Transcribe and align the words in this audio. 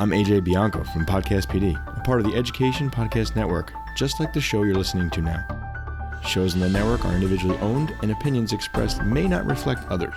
I'm 0.00 0.10
AJ 0.10 0.44
Bianco 0.44 0.84
from 0.84 1.04
Podcast 1.04 1.48
PD, 1.48 1.74
a 1.74 2.00
part 2.02 2.20
of 2.20 2.26
the 2.30 2.36
Education 2.36 2.88
Podcast 2.88 3.34
Network, 3.34 3.72
just 3.96 4.20
like 4.20 4.32
the 4.32 4.40
show 4.40 4.62
you're 4.62 4.76
listening 4.76 5.10
to 5.10 5.20
now. 5.20 5.44
Shows 6.24 6.54
in 6.54 6.60
the 6.60 6.68
network 6.68 7.04
are 7.04 7.12
individually 7.12 7.58
owned, 7.58 7.92
and 8.02 8.12
opinions 8.12 8.52
expressed 8.52 9.02
may 9.02 9.26
not 9.26 9.44
reflect 9.44 9.82
others. 9.90 10.14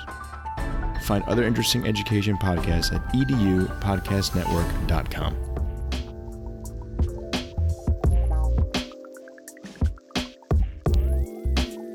Find 1.01 1.23
other 1.23 1.43
interesting 1.43 1.87
education 1.87 2.37
podcasts 2.37 2.93
at 2.93 3.01
edupodcastnetwork.com. 3.11 5.35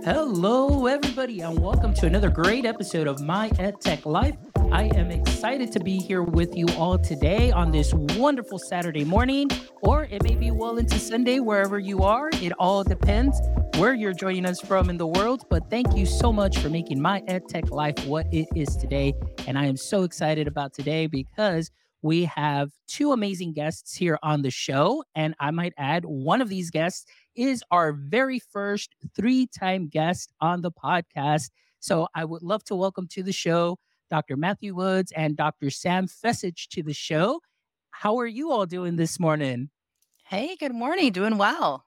Hello, 0.05 0.87
everybody, 0.87 1.43
and 1.43 1.57
welcome 1.57 1.95
to 1.95 2.07
another 2.07 2.31
great 2.31 2.65
episode 2.65 3.07
of 3.07 3.21
My 3.21 3.51
EdTech 3.51 4.07
Life. 4.07 4.35
I 4.73 4.91
am 4.95 5.11
excited 5.11 5.71
to 5.73 5.81
be 5.81 5.99
here 5.99 6.23
with 6.23 6.57
you 6.57 6.67
all 6.77 6.99
today 6.99 7.51
on 7.53 7.71
this 7.71 7.95
wonderful 7.95 8.59
Saturday 8.59 9.05
morning, 9.05 9.49
or 9.83 10.05
it 10.05 10.23
may 10.23 10.35
be 10.35 10.51
well 10.51 10.79
into 10.79 10.99
Sunday, 10.99 11.41
wherever 11.41 11.79
you 11.79 12.03
are. 12.03 12.31
It 12.35 12.53
all 12.59 12.83
depends 12.83 13.41
where 13.77 13.95
you're 13.95 14.13
joining 14.13 14.45
us 14.45 14.61
from 14.61 14.91
in 14.91 14.97
the 14.97 15.07
world. 15.07 15.45
But 15.49 15.71
thank 15.71 15.97
you 15.97 16.05
so 16.05 16.33
much 16.33 16.59
for 16.59 16.69
making 16.69 17.01
My 17.01 17.21
EdTech 17.23 17.71
Life 17.71 18.05
what 18.07 18.27
it 18.33 18.49
is 18.55 18.77
today. 18.77 19.15
And 19.47 19.59
I 19.59 19.67
am 19.67 19.77
so 19.77 20.03
excited 20.03 20.49
about 20.49 20.75
today 20.75 21.07
because 21.07 21.71
we 22.03 22.25
have 22.25 22.71
two 22.89 23.13
amazing 23.13 23.53
guests 23.53 23.95
here 23.95 24.19
on 24.23 24.43
the 24.43 24.51
show. 24.51 25.05
And 25.15 25.35
I 25.41 25.53
might 25.53 25.75
add, 25.79 26.05
one 26.05 26.43
of 26.43 26.49
these 26.49 26.71
guests 26.71 27.07
is 27.35 27.63
our 27.71 27.93
very 27.93 28.41
first 28.41 28.95
three 29.15 29.47
time 29.47 29.89
guest 29.89 30.33
on 30.41 30.63
the 30.63 30.73
podcast. 30.73 31.51
So 31.81 32.09
I 32.15 32.25
would 32.25 32.43
love 32.43 32.65
to 32.65 32.75
welcome 32.75 33.07
to 33.13 33.23
the 33.23 33.33
show 33.33 33.79
Dr. 34.11 34.37
Matthew 34.37 34.75
Woods 34.75 35.13
and 35.13 35.37
Dr. 35.37 35.71
Sam 35.71 36.07
Fecich 36.07 36.69
to 36.69 36.83
the 36.83 36.95
show. 36.95 37.41
How 37.91 38.19
are 38.19 38.27
you 38.27 38.53
all 38.53 38.67
doing 38.67 38.97
this 38.97 39.19
morning? 39.19 39.71
Hey, 40.25 40.57
good 40.57 40.75
morning. 40.75 41.13
Doing 41.13 41.39
well. 41.39 41.85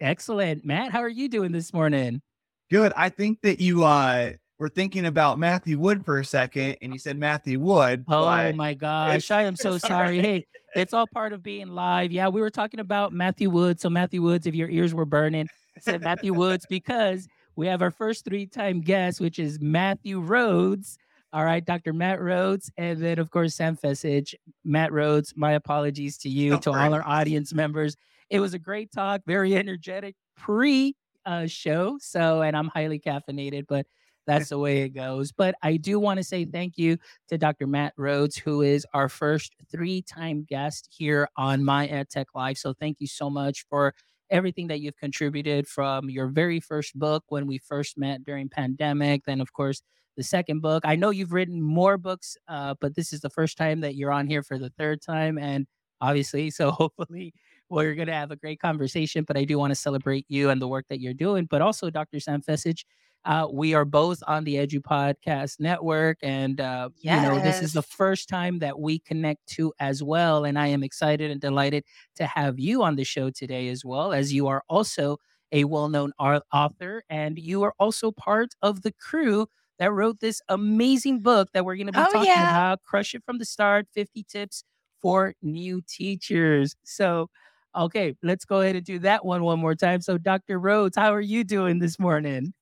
Excellent. 0.00 0.64
Matt, 0.64 0.90
how 0.90 1.00
are 1.00 1.08
you 1.08 1.28
doing 1.28 1.52
this 1.52 1.72
morning? 1.72 2.22
Good. 2.70 2.92
I 2.96 3.08
think 3.08 3.40
that 3.42 3.60
you 3.60 3.84
uh 3.84 4.32
were 4.58 4.68
thinking 4.68 5.06
about 5.06 5.38
Matthew 5.38 5.78
Wood 5.78 6.04
for 6.04 6.18
a 6.18 6.24
second 6.24 6.76
and 6.82 6.92
you 6.92 6.98
said 6.98 7.18
Matthew 7.18 7.58
Wood. 7.58 8.04
Oh 8.08 8.52
my 8.52 8.74
gosh. 8.74 9.30
I 9.30 9.42
am 9.42 9.56
so 9.56 9.78
sorry. 9.78 10.20
Hey, 10.20 10.46
it's 10.74 10.92
all 10.92 11.06
part 11.12 11.32
of 11.32 11.42
being 11.42 11.68
live. 11.68 12.12
Yeah, 12.12 12.28
we 12.28 12.40
were 12.40 12.50
talking 12.50 12.80
about 12.80 13.12
Matthew 13.12 13.50
Woods. 13.50 13.82
So 13.82 13.90
Matthew 13.90 14.22
Woods, 14.22 14.46
if 14.46 14.54
your 14.54 14.68
ears 14.68 14.94
were 14.94 15.06
burning, 15.06 15.48
I 15.76 15.80
said 15.80 16.02
Matthew 16.02 16.34
Woods 16.34 16.66
because 16.68 17.26
we 17.56 17.66
have 17.66 17.82
our 17.82 17.90
first 17.90 18.24
three-time 18.24 18.82
guest, 18.82 19.20
which 19.20 19.38
is 19.38 19.60
Matthew 19.60 20.20
Rhodes. 20.20 20.98
All 21.32 21.44
right, 21.44 21.64
Dr. 21.64 21.92
Matt 21.92 22.20
Rhodes, 22.20 22.72
and 22.76 23.00
then 23.00 23.20
of 23.20 23.30
course 23.30 23.54
Sam 23.54 23.76
Fecich. 23.76 24.34
Matt 24.64 24.92
Rhodes, 24.92 25.32
my 25.36 25.52
apologies 25.52 26.18
to 26.18 26.28
you, 26.28 26.58
to 26.58 26.70
all 26.70 26.92
our 26.92 27.06
audience 27.06 27.54
members. 27.54 27.96
It 28.30 28.40
was 28.40 28.54
a 28.54 28.58
great 28.58 28.90
talk, 28.92 29.22
very 29.26 29.54
energetic 29.56 30.16
pre 30.36 30.94
uh, 31.24 31.46
show. 31.46 31.98
So, 32.00 32.42
and 32.42 32.56
I'm 32.56 32.68
highly 32.68 32.98
caffeinated, 32.98 33.66
but 33.68 33.86
that's 34.26 34.50
the 34.50 34.58
way 34.58 34.82
it 34.82 34.90
goes. 34.90 35.32
But 35.32 35.54
I 35.62 35.76
do 35.76 35.98
want 35.98 36.18
to 36.18 36.24
say 36.24 36.44
thank 36.44 36.76
you 36.76 36.98
to 37.28 37.38
Dr. 37.38 37.66
Matt 37.66 37.94
Rhodes, 37.96 38.36
who 38.36 38.62
is 38.62 38.86
our 38.92 39.08
first 39.08 39.54
three 39.70 40.02
time 40.02 40.44
guest 40.48 40.88
here 40.90 41.28
on 41.36 41.64
My 41.64 41.88
EdTech 41.88 42.26
Live. 42.34 42.58
So 42.58 42.72
thank 42.72 43.00
you 43.00 43.06
so 43.06 43.30
much 43.30 43.64
for 43.68 43.94
everything 44.30 44.68
that 44.68 44.80
you've 44.80 44.96
contributed 44.96 45.66
from 45.66 46.08
your 46.08 46.28
very 46.28 46.60
first 46.60 46.96
book 46.98 47.24
when 47.28 47.46
we 47.46 47.58
first 47.58 47.98
met 47.98 48.24
during 48.24 48.48
pandemic. 48.48 49.24
Then, 49.24 49.40
of 49.40 49.52
course, 49.52 49.82
the 50.20 50.24
second 50.24 50.60
book. 50.60 50.82
I 50.84 50.96
know 50.96 51.08
you've 51.08 51.32
written 51.32 51.62
more 51.62 51.96
books, 51.96 52.36
uh, 52.46 52.74
but 52.78 52.94
this 52.94 53.10
is 53.14 53.20
the 53.20 53.30
first 53.30 53.56
time 53.56 53.80
that 53.80 53.94
you're 53.94 54.12
on 54.12 54.26
here 54.26 54.42
for 54.42 54.58
the 54.58 54.68
third 54.68 55.00
time. 55.00 55.38
And 55.38 55.66
obviously, 56.02 56.50
so 56.50 56.70
hopefully, 56.82 57.32
we're 57.70 57.94
going 57.94 58.08
to 58.08 58.12
have 58.12 58.30
a 58.30 58.36
great 58.36 58.60
conversation. 58.60 59.24
But 59.26 59.38
I 59.38 59.44
do 59.44 59.58
want 59.58 59.70
to 59.70 59.74
celebrate 59.74 60.26
you 60.28 60.50
and 60.50 60.60
the 60.60 60.68
work 60.68 60.84
that 60.90 61.00
you're 61.00 61.14
doing. 61.14 61.46
But 61.46 61.62
also, 61.62 61.88
Dr. 61.88 62.20
Sam 62.20 62.42
Fecich, 62.42 62.84
uh, 63.24 63.48
we 63.50 63.72
are 63.72 63.86
both 63.86 64.22
on 64.26 64.44
the 64.44 64.56
Edu 64.56 64.80
Podcast 64.80 65.58
Network, 65.58 66.18
and 66.22 66.60
uh, 66.60 66.90
yes. 66.98 67.22
you 67.22 67.28
know 67.28 67.40
this 67.42 67.62
is 67.62 67.72
the 67.72 67.82
first 67.82 68.28
time 68.28 68.58
that 68.58 68.78
we 68.78 68.98
connect 68.98 69.46
to 69.54 69.72
as 69.80 70.02
well. 70.02 70.44
And 70.44 70.58
I 70.58 70.66
am 70.66 70.82
excited 70.82 71.30
and 71.30 71.40
delighted 71.40 71.84
to 72.16 72.26
have 72.26 72.58
you 72.58 72.82
on 72.82 72.96
the 72.96 73.04
show 73.04 73.30
today 73.30 73.68
as 73.68 73.86
well, 73.86 74.12
as 74.12 74.34
you 74.34 74.48
are 74.48 74.62
also 74.68 75.16
a 75.50 75.64
well-known 75.64 76.12
author, 76.18 77.02
and 77.08 77.38
you 77.38 77.62
are 77.62 77.74
also 77.78 78.12
part 78.12 78.54
of 78.60 78.82
the 78.82 78.92
crew 78.92 79.46
that 79.80 79.92
wrote 79.92 80.20
this 80.20 80.40
amazing 80.48 81.20
book 81.20 81.48
that 81.52 81.64
we're 81.64 81.74
going 81.74 81.86
to 81.88 81.92
be 81.92 81.98
oh, 81.98 82.04
talking 82.04 82.26
yeah. 82.26 82.50
about. 82.50 82.82
Crush 82.84 83.14
it 83.14 83.24
from 83.26 83.38
the 83.38 83.44
start: 83.44 83.86
fifty 83.92 84.22
tips 84.22 84.62
for 85.02 85.34
new 85.42 85.82
teachers. 85.88 86.76
So. 86.84 87.28
Okay, 87.72 88.16
let's 88.24 88.44
go 88.44 88.62
ahead 88.62 88.74
and 88.74 88.84
do 88.84 88.98
that 88.98 89.24
one 89.24 89.44
one 89.44 89.60
more 89.60 89.76
time. 89.76 90.00
So, 90.00 90.18
Dr. 90.18 90.58
Rhodes, 90.58 90.96
how 90.96 91.14
are 91.14 91.20
you 91.20 91.44
doing 91.44 91.78
this 91.78 92.00
morning? 92.00 92.52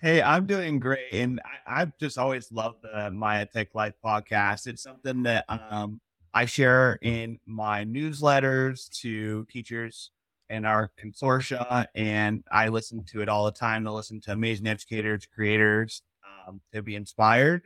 hey, 0.00 0.22
I'm 0.22 0.46
doing 0.46 0.78
great, 0.78 1.12
and 1.12 1.40
I, 1.66 1.80
have 1.80 1.98
just 1.98 2.18
always 2.18 2.50
loved 2.52 2.82
the 2.82 3.10
My 3.10 3.44
Tech 3.44 3.74
Life 3.74 3.94
podcast. 4.04 4.66
It's 4.66 4.82
something 4.82 5.24
that 5.24 5.44
um, 5.48 6.00
I 6.34 6.46
share 6.46 6.98
in 7.02 7.38
my 7.46 7.84
newsletters 7.84 8.88
to 9.00 9.44
teachers 9.50 10.10
in 10.48 10.64
our 10.64 10.90
consortia, 11.02 11.86
and 11.94 12.44
I 12.50 12.68
listen 12.68 13.04
to 13.06 13.22
it 13.22 13.28
all 13.28 13.44
the 13.44 13.52
time 13.52 13.84
to 13.84 13.92
listen 13.92 14.20
to 14.22 14.32
amazing 14.32 14.66
educators, 14.66 15.26
creators, 15.26 16.02
um, 16.46 16.60
to 16.72 16.82
be 16.82 16.96
inspired. 16.96 17.62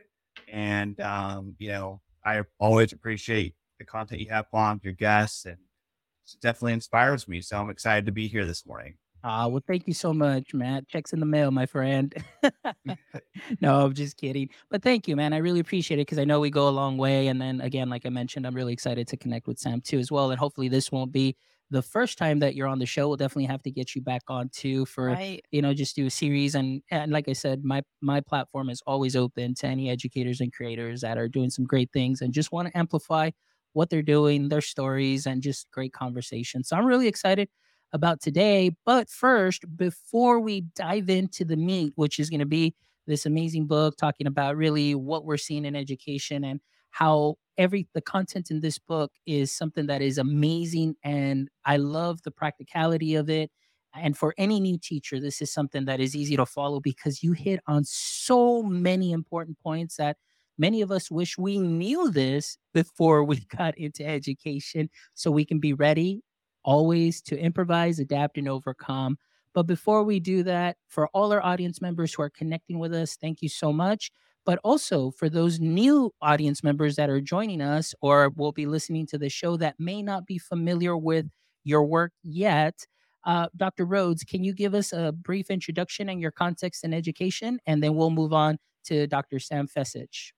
And 0.51 0.99
um, 0.99 1.55
you 1.57 1.69
know, 1.69 2.01
I 2.25 2.41
always 2.59 2.93
appreciate 2.93 3.55
the 3.79 3.85
content 3.85 4.21
you 4.21 4.29
have 4.29 4.45
on 4.53 4.79
your 4.83 4.93
guests, 4.93 5.45
and 5.45 5.57
it 5.57 6.41
definitely 6.41 6.73
inspires 6.73 7.27
me. 7.27 7.41
So 7.41 7.57
I'm 7.57 7.69
excited 7.69 8.05
to 8.05 8.11
be 8.11 8.27
here 8.27 8.45
this 8.45 8.65
morning. 8.65 8.95
Ah, 9.23 9.47
well, 9.47 9.63
thank 9.67 9.87
you 9.87 9.93
so 9.93 10.13
much, 10.13 10.53
Matt. 10.53 10.87
Checks 10.87 11.11
in 11.11 11.19
the 11.19 11.25
mail, 11.25 11.51
my 11.51 11.65
friend. 11.65 12.13
no, 13.61 13.85
I'm 13.85 13.93
just 13.93 14.17
kidding. 14.17 14.49
But 14.69 14.83
thank 14.83 15.07
you, 15.07 15.15
man. 15.15 15.33
I 15.33 15.37
really 15.37 15.59
appreciate 15.59 15.99
it 15.99 16.07
because 16.07 16.19
I 16.19 16.23
know 16.23 16.39
we 16.39 16.49
go 16.49 16.67
a 16.67 16.69
long 16.69 16.97
way. 16.97 17.27
And 17.27 17.41
then 17.41 17.61
again, 17.61 17.89
like 17.89 18.05
I 18.05 18.09
mentioned, 18.09 18.45
I'm 18.45 18.55
really 18.55 18.73
excited 18.73 19.07
to 19.07 19.17
connect 19.17 19.47
with 19.47 19.59
Sam 19.59 19.81
too 19.81 19.99
as 19.99 20.11
well. 20.11 20.31
And 20.31 20.39
hopefully 20.39 20.69
this 20.69 20.91
won't 20.91 21.11
be 21.11 21.35
the 21.69 21.81
first 21.81 22.17
time 22.17 22.39
that 22.39 22.55
you're 22.55 22.67
on 22.67 22.79
the 22.79 22.85
show. 22.85 23.07
We'll 23.07 23.17
definitely 23.17 23.45
have 23.45 23.63
to 23.63 23.71
get 23.71 23.95
you 23.95 24.01
back 24.01 24.23
on 24.27 24.49
too 24.49 24.85
for 24.85 25.07
right. 25.07 25.43
you 25.51 25.61
know 25.61 25.73
just 25.73 25.95
do 25.95 26.05
a 26.05 26.09
series. 26.09 26.55
And 26.55 26.81
and 26.91 27.11
like 27.11 27.27
I 27.27 27.33
said, 27.33 27.63
my 27.63 27.81
my 28.01 28.21
platform 28.21 28.69
is 28.69 28.81
always 28.87 29.15
open 29.15 29.53
to 29.55 29.67
any 29.67 29.89
educators 29.89 30.41
and 30.41 30.53
creators 30.53 31.01
that 31.01 31.17
are 31.17 31.27
doing 31.27 31.49
some 31.49 31.65
great 31.65 31.91
things 31.91 32.21
and 32.21 32.33
just 32.33 32.51
want 32.51 32.69
to 32.69 32.77
amplify 32.77 33.31
what 33.73 33.89
they're 33.89 34.01
doing, 34.01 34.49
their 34.49 34.61
stories, 34.61 35.25
and 35.27 35.41
just 35.41 35.69
great 35.71 35.93
conversation. 35.93 36.63
So 36.63 36.75
I'm 36.75 36.85
really 36.85 37.07
excited 37.07 37.49
about 37.93 38.21
today. 38.21 38.71
But 38.85 39.09
first, 39.09 39.63
before 39.77 40.39
we 40.39 40.61
dive 40.75 41.09
into 41.09 41.45
the 41.45 41.57
meat, 41.57 41.93
which 41.95 42.19
is 42.19 42.29
going 42.29 42.39
to 42.39 42.45
be 42.45 42.75
this 43.07 43.25
amazing 43.25 43.67
book 43.67 43.97
talking 43.97 44.27
about 44.27 44.55
really 44.57 44.95
what 44.95 45.25
we're 45.25 45.37
seeing 45.37 45.65
in 45.65 45.75
education 45.75 46.43
and 46.43 46.59
how 46.91 47.35
every 47.57 47.87
the 47.93 48.01
content 48.01 48.51
in 48.51 48.61
this 48.61 48.77
book 48.79 49.11
is 49.25 49.51
something 49.51 49.87
that 49.87 50.01
is 50.01 50.17
amazing 50.17 50.95
and 51.03 51.49
I 51.65 51.77
love 51.77 52.21
the 52.23 52.31
practicality 52.31 53.15
of 53.15 53.29
it. 53.29 53.51
And 53.93 54.15
for 54.17 54.33
any 54.37 54.59
new 54.59 54.77
teacher, 54.77 55.19
this 55.19 55.41
is 55.41 55.51
something 55.51 55.85
that 55.85 55.99
is 55.99 56.15
easy 56.15 56.35
to 56.37 56.45
follow 56.45 56.79
because 56.79 57.23
you 57.23 57.33
hit 57.33 57.59
on 57.67 57.83
so 57.85 58.61
many 58.61 59.11
important 59.11 59.59
points 59.59 59.97
that 59.97 60.17
many 60.57 60.81
of 60.81 60.91
us 60.91 61.09
wish 61.09 61.37
we 61.37 61.57
knew 61.57 62.11
this 62.11 62.57
before 62.73 63.23
we 63.23 63.37
got 63.57 63.77
into 63.77 64.05
education 64.05 64.89
so 65.13 65.31
we 65.31 65.45
can 65.45 65.59
be 65.59 65.73
ready 65.73 66.21
always 66.63 67.21
to 67.21 67.39
improvise, 67.39 67.97
adapt, 67.97 68.37
and 68.37 68.49
overcome. 68.49 69.17
But 69.57 69.65
before 69.65 70.03
we 70.03 70.19
do 70.19 70.43
that, 70.43 70.77
for 70.87 71.07
all 71.15 71.33
our 71.33 71.43
audience 71.43 71.81
members 71.81 72.13
who 72.13 72.21
are 72.21 72.29
connecting 72.29 72.77
with 72.77 72.93
us, 72.93 73.17
thank 73.19 73.41
you 73.41 73.49
so 73.49 73.73
much. 73.73 74.11
But 74.45 74.59
also 74.63 75.09
for 75.09 75.29
those 75.29 75.59
new 75.59 76.13
audience 76.21 76.63
members 76.63 76.95
that 76.97 77.09
are 77.09 77.19
joining 77.19 77.59
us 77.59 77.95
or 77.99 78.29
will 78.35 78.51
be 78.51 78.67
listening 78.67 79.07
to 79.07 79.17
the 79.17 79.29
show 79.29 79.57
that 79.57 79.73
may 79.79 80.03
not 80.03 80.27
be 80.27 80.37
familiar 80.37 80.95
with 80.95 81.25
your 81.63 81.83
work 81.85 82.11
yet, 82.21 82.85
uh, 83.25 83.47
Dr. 83.55 83.85
Rhodes, 83.85 84.23
can 84.23 84.43
you 84.43 84.53
give 84.53 84.75
us 84.75 84.93
a 84.93 85.11
brief 85.11 85.49
introduction 85.49 86.07
and 86.07 86.21
your 86.21 86.29
context 86.29 86.83
in 86.83 86.93
education? 86.93 87.57
And 87.65 87.81
then 87.81 87.95
we'll 87.95 88.11
move 88.11 88.33
on 88.33 88.59
to 88.83 89.07
Dr. 89.07 89.39
Sam 89.39 89.67
Fecich. 89.67 90.33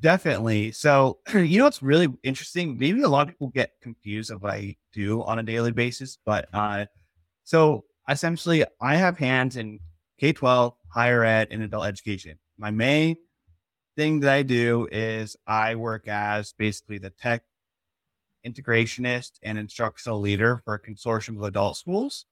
Definitely. 0.00 0.72
So, 0.72 1.18
you 1.34 1.58
know, 1.58 1.64
what's 1.64 1.82
really 1.82 2.08
interesting. 2.22 2.78
Maybe 2.78 3.02
a 3.02 3.08
lot 3.10 3.28
of 3.28 3.34
people 3.34 3.48
get 3.48 3.72
confused 3.82 4.30
of 4.30 4.42
what 4.42 4.54
I 4.54 4.76
do 4.94 5.22
on 5.24 5.38
a 5.38 5.42
daily 5.42 5.72
basis, 5.72 6.16
but 6.24 6.48
uh, 6.54 6.86
so 7.44 7.84
essentially, 8.08 8.64
I 8.80 8.96
have 8.96 9.18
hands 9.18 9.56
in 9.56 9.80
K 10.18 10.32
12, 10.32 10.74
higher 10.88 11.24
ed, 11.24 11.48
and 11.50 11.62
adult 11.62 11.86
education. 11.86 12.38
My 12.58 12.70
main 12.70 13.16
thing 13.96 14.20
that 14.20 14.32
I 14.32 14.42
do 14.42 14.88
is 14.90 15.36
I 15.46 15.74
work 15.74 16.08
as 16.08 16.52
basically 16.52 16.98
the 16.98 17.10
tech 17.10 17.42
integrationist 18.46 19.32
and 19.42 19.58
instructional 19.58 20.20
leader 20.20 20.62
for 20.64 20.74
a 20.74 20.80
consortium 20.80 21.36
of 21.36 21.42
adult 21.42 21.76
schools. 21.76 22.26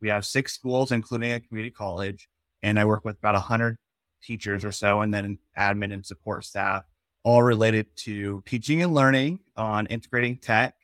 We 0.00 0.08
have 0.08 0.26
six 0.26 0.52
schools, 0.52 0.92
including 0.92 1.32
a 1.32 1.40
community 1.40 1.70
college, 1.70 2.28
and 2.62 2.78
I 2.78 2.84
work 2.84 3.04
with 3.04 3.18
about 3.18 3.34
100 3.34 3.76
teachers 4.22 4.64
or 4.64 4.72
so, 4.72 5.02
and 5.02 5.12
then 5.12 5.38
admin 5.56 5.92
and 5.92 6.04
support 6.04 6.44
staff 6.44 6.84
all 7.22 7.42
related 7.42 7.86
to 7.94 8.42
teaching 8.46 8.82
and 8.82 8.94
learning 8.94 9.40
on 9.56 9.86
integrating 9.86 10.36
tech 10.38 10.74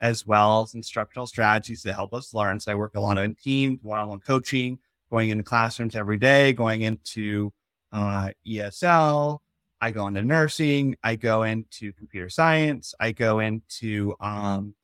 as 0.00 0.26
well 0.26 0.62
as 0.62 0.74
instructional 0.74 1.26
strategies 1.26 1.82
to 1.82 1.92
help 1.92 2.12
us 2.12 2.34
learn. 2.34 2.60
So 2.60 2.72
I 2.72 2.74
work 2.74 2.94
a 2.94 3.00
lot 3.00 3.18
in 3.18 3.34
teams, 3.34 3.78
one-on-one 3.82 4.20
coaching, 4.20 4.78
going 5.10 5.30
into 5.30 5.44
classrooms 5.44 5.96
every 5.96 6.18
day, 6.18 6.52
going 6.52 6.82
into 6.82 7.52
uh, 7.92 8.30
ESL. 8.46 9.38
I 9.80 9.90
go 9.90 10.06
into 10.06 10.22
nursing. 10.22 10.96
I 11.02 11.16
go 11.16 11.42
into 11.42 11.92
computer 11.92 12.28
science. 12.28 12.94
I 12.98 13.12
go 13.12 13.40
into 13.40 14.14
um, 14.20 14.74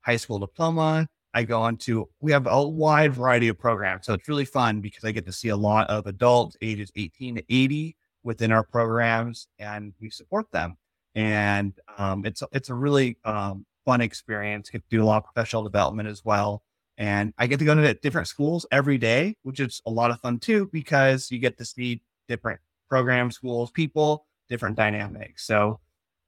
high 0.00 0.16
school 0.16 0.38
diploma. 0.38 1.08
I 1.34 1.42
go 1.44 1.66
into, 1.66 2.08
we 2.20 2.32
have 2.32 2.46
a 2.46 2.66
wide 2.66 3.12
variety 3.12 3.48
of 3.48 3.58
programs. 3.58 4.06
So 4.06 4.14
it's 4.14 4.28
really 4.28 4.44
fun 4.44 4.80
because 4.80 5.04
I 5.04 5.12
get 5.12 5.26
to 5.26 5.32
see 5.32 5.48
a 5.48 5.56
lot 5.56 5.88
of 5.90 6.06
adults 6.06 6.56
ages 6.62 6.90
18 6.96 7.36
to 7.36 7.44
80 7.48 7.96
within 8.22 8.50
our 8.50 8.64
programs 8.64 9.46
and 9.58 9.92
we 10.00 10.10
support 10.10 10.50
them. 10.50 10.76
And 11.14 11.74
um, 11.98 12.24
it's, 12.24 12.42
it's 12.52 12.70
a 12.70 12.74
really 12.74 13.18
um, 13.24 13.66
fun 13.88 14.02
experience. 14.02 14.68
Get 14.68 14.82
to 14.82 14.96
do 14.98 15.02
a 15.02 15.06
lot 15.06 15.16
of 15.16 15.24
professional 15.24 15.62
development 15.62 16.10
as 16.10 16.22
well. 16.22 16.62
And 16.98 17.32
I 17.38 17.46
get 17.46 17.58
to 17.60 17.64
go 17.64 17.74
to 17.74 17.94
different 17.94 18.28
schools 18.28 18.66
every 18.70 18.98
day, 18.98 19.34
which 19.44 19.60
is 19.60 19.80
a 19.86 19.90
lot 19.90 20.10
of 20.10 20.20
fun 20.20 20.38
too, 20.40 20.68
because 20.74 21.30
you 21.30 21.38
get 21.38 21.56
to 21.56 21.64
see 21.64 22.02
different 22.28 22.60
programs, 22.90 23.36
schools, 23.36 23.70
people, 23.70 24.26
different 24.50 24.76
dynamics. 24.76 25.46
So 25.46 25.80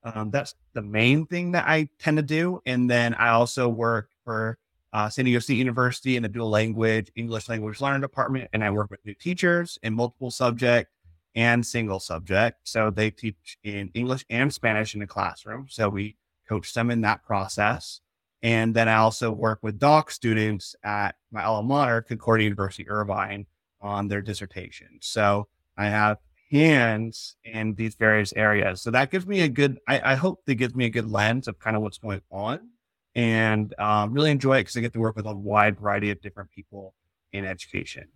um, 0.05 0.31
that's 0.31 0.55
the 0.73 0.81
main 0.81 1.27
thing 1.27 1.53
that 1.53 1.69
I 1.69 1.91
tend 1.99 2.17
to 2.17 2.23
do. 2.23 2.63
And 2.65 2.89
then 2.89 3.13
I 3.13 3.29
also 3.29 3.69
work 3.69 4.09
for 4.25 4.57
uh, 4.95 5.11
San 5.11 5.27
Diego 5.27 5.41
State 5.41 5.59
University 5.59 6.17
in 6.17 6.23
the 6.23 6.31
dual 6.31 6.49
language 6.49 7.13
English 7.15 7.51
language 7.51 7.83
learning 7.83 8.01
department, 8.01 8.49
and 8.55 8.65
I 8.65 8.71
work 8.71 8.91
with 8.91 9.05
new 9.05 9.15
teachers 9.15 9.79
in 9.83 9.93
multiple 9.93 10.31
subject 10.31 10.91
and 11.35 11.65
single 11.65 12.01
subject. 12.01 12.61
So 12.65 12.91
they 12.91 13.11
teach 13.11 13.59
in 13.63 13.91
English 13.93 14.25
and 14.31 14.51
Spanish 14.51 14.95
in 14.95 15.01
the 15.01 15.07
classroom. 15.07 15.67
So 15.69 15.91
we 15.91 16.17
coach 16.51 16.75
them 16.75 16.91
in 16.91 17.03
that 17.03 17.23
process. 17.23 18.01
And 18.43 18.75
then 18.75 18.89
I 18.89 18.97
also 18.97 19.31
work 19.31 19.61
with 19.63 19.79
doc 19.79 20.11
students 20.11 20.75
at 20.83 21.15
my 21.31 21.45
alma 21.45 21.69
mater, 21.69 22.03
Concordia 22.03 22.45
University 22.45 22.89
Irvine, 22.89 23.47
on 23.81 24.09
their 24.09 24.21
dissertation. 24.21 24.99
So 25.01 25.47
I 25.77 25.87
have 25.87 26.19
hands 26.51 27.37
in 27.45 27.75
these 27.75 27.95
various 27.95 28.33
areas. 28.33 28.83
So 28.83 28.91
that 28.91 29.11
gives 29.11 29.27
me 29.27 29.43
a 29.43 29.49
good, 29.49 29.79
I, 29.87 30.13
I 30.13 30.15
hope 30.17 30.41
that 30.47 30.57
gives 30.57 30.75
me 30.75 30.87
a 30.87 30.91
good 30.91 31.09
lens 31.09 31.47
of 31.47 31.59
kind 31.59 31.77
of 31.77 31.83
what's 31.83 31.99
going 31.99 32.23
on 32.33 32.61
and 33.15 33.73
um, 33.79 34.13
really 34.13 34.31
enjoy 34.31 34.57
it 34.57 34.63
because 34.63 34.77
I 34.77 34.81
get 34.81 34.93
to 34.95 35.01
work 35.01 35.17
with 35.17 35.27
a 35.27 35.35
wide 35.35 35.79
variety 35.79 36.11
of 36.11 36.21
different 36.21 36.51
people 36.51 36.95
in 37.33 37.45
education. 37.45 38.09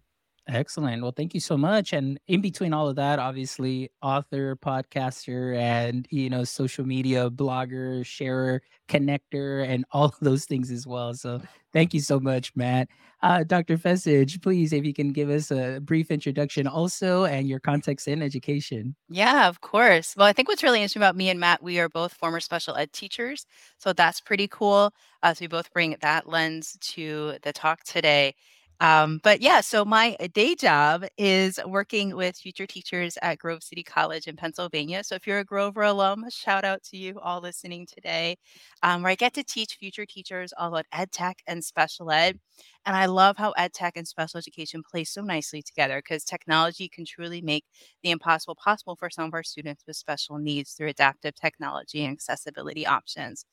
Excellent. 0.47 1.01
Well, 1.01 1.13
thank 1.17 1.33
you 1.33 1.41
so 1.41 1.57
much. 1.57 1.95
And 1.95 2.21
in 2.29 2.43
between 2.43 2.75
all 2.75 2.87
of 2.87 2.97
that, 2.97 3.19
obviously, 3.19 3.91
author, 4.03 4.57
podcaster, 4.57 5.57
and 5.57 6.07
you 6.11 6.29
know, 6.29 6.45
social 6.45 6.85
media 6.85 7.31
blogger, 7.31 8.05
sharer, 8.05 8.61
connector, 8.87 9.67
and 9.67 9.87
all 9.93 10.07
of 10.07 10.19
those 10.21 10.45
things 10.45 10.71
as 10.71 10.87
well. 10.87 11.15
So, 11.15 11.41
thank 11.73 11.95
you 11.95 12.01
so 12.01 12.21
much, 12.21 12.55
Matt. 12.55 12.89
Uh, 13.23 13.43
Dr. 13.43 13.79
Fecich, 13.79 14.43
please, 14.43 14.75
if 14.75 14.85
you 14.85 14.93
can 14.93 15.13
give 15.13 15.31
us 15.31 15.51
a 15.51 15.81
brief 15.83 16.11
introduction, 16.11 16.67
also, 16.67 17.25
and 17.25 17.49
your 17.49 17.59
context 17.59 18.07
in 18.07 18.21
education. 18.21 18.95
Yeah, 19.09 19.49
of 19.49 19.63
course. 19.63 20.15
Well, 20.15 20.27
I 20.27 20.35
think 20.35 20.49
what's 20.49 20.63
really 20.63 20.81
interesting 20.81 21.01
about 21.01 21.17
me 21.17 21.31
and 21.31 21.41
Matt, 21.41 21.63
we 21.63 21.79
are 21.79 21.89
both 21.89 22.13
former 22.13 22.41
special 22.41 22.77
ed 22.77 22.93
teachers, 22.93 23.47
so 23.79 23.95
that's 23.95 24.21
pretty 24.21 24.49
cool. 24.49 24.93
Uh, 25.23 25.33
so 25.33 25.43
we 25.43 25.47
both 25.47 25.73
bring 25.73 25.97
that 26.03 26.29
lens 26.29 26.77
to 26.83 27.37
the 27.43 27.53
talk 27.55 27.83
today. 27.85 28.35
Um, 28.81 29.21
but 29.23 29.41
yeah, 29.41 29.61
so 29.61 29.85
my 29.85 30.17
uh, 30.21 30.27
day 30.35 30.55
job 30.55 31.05
is 31.17 31.61
working 31.65 32.17
with 32.17 32.37
future 32.37 32.67
teachers 32.67 33.17
at 33.23 33.39
Grove 33.39 33.63
City 33.63 33.83
College 33.85 34.27
in 34.27 34.37
Pennsylvania. 34.37 35.05
So 35.05 35.15
if 35.15 35.27
you're 35.27 35.39
a 35.39 35.45
Grover 35.45 35.83
alum, 35.83 36.25
shout 36.29 36.65
out 36.65 36.83
to 36.85 36.97
you 36.97 37.19
all 37.21 37.41
listening 37.41 37.87
today, 37.87 38.37
um, 38.83 39.03
where 39.03 39.13
I 39.13 39.15
get 39.15 39.33
to 39.35 39.45
teach 39.45 39.77
future 39.77 40.05
teachers 40.05 40.53
all 40.59 40.69
about 40.69 40.87
ed 40.93 41.13
tech 41.13 41.39
and 41.47 41.65
special 41.65 42.11
ed. 42.11 42.39
And 42.85 42.97
I 42.97 43.07
love 43.07 43.37
how 43.39 43.53
ed 43.53 43.73
tech 43.73 43.97
and 43.97 44.07
special 44.09 44.39
education 44.39 44.83
play 44.83 45.05
so 45.05 45.23
nicely 45.23 45.63
together 45.63 45.99
because 46.01 46.25
technology 46.25 46.89
can 46.89 47.05
truly 47.07 47.41
make 47.41 47.65
the 48.03 48.11
impossible 48.11 48.57
possible 48.57 48.97
for 48.97 49.09
some 49.09 49.27
of 49.27 49.35
our 49.35 49.45
students 49.45 49.85
with 49.87 49.97
special 49.97 50.39
needs 50.39 50.73
through 50.73 50.89
adaptive 50.89 51.35
technology 51.37 52.05
and 52.05 52.13
accessibility 52.13 52.87
options. 52.87 53.47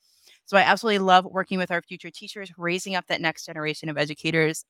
So 0.44 0.56
I 0.56 0.62
absolutely 0.62 0.98
love 1.00 1.24
working 1.24 1.58
with 1.58 1.70
our 1.70 1.82
future 1.82 2.10
teachers, 2.10 2.52
raising 2.58 2.94
up 2.94 3.06
that 3.08 3.20
next 3.20 3.46
generation 3.46 3.88
of 3.88 3.98
educators 3.98 4.64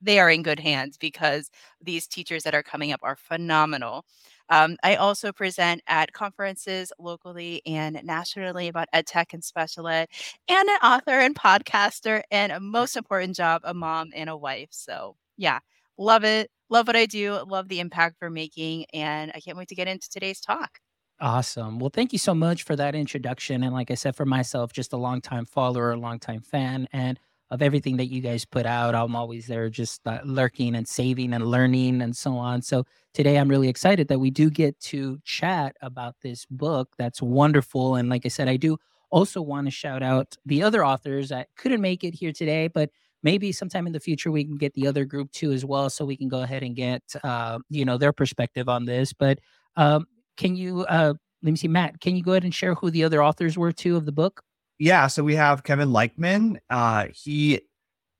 they 0.00 0.18
are 0.20 0.30
in 0.30 0.42
good 0.42 0.60
hands 0.60 0.96
because 0.96 1.50
these 1.80 2.06
teachers 2.06 2.42
that 2.44 2.54
are 2.54 2.62
coming 2.62 2.92
up 2.92 3.00
are 3.02 3.16
phenomenal. 3.16 4.04
Um, 4.50 4.76
I 4.82 4.96
also 4.96 5.32
present 5.32 5.82
at 5.86 6.12
conferences 6.12 6.92
locally 6.98 7.60
and 7.66 8.00
nationally 8.04 8.68
about 8.68 8.88
ed 8.92 9.06
tech 9.06 9.34
and 9.34 9.44
special 9.44 9.88
ed, 9.88 10.08
and 10.48 10.68
an 10.68 10.78
author 10.82 11.18
and 11.20 11.34
podcaster, 11.34 12.22
and 12.30 12.52
a 12.52 12.60
most 12.60 12.96
important 12.96 13.36
job, 13.36 13.62
a 13.64 13.74
mom 13.74 14.10
and 14.14 14.30
a 14.30 14.36
wife. 14.36 14.68
So, 14.70 15.16
yeah, 15.36 15.58
love 15.98 16.24
it. 16.24 16.50
Love 16.70 16.86
what 16.86 16.96
I 16.96 17.06
do. 17.06 17.32
Love 17.46 17.68
the 17.68 17.80
impact 17.80 18.16
we're 18.20 18.30
making. 18.30 18.86
And 18.92 19.32
I 19.34 19.40
can't 19.40 19.56
wait 19.56 19.68
to 19.68 19.74
get 19.74 19.88
into 19.88 20.08
today's 20.08 20.40
talk. 20.40 20.80
Awesome. 21.20 21.80
Well, 21.80 21.90
thank 21.90 22.12
you 22.12 22.18
so 22.18 22.32
much 22.32 22.62
for 22.62 22.76
that 22.76 22.94
introduction. 22.94 23.64
And 23.64 23.74
like 23.74 23.90
I 23.90 23.94
said, 23.94 24.14
for 24.14 24.24
myself, 24.24 24.72
just 24.72 24.92
a 24.92 24.96
longtime 24.96 25.46
follower, 25.46 25.90
a 25.90 25.96
longtime 25.96 26.42
fan. 26.42 26.86
And 26.92 27.18
of 27.50 27.62
everything 27.62 27.96
that 27.96 28.06
you 28.06 28.20
guys 28.20 28.44
put 28.44 28.66
out. 28.66 28.94
I'm 28.94 29.16
always 29.16 29.46
there 29.46 29.70
just 29.70 30.06
uh, 30.06 30.20
lurking 30.24 30.74
and 30.74 30.86
saving 30.86 31.32
and 31.32 31.46
learning 31.46 32.02
and 32.02 32.16
so 32.16 32.36
on. 32.36 32.62
So 32.62 32.84
today 33.14 33.38
I'm 33.38 33.48
really 33.48 33.68
excited 33.68 34.08
that 34.08 34.18
we 34.18 34.30
do 34.30 34.50
get 34.50 34.78
to 34.80 35.18
chat 35.24 35.76
about 35.80 36.16
this 36.22 36.44
book. 36.46 36.90
That's 36.98 37.22
wonderful. 37.22 37.96
And 37.96 38.08
like 38.08 38.26
I 38.26 38.28
said, 38.28 38.48
I 38.48 38.56
do 38.56 38.76
also 39.10 39.40
want 39.40 39.66
to 39.66 39.70
shout 39.70 40.02
out 40.02 40.36
the 40.44 40.62
other 40.62 40.84
authors 40.84 41.30
that 41.30 41.48
couldn't 41.56 41.80
make 41.80 42.04
it 42.04 42.14
here 42.14 42.32
today, 42.32 42.68
but 42.68 42.90
maybe 43.22 43.52
sometime 43.52 43.86
in 43.86 43.92
the 43.92 44.00
future 44.00 44.30
we 44.30 44.44
can 44.44 44.56
get 44.56 44.74
the 44.74 44.86
other 44.86 45.04
group 45.04 45.30
too 45.32 45.52
as 45.52 45.64
well 45.64 45.90
so 45.90 46.04
we 46.04 46.16
can 46.16 46.28
go 46.28 46.42
ahead 46.42 46.62
and 46.62 46.76
get 46.76 47.02
uh, 47.24 47.58
you 47.68 47.84
know 47.84 47.98
their 47.98 48.12
perspective 48.12 48.68
on 48.68 48.84
this 48.84 49.12
but 49.12 49.38
um, 49.76 50.06
can 50.36 50.56
you 50.56 50.82
uh, 50.82 51.12
let 51.42 51.50
me 51.50 51.56
see 51.56 51.68
matt 51.68 52.00
can 52.00 52.16
you 52.16 52.22
go 52.22 52.32
ahead 52.32 52.44
and 52.44 52.54
share 52.54 52.74
who 52.74 52.90
the 52.90 53.04
other 53.04 53.22
authors 53.22 53.58
were 53.58 53.72
too 53.72 53.96
of 53.96 54.06
the 54.06 54.12
book 54.12 54.42
yeah, 54.78 55.06
so 55.08 55.24
we 55.24 55.34
have 55.34 55.64
Kevin 55.64 55.88
Leichtman. 55.88 56.58
Uh, 56.70 57.06
he 57.12 57.60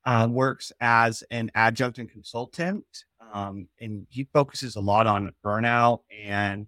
uh, 0.05 0.27
works 0.29 0.71
as 0.81 1.23
an 1.31 1.51
adjunct 1.55 1.97
and 1.99 2.09
consultant, 2.09 2.85
um, 3.33 3.67
and 3.79 4.05
he 4.09 4.27
focuses 4.33 4.75
a 4.75 4.81
lot 4.81 5.07
on 5.07 5.31
burnout 5.45 6.01
and 6.23 6.67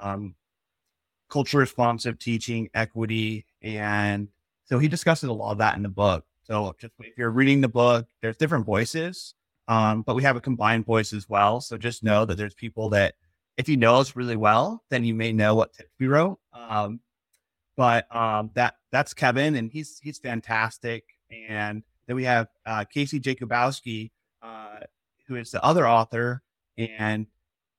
um, 0.00 0.34
culture 1.30 1.58
responsive 1.58 2.18
teaching, 2.18 2.68
equity, 2.74 3.46
and 3.62 4.28
so 4.64 4.78
he 4.78 4.88
discusses 4.88 5.28
a 5.28 5.32
lot 5.32 5.52
of 5.52 5.58
that 5.58 5.76
in 5.76 5.82
the 5.82 5.88
book. 5.88 6.24
So 6.44 6.74
just 6.80 6.92
if 7.00 7.16
you're 7.16 7.30
reading 7.30 7.60
the 7.60 7.68
book, 7.68 8.06
there's 8.20 8.36
different 8.36 8.66
voices, 8.66 9.34
um, 9.68 10.02
but 10.02 10.16
we 10.16 10.22
have 10.24 10.36
a 10.36 10.40
combined 10.40 10.84
voice 10.84 11.12
as 11.12 11.28
well. 11.28 11.60
So 11.60 11.78
just 11.78 12.02
know 12.02 12.24
that 12.24 12.36
there's 12.36 12.54
people 12.54 12.88
that 12.90 13.14
if 13.56 13.68
you 13.68 13.76
know 13.76 13.96
us 13.96 14.16
really 14.16 14.36
well, 14.36 14.82
then 14.90 15.04
you 15.04 15.14
may 15.14 15.32
know 15.32 15.54
what 15.54 15.72
tips 15.72 15.90
we 16.00 16.08
wrote. 16.08 16.38
Um, 16.52 17.00
but 17.76 18.14
um, 18.14 18.50
that 18.54 18.74
that's 18.90 19.14
Kevin, 19.14 19.56
and 19.56 19.70
he's 19.70 19.98
he's 20.02 20.18
fantastic. 20.18 21.04
And 21.48 21.82
then 22.06 22.16
we 22.16 22.24
have 22.24 22.48
uh, 22.66 22.84
Casey 22.84 23.18
Jakubowski, 23.18 24.10
uh, 24.42 24.80
who 25.26 25.36
is 25.36 25.50
the 25.50 25.62
other 25.64 25.88
author, 25.88 26.42
and 26.76 27.26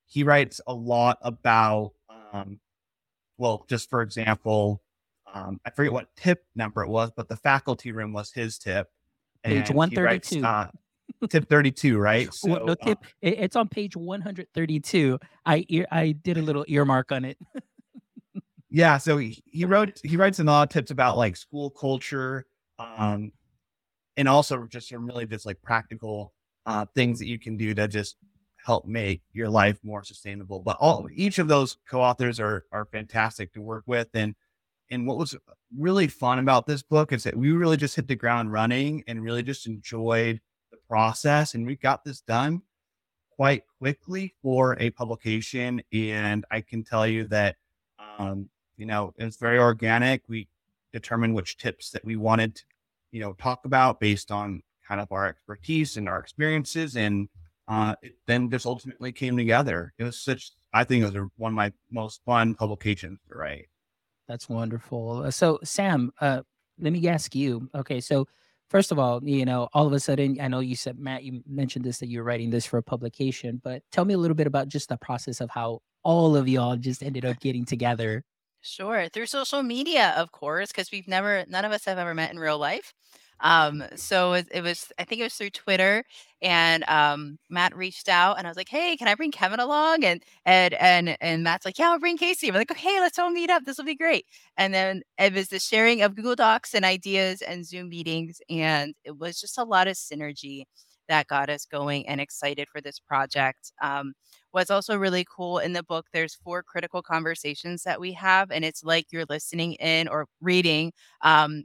he 0.06 0.24
writes 0.24 0.60
a 0.66 0.74
lot 0.74 1.18
about, 1.22 1.92
um, 2.32 2.58
well, 3.38 3.64
just 3.68 3.88
for 3.88 4.02
example, 4.02 4.82
um, 5.32 5.60
I 5.64 5.70
forget 5.70 5.92
what 5.92 6.08
tip 6.16 6.44
number 6.54 6.82
it 6.82 6.88
was, 6.88 7.10
but 7.16 7.28
the 7.28 7.36
faculty 7.36 7.92
room 7.92 8.12
was 8.12 8.32
his 8.32 8.58
tip. 8.58 8.88
Page 9.44 9.70
one 9.70 9.90
thirty 9.90 10.18
two. 10.18 10.44
Uh, 10.44 10.68
tip 11.28 11.48
32 11.48 11.98
right 11.98 12.32
so, 12.34 12.48
well, 12.50 12.66
no 12.66 12.74
tip 12.74 12.98
uh, 13.02 13.06
it's 13.20 13.56
on 13.56 13.68
page 13.68 13.96
132 13.96 15.18
i 15.46 15.64
i 15.90 16.12
did 16.12 16.36
a 16.36 16.42
little 16.42 16.64
earmark 16.68 17.12
on 17.12 17.24
it 17.24 17.38
yeah 18.74 18.98
so 18.98 19.16
he, 19.18 19.40
he 19.46 19.64
wrote 19.64 20.00
he 20.02 20.16
writes 20.16 20.40
a 20.40 20.44
lot 20.44 20.64
of 20.64 20.68
tips 20.68 20.90
about 20.90 21.16
like 21.16 21.36
school 21.36 21.70
culture 21.70 22.44
um 22.80 23.30
and 24.16 24.28
also 24.28 24.66
just 24.66 24.88
some 24.88 25.06
really 25.06 25.26
just 25.26 25.46
like 25.46 25.62
practical 25.62 26.34
uh 26.66 26.84
things 26.94 27.20
that 27.20 27.26
you 27.26 27.38
can 27.38 27.56
do 27.56 27.72
to 27.72 27.86
just 27.86 28.16
help 28.64 28.86
make 28.86 29.22
your 29.32 29.48
life 29.48 29.78
more 29.84 30.02
sustainable. 30.02 30.58
But 30.60 30.78
all 30.80 31.06
each 31.14 31.38
of 31.38 31.48
those 31.48 31.76
co-authors 31.88 32.40
are 32.40 32.64
are 32.72 32.86
fantastic 32.86 33.52
to 33.52 33.60
work 33.60 33.84
with 33.86 34.08
and 34.14 34.34
and 34.90 35.06
what 35.06 35.18
was 35.18 35.36
really 35.76 36.08
fun 36.08 36.38
about 36.38 36.66
this 36.66 36.82
book 36.82 37.12
is 37.12 37.24
that 37.24 37.36
we 37.36 37.52
really 37.52 37.76
just 37.76 37.96
hit 37.96 38.08
the 38.08 38.16
ground 38.16 38.52
running 38.52 39.04
and 39.06 39.22
really 39.22 39.42
just 39.42 39.66
enjoyed 39.66 40.40
the 40.70 40.78
process 40.88 41.54
and 41.54 41.66
we 41.66 41.76
got 41.76 42.04
this 42.04 42.20
done 42.20 42.60
quite 43.30 43.62
quickly 43.78 44.34
for 44.42 44.76
a 44.78 44.90
publication 44.90 45.82
and 45.92 46.44
i 46.50 46.60
can 46.60 46.84
tell 46.84 47.06
you 47.06 47.24
that 47.26 47.56
um, 48.18 48.48
you 48.76 48.86
know, 48.86 49.12
it's 49.16 49.36
very 49.36 49.58
organic. 49.58 50.22
We 50.28 50.48
determined 50.92 51.34
which 51.34 51.56
tips 51.56 51.90
that 51.90 52.04
we 52.04 52.16
wanted 52.16 52.56
to, 52.56 52.62
you 53.12 53.20
know, 53.20 53.32
talk 53.34 53.64
about 53.64 54.00
based 54.00 54.30
on 54.30 54.62
kind 54.86 55.00
of 55.00 55.10
our 55.12 55.26
expertise 55.26 55.96
and 55.96 56.08
our 56.08 56.18
experiences. 56.18 56.96
And 56.96 57.28
uh, 57.68 57.94
it 58.02 58.16
then 58.26 58.50
just 58.50 58.66
ultimately 58.66 59.12
came 59.12 59.36
together. 59.36 59.92
It 59.98 60.04
was 60.04 60.18
such, 60.18 60.52
I 60.72 60.84
think 60.84 61.02
it 61.02 61.12
was 61.12 61.30
one 61.36 61.52
of 61.52 61.56
my 61.56 61.72
most 61.90 62.20
fun 62.24 62.54
publications 62.54 63.18
to 63.28 63.38
write. 63.38 63.68
That's 64.28 64.48
wonderful. 64.48 65.22
Uh, 65.24 65.30
so, 65.30 65.58
Sam, 65.64 66.12
uh, 66.20 66.42
let 66.78 66.92
me 66.92 67.06
ask 67.08 67.34
you. 67.34 67.68
Okay, 67.74 68.00
so 68.00 68.26
first 68.68 68.90
of 68.90 68.98
all, 68.98 69.22
you 69.22 69.44
know, 69.44 69.68
all 69.72 69.86
of 69.86 69.92
a 69.92 70.00
sudden, 70.00 70.40
I 70.40 70.48
know 70.48 70.60
you 70.60 70.76
said 70.76 70.98
Matt, 70.98 71.24
you 71.24 71.42
mentioned 71.46 71.84
this 71.84 71.98
that 71.98 72.08
you're 72.08 72.24
writing 72.24 72.50
this 72.50 72.66
for 72.66 72.78
a 72.78 72.82
publication, 72.82 73.60
but 73.62 73.82
tell 73.92 74.04
me 74.04 74.14
a 74.14 74.18
little 74.18 74.34
bit 74.34 74.46
about 74.46 74.68
just 74.68 74.88
the 74.88 74.96
process 74.96 75.40
of 75.40 75.50
how 75.50 75.80
all 76.02 76.36
of 76.36 76.48
y'all 76.48 76.76
just 76.76 77.02
ended 77.02 77.24
up 77.24 77.38
getting 77.40 77.64
together. 77.64 78.24
Sure, 78.66 79.08
through 79.10 79.26
social 79.26 79.62
media, 79.62 80.14
of 80.16 80.32
course, 80.32 80.68
because 80.68 80.90
we've 80.90 81.06
never, 81.06 81.44
none 81.48 81.66
of 81.66 81.72
us 81.72 81.84
have 81.84 81.98
ever 81.98 82.14
met 82.14 82.32
in 82.32 82.38
real 82.38 82.56
life. 82.58 82.94
Um, 83.40 83.84
so 83.94 84.32
it, 84.32 84.62
was, 84.62 84.90
I 84.98 85.04
think 85.04 85.20
it 85.20 85.24
was 85.24 85.34
through 85.34 85.50
Twitter, 85.50 86.02
and 86.40 86.82
um, 86.88 87.38
Matt 87.50 87.76
reached 87.76 88.08
out, 88.08 88.38
and 88.38 88.46
I 88.46 88.50
was 88.50 88.56
like, 88.56 88.68
"Hey, 88.70 88.96
can 88.96 89.06
I 89.08 89.14
bring 89.16 89.32
Kevin 89.32 89.60
along?" 89.60 90.04
And 90.04 90.22
and 90.46 90.72
and 90.74 91.16
and 91.20 91.42
Matt's 91.42 91.66
like, 91.66 91.78
"Yeah, 91.78 91.90
I'll 91.90 91.98
bring 91.98 92.16
Casey." 92.16 92.48
I'm 92.48 92.54
like, 92.54 92.70
"Okay, 92.70 93.00
let's 93.00 93.18
all 93.18 93.30
meet 93.30 93.50
up. 93.50 93.64
This 93.64 93.76
will 93.76 93.84
be 93.84 93.96
great." 93.96 94.24
And 94.56 94.72
then 94.72 95.02
it 95.18 95.34
was 95.34 95.48
the 95.48 95.58
sharing 95.58 96.00
of 96.02 96.14
Google 96.14 96.36
Docs 96.36 96.74
and 96.74 96.84
ideas 96.86 97.42
and 97.42 97.66
Zoom 97.66 97.88
meetings, 97.90 98.40
and 98.48 98.94
it 99.04 99.18
was 99.18 99.38
just 99.40 99.58
a 99.58 99.64
lot 99.64 99.88
of 99.88 99.96
synergy 99.96 100.62
that 101.08 101.26
got 101.26 101.50
us 101.50 101.66
going 101.66 102.06
and 102.08 102.20
excited 102.20 102.68
for 102.72 102.80
this 102.80 102.98
project. 103.00 103.72
Um, 103.82 104.14
what's 104.54 104.70
also 104.70 104.96
really 104.96 105.26
cool 105.30 105.58
in 105.58 105.74
the 105.74 105.82
book, 105.84 106.06
there's 106.12 106.34
four 106.36 106.62
critical 106.62 107.02
conversations 107.02 107.84
that 107.84 108.00
we 108.00 108.12
have, 108.14 108.50
and 108.52 108.64
it's 108.64 108.84
like 108.84 109.06
you're 109.12 109.26
listening 109.28 109.74
in 109.74 110.08
or 110.08 110.26
reading 110.40 110.92
um, 111.22 111.64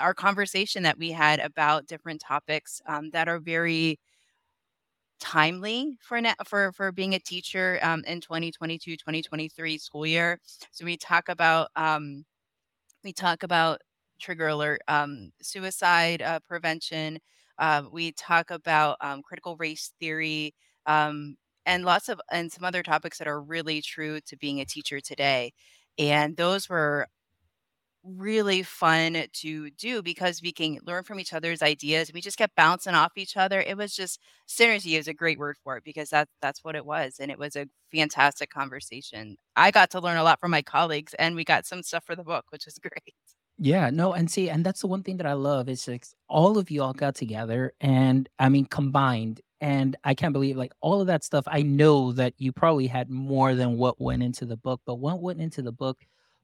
our 0.00 0.14
conversation 0.14 0.84
that 0.84 0.98
we 0.98 1.12
had 1.12 1.40
about 1.40 1.86
different 1.86 2.22
topics 2.26 2.82
um, 2.86 3.10
that 3.12 3.28
are 3.28 3.40
very 3.40 3.98
timely 5.20 5.96
for 6.00 6.20
na- 6.20 6.34
for 6.46 6.72
for 6.72 6.92
being 6.92 7.14
a 7.14 7.18
teacher 7.18 7.78
um, 7.82 8.02
in 8.06 8.20
2022 8.20 8.96
2023 8.96 9.78
school 9.78 10.06
year. 10.06 10.38
So 10.72 10.84
we 10.84 10.96
talk 10.96 11.28
about 11.28 11.68
um, 11.76 12.24
we 13.04 13.12
talk 13.12 13.42
about 13.42 13.80
trigger 14.20 14.48
alert 14.48 14.82
um, 14.88 15.32
suicide 15.42 16.22
uh, 16.22 16.40
prevention 16.48 17.18
uh, 17.58 17.82
we 17.92 18.12
talk 18.12 18.50
about 18.50 18.96
um, 19.02 19.22
critical 19.22 19.56
race 19.58 19.92
theory 20.00 20.54
um, 20.86 21.36
and 21.70 21.84
lots 21.84 22.08
of 22.08 22.20
and 22.32 22.52
some 22.52 22.64
other 22.64 22.82
topics 22.82 23.18
that 23.18 23.28
are 23.28 23.40
really 23.42 23.82
true 23.82 24.20
to 24.22 24.36
being 24.36 24.60
a 24.60 24.66
teacher 24.66 25.00
today 25.00 25.52
and 25.98 26.36
those 26.36 26.68
were 26.68 27.06
really 28.02 28.62
fun 28.62 29.26
to 29.32 29.70
do 29.72 30.02
because 30.02 30.40
we 30.42 30.52
can 30.52 30.78
learn 30.86 31.04
from 31.04 31.20
each 31.20 31.34
other's 31.34 31.60
ideas. 31.62 32.10
We 32.14 32.22
just 32.22 32.38
kept 32.38 32.56
bouncing 32.56 32.94
off 32.94 33.12
each 33.16 33.36
other. 33.36 33.60
It 33.60 33.76
was 33.76 33.94
just 33.94 34.20
synergy 34.48 34.98
is 34.98 35.06
a 35.08 35.14
great 35.14 35.38
word 35.38 35.56
for 35.62 35.76
it 35.76 35.84
because 35.84 36.08
that's 36.10 36.32
that's 36.40 36.64
what 36.64 36.76
it 36.76 36.86
was. 36.86 37.16
And 37.20 37.30
it 37.30 37.38
was 37.38 37.56
a 37.56 37.66
fantastic 37.92 38.50
conversation. 38.50 39.36
I 39.56 39.70
got 39.70 39.90
to 39.90 40.00
learn 40.00 40.16
a 40.16 40.24
lot 40.24 40.40
from 40.40 40.50
my 40.50 40.62
colleagues 40.62 41.14
and 41.14 41.34
we 41.36 41.44
got 41.44 41.66
some 41.66 41.82
stuff 41.82 42.04
for 42.06 42.16
the 42.16 42.24
book, 42.24 42.46
which 42.50 42.66
is 42.66 42.78
great. 42.82 43.14
Yeah, 43.58 43.90
no, 43.90 44.14
and 44.14 44.30
see, 44.30 44.48
and 44.48 44.64
that's 44.64 44.80
the 44.80 44.86
one 44.86 45.02
thing 45.02 45.18
that 45.18 45.26
I 45.26 45.34
love 45.34 45.68
is 45.68 45.86
like 45.86 46.06
all 46.28 46.56
of 46.56 46.70
you 46.70 46.82
all 46.82 46.94
got 46.94 47.14
together 47.14 47.74
and 47.80 48.28
I 48.38 48.48
mean 48.48 48.64
combined. 48.66 49.40
And 49.60 49.96
I 50.04 50.14
can't 50.14 50.32
believe 50.32 50.56
like 50.56 50.72
all 50.80 51.00
of 51.00 51.06
that 51.08 51.22
stuff. 51.24 51.44
I 51.46 51.62
know 51.62 52.12
that 52.12 52.34
you 52.38 52.52
probably 52.52 52.86
had 52.86 53.10
more 53.10 53.54
than 53.54 53.76
what 53.76 54.00
went 54.00 54.22
into 54.22 54.46
the 54.46 54.56
book, 54.56 54.80
but 54.86 54.96
what 54.96 55.20
went 55.20 55.40
into 55.40 55.62
the 55.62 55.72
book 55.72 55.98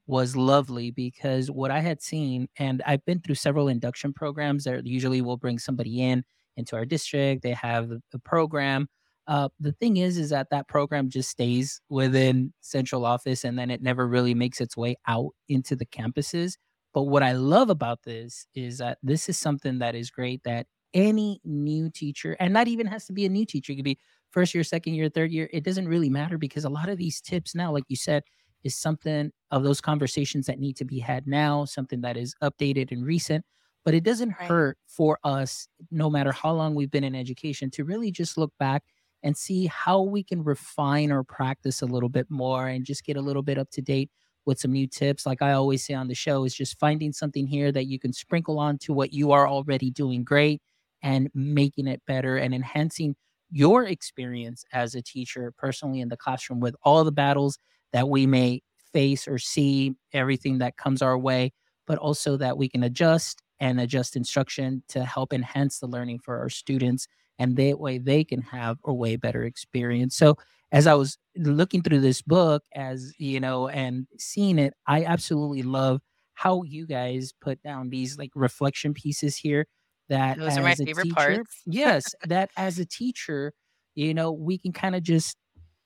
was 0.07 0.37
lovely 0.37 0.91
because 0.91 1.51
what 1.51 1.71
I 1.71 1.81
had 1.81 2.03
seen, 2.03 2.49
and 2.59 2.83
I've 2.87 3.05
been 3.05 3.21
through 3.21 3.35
several 3.37 3.69
induction 3.69 4.13
programs 4.13 4.65
that 4.65 4.87
usually 4.87 5.21
will 5.23 5.37
bring 5.37 5.59
somebody 5.59 6.03
in 6.03 6.25
into 6.57 6.77
our 6.77 6.85
district. 6.85 7.43
They 7.43 7.53
have 7.53 7.91
a 7.91 8.19
program. 8.21 8.89
Uh, 9.27 9.49
the 9.59 9.73
thing 9.73 9.97
is, 9.97 10.19
is 10.19 10.31
that 10.31 10.49
that 10.51 10.69
program 10.69 11.11
just 11.11 11.31
stays 11.31 11.81
within 11.89 12.53
central 12.61 13.05
office, 13.05 13.45
and 13.45 13.59
then 13.59 13.71
it 13.71 13.83
never 13.83 14.07
really 14.07 14.35
makes 14.35 14.61
its 14.61 14.77
way 14.77 14.97
out 15.09 15.31
into 15.49 15.75
the 15.75 15.87
campuses. 15.87 16.57
But 16.95 17.05
what 17.05 17.23
I 17.23 17.33
love 17.33 17.69
about 17.69 18.05
this 18.05 18.47
is 18.55 18.79
that 18.79 18.99
this 19.03 19.29
is 19.29 19.37
something 19.37 19.81
that 19.81 19.95
is 19.95 20.11
great 20.11 20.43
that 20.45 20.67
any 20.97 21.41
new 21.45 21.91
teacher, 21.91 22.37
and 22.41 22.55
not 22.55 22.69
even 22.69 22.87
has 22.87 23.07
to 23.07 23.13
be 23.13 23.27
a 23.27 23.29
new 23.29 23.45
teacher, 23.45 23.73
it 23.73 23.77
could 23.77 23.85
be 23.85 23.99
first 24.31 24.55
year, 24.55 24.65
second 24.65 24.95
year, 24.95 25.11
third 25.11 25.31
year, 25.31 25.49
it 25.53 25.63
doesn't 25.63 25.87
really 25.87 26.09
matter 26.09 26.39
because 26.39 26.65
a 26.65 26.71
lot 26.71 26.89
of 26.89 26.97
these 26.97 27.21
tips 27.21 27.55
now, 27.55 27.71
like 27.71 27.85
you 27.89 27.97
said, 27.97 28.25
is 28.65 28.75
something 28.75 29.31
of 29.51 29.63
those 29.63 29.81
conversations 29.81 30.47
that 30.47 30.59
need 30.59 30.75
to 30.79 30.87
be 30.87 30.99
had 30.99 31.27
now, 31.27 31.67
something 31.67 32.01
that 32.01 32.17
is 32.17 32.35
updated 32.43 32.91
and 32.91 33.05
recent. 33.05 33.45
But 33.85 33.95
it 33.95 34.05
doesn't 34.05 34.35
right. 34.41 34.49
hurt 34.49 34.79
for 34.89 35.19
us, 35.23 35.69
no 35.91 36.11
matter 36.11 36.33
how 36.33 36.53
long 36.53 36.75
we've 36.75 36.91
been 36.91 37.05
in 37.05 37.15
education, 37.15 37.71
to 37.73 37.85
really 37.85 38.11
just 38.11 38.39
look 38.39 38.53
back 38.59 38.83
and 39.23 39.37
see 39.37 39.67
how 39.67 40.01
we 40.03 40.25
can 40.25 40.43
refine 40.43 41.13
our 41.13 41.23
practice 41.23 41.83
a 41.83 41.87
little 41.87 42.09
bit 42.09 42.27
more 42.31 42.69
and 42.69 42.87
just 42.87 43.05
get 43.05 43.17
a 43.17 43.21
little 43.21 43.43
bit 43.43 43.59
up 43.59 43.71
to 43.73 43.83
date 43.83 44.11
with 44.47 44.59
some 44.59 44.73
new 44.73 44.87
tips. 44.87 45.27
Like 45.27 45.43
I 45.43 45.53
always 45.53 45.85
say 45.85 45.95
on 45.95 46.09
the 46.09 46.15
show, 46.15 46.45
is 46.45 46.55
just 46.55 46.79
finding 46.81 47.13
something 47.13 47.47
here 47.47 47.71
that 47.71 47.87
you 47.87 47.99
can 47.99 48.13
sprinkle 48.13 48.59
on 48.59 48.79
to 48.79 48.95
what 48.95 49.13
you 49.13 49.31
are 49.33 49.47
already 49.47 49.91
doing 49.91 50.25
great 50.25 50.63
and 51.03 51.29
making 51.35 51.87
it 51.87 52.03
better 52.07 52.37
and 52.37 52.55
enhancing 52.55 53.15
your 53.51 53.85
experience 53.85 54.65
as 54.73 54.95
a 54.95 55.03
teacher 55.03 55.53
personally 55.57 56.01
in 56.01 56.09
the 56.09 56.17
classroom 56.17 56.61
with 56.61 56.75
all 56.83 57.05
the 57.05 57.13
battles 57.13 57.59
that 57.93 58.09
we 58.09 58.27
may 58.27 58.61
face 58.93 59.29
or 59.29 59.39
see 59.39 59.95
everything 60.13 60.59
that 60.59 60.77
comes 60.77 61.03
our 61.03 61.19
way, 61.19 61.53
but 61.87 61.99
also 61.99 62.37
that 62.37 62.57
we 62.57 62.69
can 62.69 62.83
adjust 62.83 63.43
and 63.61 63.81
adjust 63.81 64.17
instruction 64.17 64.83
to 64.89 65.05
help 65.05 65.33
enhance 65.33 65.79
the 65.79 65.87
learning 65.87 66.19
for 66.19 66.39
our 66.39 66.49
students. 66.49 67.07
And 67.39 67.57
that 67.57 67.79
way 67.79 67.99
they 67.99 68.25
can 68.25 68.43
have 68.43 68.79
a 68.85 68.93
way 68.95 69.17
better 69.17 69.45
experience. 69.45 70.17
So, 70.17 70.37
as 70.73 70.87
I 70.87 70.95
was 70.95 71.17
looking 71.37 71.83
through 71.83 72.01
this 72.01 72.23
book, 72.23 72.65
as 72.75 73.13
you 73.19 73.39
know, 73.41 73.69
and 73.69 74.07
seeing 74.19 74.59
it, 74.59 74.75
I 74.87 75.05
absolutely 75.05 75.63
love 75.63 76.01
how 76.35 76.63
you 76.65 76.87
guys 76.87 77.33
put 77.41 77.63
down 77.63 77.89
these 77.91 78.19
like 78.19 78.31
reflection 78.35 78.93
pieces 78.93 79.37
here. 79.37 79.67
That 80.09 80.39
those 80.39 80.57
are 80.57 80.63
my 80.63 80.75
favorite 80.75 81.05
teacher, 81.05 81.15
parts. 81.15 81.63
yes, 81.67 82.15
that 82.25 82.51
as 82.57 82.79
a 82.79 82.87
teacher, 82.87 83.53
you 83.95 84.15
know, 84.15 84.31
we 84.33 84.59
can 84.59 84.73
kind 84.73 84.95
of 84.95 85.03
just 85.03 85.37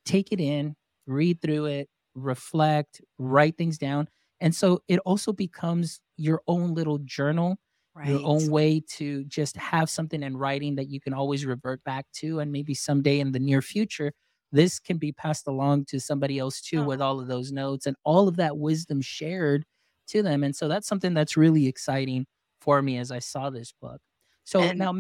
take 0.05 0.33
it 0.33 0.41
in, 0.41 0.77
read 1.07 1.41
through 1.41 1.67
it, 1.67 1.89
reflect, 2.15 3.01
write 3.19 3.57
things 3.57 3.79
down. 3.79 4.09
And 4.41 4.55
so 4.55 4.83
it 4.89 4.99
also 5.01 5.33
becomes 5.33 6.01
your 6.17 6.43
own 6.47 6.75
little 6.75 6.99
journal, 6.99 7.59
right. 7.95 8.09
your 8.09 8.21
own 8.25 8.51
way 8.51 8.83
to 8.97 9.25
just 9.25 9.57
have 9.57 9.91
something 9.91 10.23
in 10.23 10.37
writing 10.37 10.77
that 10.77 10.89
you 10.89 11.01
can 11.01 11.13
always 11.13 11.45
revert 11.45 11.83
back 11.85 12.07
to. 12.15 12.41
And 12.41 12.51
maybe 12.51 12.75
someday 12.75 13.21
in 13.21 13.33
the 13.33 13.39
near 13.39 13.63
future, 13.63 14.13
this 14.53 14.79
can 14.79 14.97
be 14.97 15.13
passed 15.13 15.47
along 15.47 15.85
to 15.87 16.01
somebody 16.01 16.39
else 16.39 16.61
too, 16.61 16.81
oh. 16.81 16.85
with 16.85 17.01
uh-huh. 17.01 17.11
all 17.11 17.21
of 17.21 17.29
those 17.29 17.53
notes 17.53 17.87
and 17.87 17.97
all 18.05 18.29
of 18.29 18.37
that 18.37 18.57
wisdom 18.57 19.01
shared 19.01 19.65
to 20.09 20.23
them. 20.23 20.43
And 20.43 20.57
so 20.57 20.69
that's 20.69 20.89
something 20.89 21.15
that's 21.15 21.37
really 21.37 21.67
exciting 21.67 22.27
for 22.61 22.83
me 22.83 22.99
as 22.99 23.11
I 23.11 23.21
saw 23.21 23.51
this 23.51 23.73
book. 23.81 24.01
So 24.45 24.61
and, 24.61 24.79
now, 24.79 24.95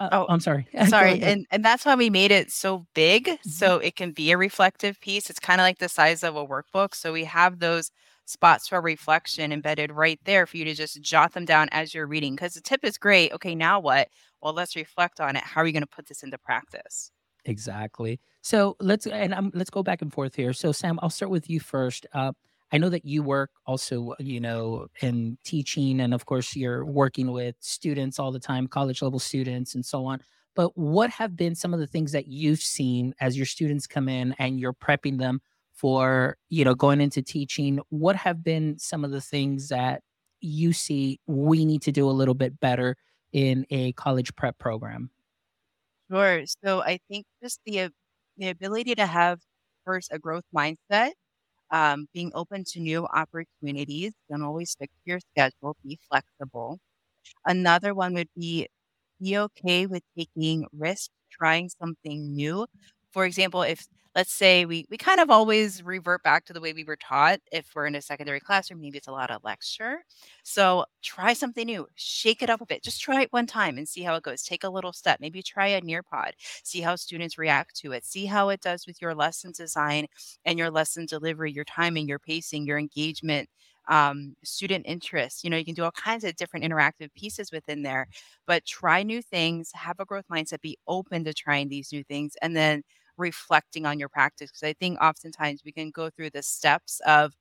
uh, 0.00 0.08
oh, 0.12 0.26
I'm 0.28 0.40
sorry. 0.40 0.66
Sorry. 0.88 1.22
and 1.22 1.46
and 1.50 1.64
that's 1.64 1.86
why 1.86 1.94
we 1.94 2.10
made 2.10 2.32
it 2.32 2.50
so 2.50 2.86
big 2.94 3.26
mm-hmm. 3.26 3.48
so 3.48 3.78
it 3.78 3.96
can 3.96 4.12
be 4.12 4.32
a 4.32 4.36
reflective 4.36 5.00
piece. 5.00 5.30
It's 5.30 5.38
kind 5.38 5.60
of 5.60 5.64
like 5.64 5.78
the 5.78 5.88
size 5.88 6.22
of 6.22 6.36
a 6.36 6.46
workbook. 6.46 6.94
So 6.94 7.12
we 7.12 7.24
have 7.24 7.60
those 7.60 7.90
spots 8.26 8.68
for 8.68 8.80
reflection 8.80 9.52
embedded 9.52 9.92
right 9.92 10.18
there 10.24 10.46
for 10.46 10.56
you 10.56 10.64
to 10.64 10.74
just 10.74 11.00
jot 11.02 11.32
them 11.32 11.44
down 11.44 11.68
as 11.72 11.94
you're 11.94 12.06
reading 12.06 12.34
because 12.34 12.54
the 12.54 12.60
tip 12.60 12.84
is 12.84 12.98
great. 12.98 13.32
Okay, 13.32 13.54
now 13.54 13.78
what? 13.78 14.08
Well, 14.42 14.52
let's 14.52 14.76
reflect 14.76 15.20
on 15.20 15.36
it. 15.36 15.44
How 15.44 15.60
are 15.60 15.66
you 15.66 15.72
going 15.72 15.82
to 15.82 15.86
put 15.86 16.06
this 16.06 16.22
into 16.22 16.38
practice? 16.38 17.10
Exactly. 17.44 18.20
So 18.42 18.76
let's 18.80 19.06
and 19.06 19.34
um, 19.34 19.50
let's 19.54 19.70
go 19.70 19.82
back 19.82 20.02
and 20.02 20.12
forth 20.12 20.34
here. 20.34 20.52
So 20.52 20.72
Sam, 20.72 20.98
I'll 21.02 21.10
start 21.10 21.30
with 21.30 21.48
you 21.48 21.60
first. 21.60 22.06
Uh, 22.12 22.32
I 22.74 22.78
know 22.78 22.88
that 22.88 23.04
you 23.04 23.22
work 23.22 23.52
also, 23.66 24.16
you 24.18 24.40
know, 24.40 24.88
in 25.00 25.38
teaching, 25.44 26.00
and 26.00 26.12
of 26.12 26.26
course, 26.26 26.56
you're 26.56 26.84
working 26.84 27.30
with 27.30 27.54
students 27.60 28.18
all 28.18 28.32
the 28.32 28.40
time, 28.40 28.66
college 28.66 29.00
level 29.00 29.20
students, 29.20 29.76
and 29.76 29.86
so 29.86 30.04
on. 30.06 30.20
But 30.56 30.76
what 30.76 31.10
have 31.10 31.36
been 31.36 31.54
some 31.54 31.72
of 31.72 31.78
the 31.78 31.86
things 31.86 32.10
that 32.10 32.26
you've 32.26 32.58
seen 32.58 33.14
as 33.20 33.36
your 33.36 33.46
students 33.46 33.86
come 33.86 34.08
in 34.08 34.34
and 34.40 34.58
you're 34.58 34.72
prepping 34.72 35.18
them 35.18 35.40
for, 35.72 36.36
you 36.48 36.64
know, 36.64 36.74
going 36.74 37.00
into 37.00 37.22
teaching? 37.22 37.78
What 37.90 38.16
have 38.16 38.42
been 38.42 38.76
some 38.80 39.04
of 39.04 39.12
the 39.12 39.20
things 39.20 39.68
that 39.68 40.02
you 40.40 40.72
see 40.72 41.20
we 41.28 41.64
need 41.64 41.82
to 41.82 41.92
do 41.92 42.10
a 42.10 42.12
little 42.12 42.34
bit 42.34 42.58
better 42.58 42.96
in 43.32 43.66
a 43.70 43.92
college 43.92 44.34
prep 44.34 44.58
program? 44.58 45.10
Sure. 46.10 46.44
So 46.64 46.82
I 46.82 46.98
think 47.08 47.24
just 47.40 47.60
the 47.66 47.82
uh, 47.82 47.88
the 48.36 48.48
ability 48.48 48.96
to 48.96 49.06
have 49.06 49.40
first 49.84 50.10
a 50.12 50.18
growth 50.18 50.44
mindset 50.54 51.12
um, 51.70 52.06
being 52.14 52.30
open 52.34 52.64
to 52.72 52.80
new 52.80 53.06
opportunities. 53.06 54.12
Don't 54.30 54.42
always 54.42 54.70
stick 54.72 54.90
to 54.90 55.10
your 55.12 55.20
schedule. 55.20 55.76
Be 55.84 55.98
flexible. 56.08 56.78
Another 57.46 57.94
one 57.94 58.14
would 58.14 58.28
be 58.36 58.68
be 59.20 59.38
okay 59.38 59.86
with 59.86 60.02
taking 60.18 60.66
risks, 60.72 61.10
trying 61.30 61.68
something 61.70 62.34
new. 62.34 62.66
For 63.12 63.24
example, 63.24 63.62
if 63.62 63.86
let's 64.14 64.32
say 64.32 64.64
we 64.64 64.86
we 64.90 64.96
kind 64.96 65.20
of 65.20 65.30
always 65.30 65.82
revert 65.82 66.22
back 66.22 66.44
to 66.44 66.52
the 66.52 66.60
way 66.60 66.72
we 66.72 66.84
were 66.84 66.96
taught 66.96 67.40
if 67.52 67.66
we're 67.74 67.86
in 67.86 67.94
a 67.94 68.02
secondary 68.02 68.40
classroom 68.40 68.80
maybe 68.80 68.98
it's 68.98 69.08
a 69.08 69.12
lot 69.12 69.30
of 69.30 69.42
lecture 69.44 69.98
so 70.42 70.84
try 71.02 71.32
something 71.32 71.66
new 71.66 71.86
shake 71.94 72.42
it 72.42 72.50
up 72.50 72.60
a 72.60 72.66
bit 72.66 72.82
just 72.82 73.00
try 73.00 73.22
it 73.22 73.32
one 73.32 73.46
time 73.46 73.78
and 73.78 73.88
see 73.88 74.02
how 74.02 74.14
it 74.14 74.22
goes 74.22 74.42
take 74.42 74.64
a 74.64 74.68
little 74.68 74.92
step 74.92 75.18
maybe 75.20 75.42
try 75.42 75.66
a 75.68 75.80
nearpod 75.82 76.30
see 76.62 76.80
how 76.80 76.96
students 76.96 77.38
react 77.38 77.74
to 77.76 77.92
it 77.92 78.04
see 78.04 78.26
how 78.26 78.48
it 78.48 78.60
does 78.60 78.86
with 78.86 79.00
your 79.00 79.14
lesson 79.14 79.52
design 79.56 80.06
and 80.44 80.58
your 80.58 80.70
lesson 80.70 81.06
delivery 81.06 81.52
your 81.52 81.64
timing 81.64 82.08
your 82.08 82.18
pacing 82.18 82.66
your 82.66 82.78
engagement 82.78 83.48
um, 83.88 84.34
student 84.42 84.86
interest. 84.88 85.44
You 85.44 85.50
know, 85.50 85.58
you 85.58 85.64
can 85.64 85.74
do 85.74 85.84
all 85.84 85.90
kinds 85.90 86.24
of 86.24 86.36
different 86.36 86.64
interactive 86.64 87.12
pieces 87.14 87.52
within 87.52 87.82
there, 87.82 88.06
but 88.46 88.64
try 88.64 89.02
new 89.02 89.20
things, 89.20 89.70
have 89.74 90.00
a 90.00 90.06
growth 90.06 90.24
mindset, 90.32 90.62
be 90.62 90.78
open 90.88 91.24
to 91.24 91.34
trying 91.34 91.68
these 91.68 91.92
new 91.92 92.02
things, 92.02 92.34
and 92.40 92.56
then 92.56 92.82
reflecting 93.16 93.86
on 93.86 93.98
your 93.98 94.08
practice. 94.08 94.50
Because 94.50 94.62
I 94.64 94.74
think 94.74 95.00
oftentimes 95.00 95.62
we 95.64 95.72
can 95.72 95.90
go 95.90 96.10
through 96.10 96.30
the 96.30 96.42
steps 96.42 97.00
of, 97.06 97.34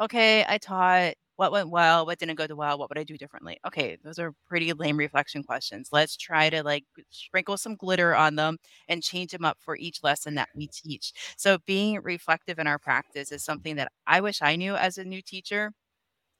okay, 0.00 0.44
I 0.48 0.58
taught 0.58 1.14
what 1.36 1.52
went 1.52 1.70
well, 1.70 2.04
what 2.04 2.18
didn't 2.18 2.34
go 2.36 2.46
well, 2.56 2.78
what 2.78 2.88
would 2.90 2.98
I 2.98 3.04
do 3.04 3.16
differently? 3.16 3.58
Okay, 3.64 3.96
those 4.02 4.18
are 4.18 4.32
pretty 4.48 4.72
lame 4.72 4.96
reflection 4.96 5.44
questions. 5.44 5.90
Let's 5.92 6.16
try 6.16 6.50
to 6.50 6.64
like 6.64 6.84
sprinkle 7.10 7.56
some 7.56 7.76
glitter 7.76 8.14
on 8.16 8.34
them 8.34 8.58
and 8.88 9.02
change 9.04 9.30
them 9.32 9.44
up 9.44 9.56
for 9.60 9.76
each 9.76 10.02
lesson 10.02 10.34
that 10.34 10.48
we 10.56 10.66
teach. 10.66 11.12
So 11.36 11.58
being 11.64 12.00
reflective 12.02 12.58
in 12.58 12.66
our 12.66 12.78
practice 12.78 13.30
is 13.30 13.44
something 13.44 13.76
that 13.76 13.92
I 14.06 14.20
wish 14.20 14.42
I 14.42 14.56
knew 14.56 14.74
as 14.74 14.98
a 14.98 15.04
new 15.04 15.22
teacher 15.22 15.72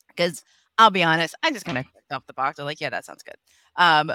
because 0.08 0.42
I'll 0.78 0.90
be 0.90 1.02
honest, 1.04 1.34
I 1.42 1.50
just 1.50 1.64
kind 1.64 1.78
of 1.78 1.86
off 2.12 2.26
the 2.26 2.32
box. 2.34 2.58
I'm 2.58 2.64
like, 2.64 2.80
yeah, 2.80 2.90
that 2.90 3.04
sounds 3.04 3.22
good. 3.22 3.36
Um, 3.76 4.12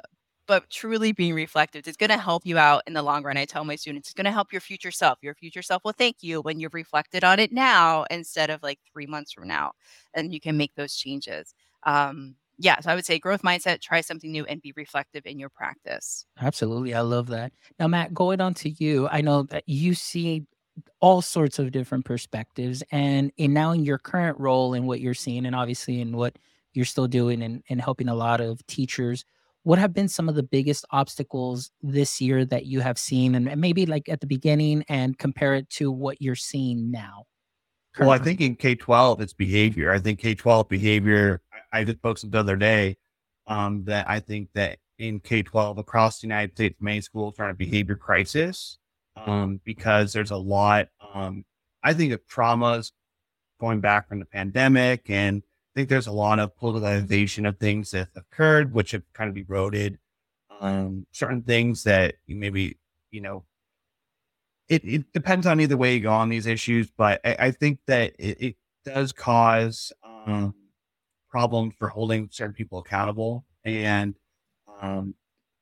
but 0.48 0.70
truly 0.70 1.12
being 1.12 1.34
reflective 1.34 1.88
is 1.88 1.98
going 1.98 2.10
to 2.10 2.18
help 2.18 2.46
you 2.46 2.58
out 2.58 2.84
in 2.88 2.94
the 2.94 3.02
long 3.04 3.24
run. 3.24 3.38
I 3.38 3.46
tell 3.46 3.64
my 3.64 3.76
students 3.76 4.10
it's 4.10 4.14
going 4.14 4.26
to 4.26 4.32
help 4.32 4.52
your 4.52 4.62
future 4.62 4.92
self. 4.92 5.20
Your 5.22 5.36
future 5.36 5.62
self 5.62 5.84
will 5.84 5.94
thank 5.94 6.18
you 6.22 6.42
when 6.42 6.60
you've 6.60 6.74
reflected 6.74 7.24
on 7.24 7.40
it 7.40 7.52
now 7.52 8.06
instead 8.12 8.50
of 8.50 8.62
like 8.64 8.80
three 8.92 9.06
months 9.06 9.32
from 9.32 9.48
now, 9.48 9.74
and 10.14 10.34
you 10.34 10.40
can 10.40 10.58
make 10.58 10.76
those 10.76 10.96
changes. 10.96 11.54
Um, 11.84 12.36
yeah, 12.60 12.80
so 12.80 12.92
I 12.92 12.96
would 12.96 13.06
say 13.06 13.20
growth 13.20 13.42
mindset, 13.42 13.82
try 13.82 14.02
something 14.02 14.32
new 14.32 14.46
and 14.46 14.62
be 14.62 14.74
reflective 14.76 15.26
in 15.26 15.40
your 15.40 15.50
practice. 15.50 16.26
Absolutely. 16.40 16.94
I 16.94 17.02
love 17.02 17.28
that. 17.28 17.52
Now, 17.80 17.88
Matt, 17.88 18.14
going 18.14 18.42
on 18.42 18.54
to 18.56 18.70
you, 18.70 19.08
I 19.12 19.22
know 19.22 19.44
that 19.44 19.64
you 19.68 19.96
see 19.96 20.46
all 21.00 21.22
sorts 21.22 21.60
of 21.60 21.72
different 21.72 22.06
perspectives 22.06 22.84
and 22.92 23.32
in 23.38 23.54
now 23.54 23.72
in 23.72 23.84
your 23.84 23.98
current 23.98 24.40
role 24.40 24.74
and 24.74 24.88
what 24.88 25.02
you're 25.02 25.14
seeing 25.14 25.46
and 25.46 25.56
obviously 25.56 26.02
in 26.02 26.16
what 26.16 26.38
you're 26.74 26.86
still 26.86 27.08
doing 27.08 27.44
and, 27.44 27.64
and 27.70 27.82
helping 27.82 28.10
a 28.10 28.16
lot 28.16 28.42
of 28.42 28.66
teachers 28.66 29.26
what 29.64 29.80
have 29.80 29.94
been 29.94 30.10
some 30.10 30.30
of 30.30 30.36
the 30.36 30.44
biggest 30.44 30.86
obstacles 30.92 31.72
this 31.82 32.22
year 32.22 32.46
that 32.46 32.66
you 32.66 32.82
have 32.82 32.98
seen 32.98 33.34
and 33.34 33.60
maybe 33.60 33.86
like 33.86 34.08
at 34.10 34.20
the 34.20 34.28
beginning 34.28 34.84
and 34.90 35.18
compare 35.18 35.56
it 35.56 35.70
to 35.70 35.92
what 35.92 36.22
you're 36.22 36.36
seeing 36.36 36.92
now 36.92 37.26
currently? 37.94 38.10
well 38.10 38.20
i 38.20 38.24
think 38.24 38.42
in 38.42 38.56
k-12 38.56 39.22
it's 39.22 39.34
behavior 39.34 39.92
i 39.92 40.00
think 40.00 40.20
k-12 40.20 40.70
behavior 40.70 41.42
i 41.72 41.84
just 41.84 42.02
posted 42.02 42.32
the 42.32 42.40
other 42.40 42.56
day 42.56 42.96
um, 43.48 43.84
that 43.86 44.08
i 44.10 44.20
think 44.20 44.50
that 44.54 44.78
in 45.00 45.20
k-12 45.20 45.80
across 45.80 46.20
the 46.20 46.28
united 46.28 46.52
states 46.54 46.76
main 46.80 47.02
schools 47.02 47.36
are 47.40 47.46
in 47.46 47.52
a 47.52 47.56
behavior 47.56 47.96
crisis 47.96 48.78
um, 49.16 49.60
because 49.64 50.14
there's 50.14 50.32
a 50.32 50.38
lot 50.38 50.88
um, 51.14 51.44
i 51.84 51.94
think 51.94 52.14
of 52.14 52.20
traumas 52.28 52.92
going 53.60 53.80
back 53.80 54.10
from 54.10 54.20
the 54.20 54.26
pandemic 54.26 55.10
and 55.10 55.42
think 55.76 55.90
there's 55.90 56.08
a 56.08 56.12
lot 56.12 56.40
of 56.40 56.56
politicization 56.56 57.48
of 57.48 57.58
things 57.58 57.92
that 57.92 58.10
occurred, 58.16 58.74
which 58.74 58.92
have 58.92 59.04
kind 59.14 59.30
of 59.30 59.38
eroded 59.38 59.98
um, 60.62 61.06
certain 61.12 61.42
things 61.42 61.84
that 61.84 62.16
maybe, 62.28 62.78
you 63.12 63.22
know, 63.22 63.46
it, 64.70 64.84
it 64.86 65.14
depends 65.14 65.46
on 65.46 65.60
either 65.60 65.78
way 65.78 65.96
you 65.96 66.00
go 66.00 66.14
on 66.14 66.30
these 66.30 66.46
issues, 66.46 66.90
but 66.96 67.20
I, 67.26 67.36
I 67.40 67.52
think 67.52 67.80
that 67.88 68.14
it, 68.18 68.42
it, 68.42 68.56
does 68.86 69.14
cause 69.14 69.94
um, 70.04 70.54
problems 71.30 71.74
for 71.80 71.88
holding 71.88 72.28
certain 72.30 72.54
people 72.54 72.80
accountable. 72.80 73.46
And 73.64 74.14
um, 74.82 75.16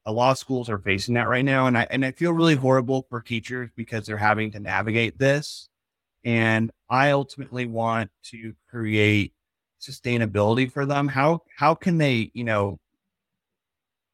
a 0.07 0.11
lot 0.11 0.31
of 0.31 0.39
schools 0.39 0.71
are 0.71 0.79
facing 0.79 1.13
that 1.13 1.27
right 1.27 1.45
now. 1.45 1.67
And 1.67 1.77
I, 1.77 1.85
and 1.91 2.03
I 2.03 2.13
feel 2.13 2.33
really 2.33 2.55
horrible 2.55 3.05
for 3.09 3.21
teachers 3.21 3.69
because 3.75 4.07
they're 4.07 4.17
having 4.17 4.51
to 4.53 4.59
navigate 4.59 5.19
this. 5.19 5.69
And 6.23 6.71
I 6.89 7.11
ultimately 7.11 7.67
want 7.67 8.09
to 8.31 8.55
create 8.71 9.33
sustainability 9.81 10.71
for 10.71 10.85
them? 10.85 11.07
How 11.07 11.41
how 11.57 11.75
can 11.75 11.97
they 11.97 12.31
you 12.33 12.43
know 12.43 12.79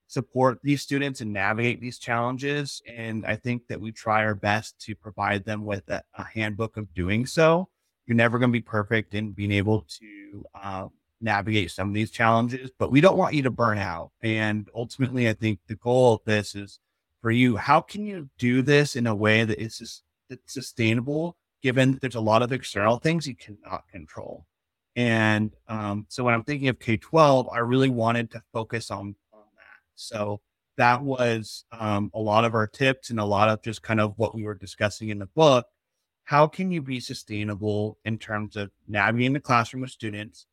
support 0.07 0.59
these 0.63 0.81
students 0.81 1.19
and 1.21 1.33
navigate 1.33 1.81
these 1.81 1.99
challenges? 1.99 2.81
And 2.87 3.25
i 3.25 3.35
think 3.35 3.67
that 3.67 3.79
we 3.79 3.91
try 3.91 4.23
our 4.23 4.35
best 4.35 4.79
to 4.81 4.95
provide 4.95 5.43
them 5.45 5.65
with 5.65 5.87
a, 5.89 6.01
a 6.17 6.23
handbook 6.23 6.77
of 6.77 6.93
doing 6.93 7.25
so. 7.25 7.69
You're 8.05 8.15
never 8.15 8.39
going 8.39 8.49
to 8.51 8.59
be 8.59 8.61
perfect 8.61 9.13
in 9.13 9.31
being 9.31 9.51
able 9.51 9.85
to 9.99 10.45
uh, 10.55 10.87
navigate 11.19 11.71
some 11.71 11.89
of 11.89 11.93
these 11.93 12.11
challenges 12.11 12.69
but 12.77 12.91
we 12.91 13.01
don't 13.01 13.17
want 13.17 13.33
you 13.33 13.43
to 13.43 13.51
burn 13.51 13.77
out. 13.77 14.11
And 14.21 14.69
ultimately 14.73 15.29
i 15.29 15.33
think 15.33 15.59
the 15.67 15.75
goal 15.75 16.15
of 16.15 16.21
this 16.25 16.55
is 16.55 16.79
for 17.21 17.31
you 17.31 17.57
how 17.57 17.81
can 17.81 18.05
you 18.05 18.29
do 18.37 18.61
this 18.61 18.95
in 18.95 19.07
a 19.07 19.15
way 19.15 19.43
that 19.43 19.59
is 19.59 20.03
that's 20.29 20.53
sustainable 20.53 21.35
given 21.61 21.93
that 21.93 22.01
there's 22.01 22.15
a 22.15 22.21
lot 22.21 22.41
of 22.41 22.51
external 22.51 22.97
things 22.97 23.27
you 23.27 23.35
cannot 23.35 23.87
control 23.89 24.45
and 24.97 25.55
um, 25.67 26.07
so 26.09 26.23
when 26.23 26.33
I'm 26.33 26.43
thinking 26.43 26.69
of 26.69 26.79
K 26.79 26.97
12, 26.97 27.49
I 27.53 27.59
really 27.59 27.89
wanted 27.89 28.31
to 28.31 28.41
focus 28.51 28.89
on, 28.89 29.15
on 29.31 29.43
that. 29.55 29.79
So 29.93 30.41
that 30.77 31.03
was 31.03 31.65
um, 31.71 32.09
a 32.15 32.19
lot 32.19 32.45
of 32.45 32.55
our 32.55 32.65
tips 32.65 33.11
and 33.11 33.19
a 33.19 33.25
lot 33.25 33.47
of 33.47 33.61
just 33.61 33.83
kind 33.83 33.99
of 33.99 34.15
what 34.17 34.33
we 34.33 34.43
were 34.43 34.55
discussing 34.55 35.09
in 35.09 35.19
the 35.19 35.27
book. 35.27 35.67
How 36.23 36.47
can 36.47 36.71
you 36.71 36.81
be 36.81 36.99
sustainable 36.99 37.99
in 38.05 38.17
terms 38.17 38.55
of 38.55 38.71
navigating 38.87 39.33
the 39.33 39.39
classroom 39.39 39.81
with 39.81 39.91
students, 39.91 40.47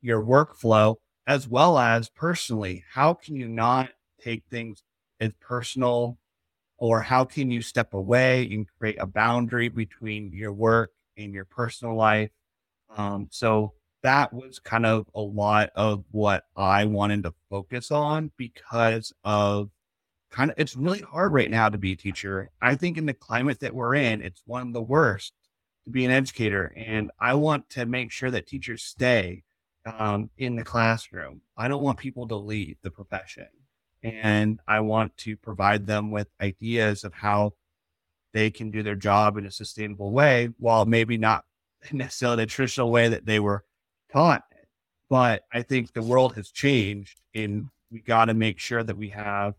your 0.00 0.22
workflow, 0.22 0.94
as 1.26 1.48
well 1.48 1.76
as 1.76 2.08
personally? 2.08 2.84
How 2.92 3.14
can 3.14 3.34
you 3.34 3.48
not 3.48 3.90
take 4.22 4.44
things 4.48 4.84
as 5.18 5.32
personal, 5.40 6.18
or 6.76 7.00
how 7.00 7.24
can 7.24 7.50
you 7.50 7.62
step 7.62 7.94
away 7.94 8.48
and 8.52 8.64
create 8.78 8.98
a 9.00 9.06
boundary 9.06 9.68
between 9.68 10.32
your 10.32 10.52
work 10.52 10.92
and 11.16 11.34
your 11.34 11.46
personal 11.46 11.96
life? 11.96 12.30
Um, 12.96 13.26
so 13.30 13.74
that 14.02 14.32
was 14.32 14.58
kind 14.58 14.86
of 14.86 15.06
a 15.14 15.20
lot 15.20 15.70
of 15.74 16.04
what 16.10 16.44
I 16.56 16.84
wanted 16.84 17.24
to 17.24 17.34
focus 17.50 17.90
on 17.90 18.30
because 18.36 19.12
of 19.24 19.70
kind 20.30 20.50
of 20.50 20.58
it's 20.58 20.76
really 20.76 21.00
hard 21.00 21.32
right 21.32 21.50
now 21.50 21.68
to 21.68 21.78
be 21.78 21.92
a 21.92 21.96
teacher. 21.96 22.50
I 22.60 22.74
think 22.74 22.96
in 22.98 23.06
the 23.06 23.14
climate 23.14 23.60
that 23.60 23.74
we're 23.74 23.94
in, 23.94 24.22
it's 24.22 24.42
one 24.46 24.68
of 24.68 24.72
the 24.72 24.82
worst 24.82 25.32
to 25.84 25.90
be 25.90 26.04
an 26.04 26.10
educator. 26.10 26.72
And 26.76 27.10
I 27.18 27.34
want 27.34 27.68
to 27.70 27.86
make 27.86 28.12
sure 28.12 28.30
that 28.30 28.46
teachers 28.46 28.82
stay 28.82 29.42
um, 29.86 30.30
in 30.36 30.56
the 30.56 30.64
classroom. 30.64 31.40
I 31.56 31.68
don't 31.68 31.82
want 31.82 31.98
people 31.98 32.28
to 32.28 32.36
leave 32.36 32.76
the 32.82 32.90
profession. 32.90 33.48
And 34.02 34.60
I 34.68 34.80
want 34.80 35.16
to 35.18 35.36
provide 35.36 35.86
them 35.86 36.10
with 36.10 36.28
ideas 36.40 37.02
of 37.02 37.14
how 37.14 37.54
they 38.32 38.50
can 38.50 38.70
do 38.70 38.82
their 38.82 38.94
job 38.94 39.36
in 39.36 39.46
a 39.46 39.50
sustainable 39.50 40.12
way 40.12 40.50
while 40.58 40.86
maybe 40.86 41.16
not 41.16 41.44
necessarily 41.92 42.44
the 42.44 42.46
traditional 42.46 42.90
way 42.90 43.08
that 43.08 43.26
they 43.26 43.40
were 43.40 43.64
taught. 44.12 44.44
But 45.08 45.44
I 45.52 45.62
think 45.62 45.92
the 45.92 46.02
world 46.02 46.34
has 46.34 46.50
changed 46.50 47.20
and 47.34 47.68
we 47.90 48.00
got 48.00 48.26
to 48.26 48.34
make 48.34 48.58
sure 48.58 48.82
that 48.82 48.96
we 48.96 49.08
have 49.10 49.54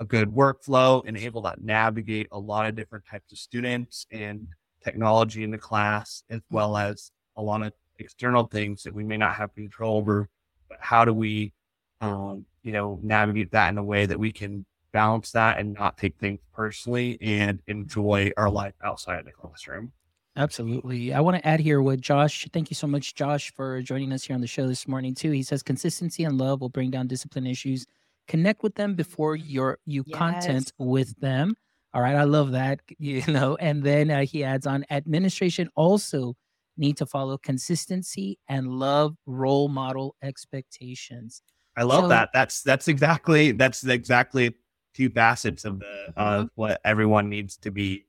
a 0.00 0.04
good 0.04 0.34
workflow 0.34 1.02
and 1.06 1.16
able 1.16 1.42
to 1.42 1.54
navigate 1.60 2.26
a 2.32 2.38
lot 2.38 2.66
of 2.66 2.74
different 2.74 3.04
types 3.06 3.30
of 3.30 3.38
students 3.38 4.06
and 4.10 4.48
technology 4.82 5.44
in 5.44 5.52
the 5.52 5.58
class, 5.58 6.24
as 6.28 6.40
well 6.50 6.76
as 6.76 7.12
a 7.36 7.42
lot 7.42 7.62
of 7.62 7.72
external 7.98 8.44
things 8.44 8.82
that 8.82 8.94
we 8.94 9.04
may 9.04 9.16
not 9.16 9.34
have 9.34 9.54
control 9.54 9.98
over. 9.98 10.28
But 10.68 10.78
how 10.80 11.04
do 11.04 11.12
we, 11.12 11.52
um, 12.00 12.44
you 12.64 12.72
know, 12.72 12.98
navigate 13.02 13.52
that 13.52 13.68
in 13.68 13.78
a 13.78 13.84
way 13.84 14.06
that 14.06 14.18
we 14.18 14.32
can 14.32 14.66
balance 14.92 15.30
that 15.32 15.58
and 15.58 15.74
not 15.74 15.96
take 15.96 16.18
things 16.18 16.40
personally 16.52 17.16
and 17.20 17.62
enjoy 17.68 18.32
our 18.36 18.50
life 18.50 18.74
outside 18.82 19.20
of 19.20 19.24
the 19.24 19.32
classroom? 19.32 19.92
Absolutely. 20.36 21.12
I 21.12 21.20
want 21.20 21.36
to 21.36 21.46
add 21.46 21.60
here 21.60 21.82
what 21.82 22.00
Josh, 22.00 22.48
thank 22.52 22.70
you 22.70 22.74
so 22.74 22.86
much, 22.86 23.14
Josh, 23.14 23.52
for 23.54 23.82
joining 23.82 24.12
us 24.12 24.24
here 24.24 24.34
on 24.34 24.40
the 24.40 24.46
show 24.46 24.66
this 24.66 24.88
morning, 24.88 25.14
too. 25.14 25.30
He 25.30 25.42
says 25.42 25.62
consistency 25.62 26.24
and 26.24 26.38
love 26.38 26.60
will 26.60 26.70
bring 26.70 26.90
down 26.90 27.06
discipline 27.06 27.46
issues. 27.46 27.86
Connect 28.28 28.62
with 28.62 28.74
them 28.74 28.94
before 28.94 29.36
your 29.36 29.78
you 29.84 30.04
yes. 30.06 30.18
content 30.18 30.72
with 30.78 31.18
them. 31.20 31.54
All 31.92 32.00
right. 32.00 32.16
I 32.16 32.24
love 32.24 32.52
that, 32.52 32.80
you 32.98 33.22
know. 33.26 33.56
And 33.56 33.82
then 33.82 34.10
uh, 34.10 34.24
he 34.24 34.42
adds 34.42 34.66
on 34.66 34.86
administration 34.90 35.68
also 35.76 36.34
need 36.78 36.96
to 36.96 37.04
follow 37.04 37.36
consistency 37.36 38.38
and 38.48 38.68
love 38.68 39.14
role 39.26 39.68
model 39.68 40.16
expectations. 40.22 41.42
I 41.76 41.82
love 41.82 42.04
so, 42.04 42.08
that. 42.08 42.30
That's 42.32 42.62
that's 42.62 42.88
exactly 42.88 43.52
that's 43.52 43.84
exactly 43.84 44.54
two 44.94 45.10
facets 45.10 45.64
of 45.66 45.80
the 45.80 46.12
of 46.16 46.48
what 46.54 46.80
everyone 46.84 47.28
needs 47.28 47.56
to 47.58 47.70
be 47.70 48.06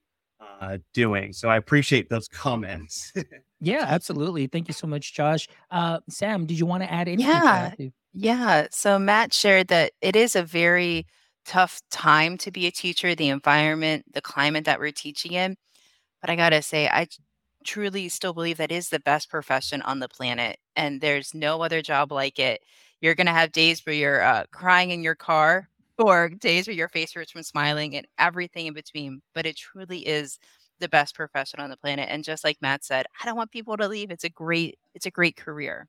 uh, 0.64 0.78
doing. 0.94 1.34
So 1.34 1.50
I 1.50 1.58
appreciate 1.58 2.10
those 2.10 2.28
comments. 2.28 3.12
yeah, 3.60 3.86
absolutely. 3.88 4.48
Thank 4.48 4.68
you 4.68 4.74
so 4.74 4.88
much, 4.88 5.14
Josh. 5.14 5.48
Uh, 5.70 6.00
Sam, 6.10 6.46
did 6.46 6.58
you 6.58 6.66
want 6.66 6.84
to 6.84 6.92
add 6.92 7.08
anything? 7.08 7.26
Yeah. 7.26 7.74
Yeah. 8.14 8.68
So 8.72 9.00
Matt 9.00 9.34
shared 9.34 9.68
that 9.68 9.92
it 10.02 10.16
is 10.16 10.36
a 10.36 10.44
very 10.44 11.06
tough 11.46 11.82
time 11.92 12.38
to 12.38 12.52
be 12.52 12.68
a 12.68 12.72
teacher, 12.72 13.16
the 13.16 13.30
environment, 13.30 14.06
the 14.14 14.22
climate 14.22 14.66
that 14.66 14.80
we're 14.80 14.92
teaching 14.92 15.34
in. 15.34 15.58
But 16.22 16.30
I 16.30 16.36
got 16.36 16.52
to 16.52 16.62
say, 16.62 16.88
I 16.88 17.08
truly 17.66 18.08
still 18.10 18.34
believe 18.34 18.58
that 18.58 18.72
is 18.72 18.90
the 18.90 19.00
best 19.00 19.30
profession 19.30 19.82
on 19.82 20.00
the 20.00 20.08
planet. 20.08 20.58
And 20.76 21.02
there's 21.02 21.34
no 21.34 21.62
other 21.62 21.82
job 21.82 22.12
like 22.12 22.40
it. 22.40 22.62
You're 23.02 23.16
going 23.16 23.28
to 23.28 23.34
have 23.34 23.52
days 23.52 23.86
where 23.86 23.96
you're 23.96 24.22
uh, 24.22 24.46
crying 24.52 24.92
in 24.92 25.04
your 25.04 25.16
car 25.16 25.68
or 25.98 26.30
days 26.30 26.68
where 26.68 26.76
your 26.76 26.90
face 26.90 27.14
hurts 27.14 27.32
from 27.32 27.44
smiling 27.44 27.96
and 27.96 28.08
everything 28.18 28.68
in 28.68 28.74
between. 28.74 29.22
But 29.34 29.46
it 29.46 29.58
truly 29.58 30.00
is 30.00 30.40
the 30.80 30.90
best 30.90 31.16
profession 31.16 31.60
on 31.60 31.70
the 31.70 31.78
planet. 31.78 32.08
And 32.10 32.24
just 32.24 32.44
like 32.44 32.58
Matt 32.62 32.84
said, 32.84 33.06
I 33.22 33.26
don't 33.26 33.38
want 33.38 33.52
people 33.52 33.78
to 33.78 33.88
leave. 33.88 34.12
It's 34.12 34.24
a 34.24 34.30
great, 34.30 34.78
it's 34.94 35.06
a 35.06 35.12
great 35.12 35.36
career. 35.38 35.88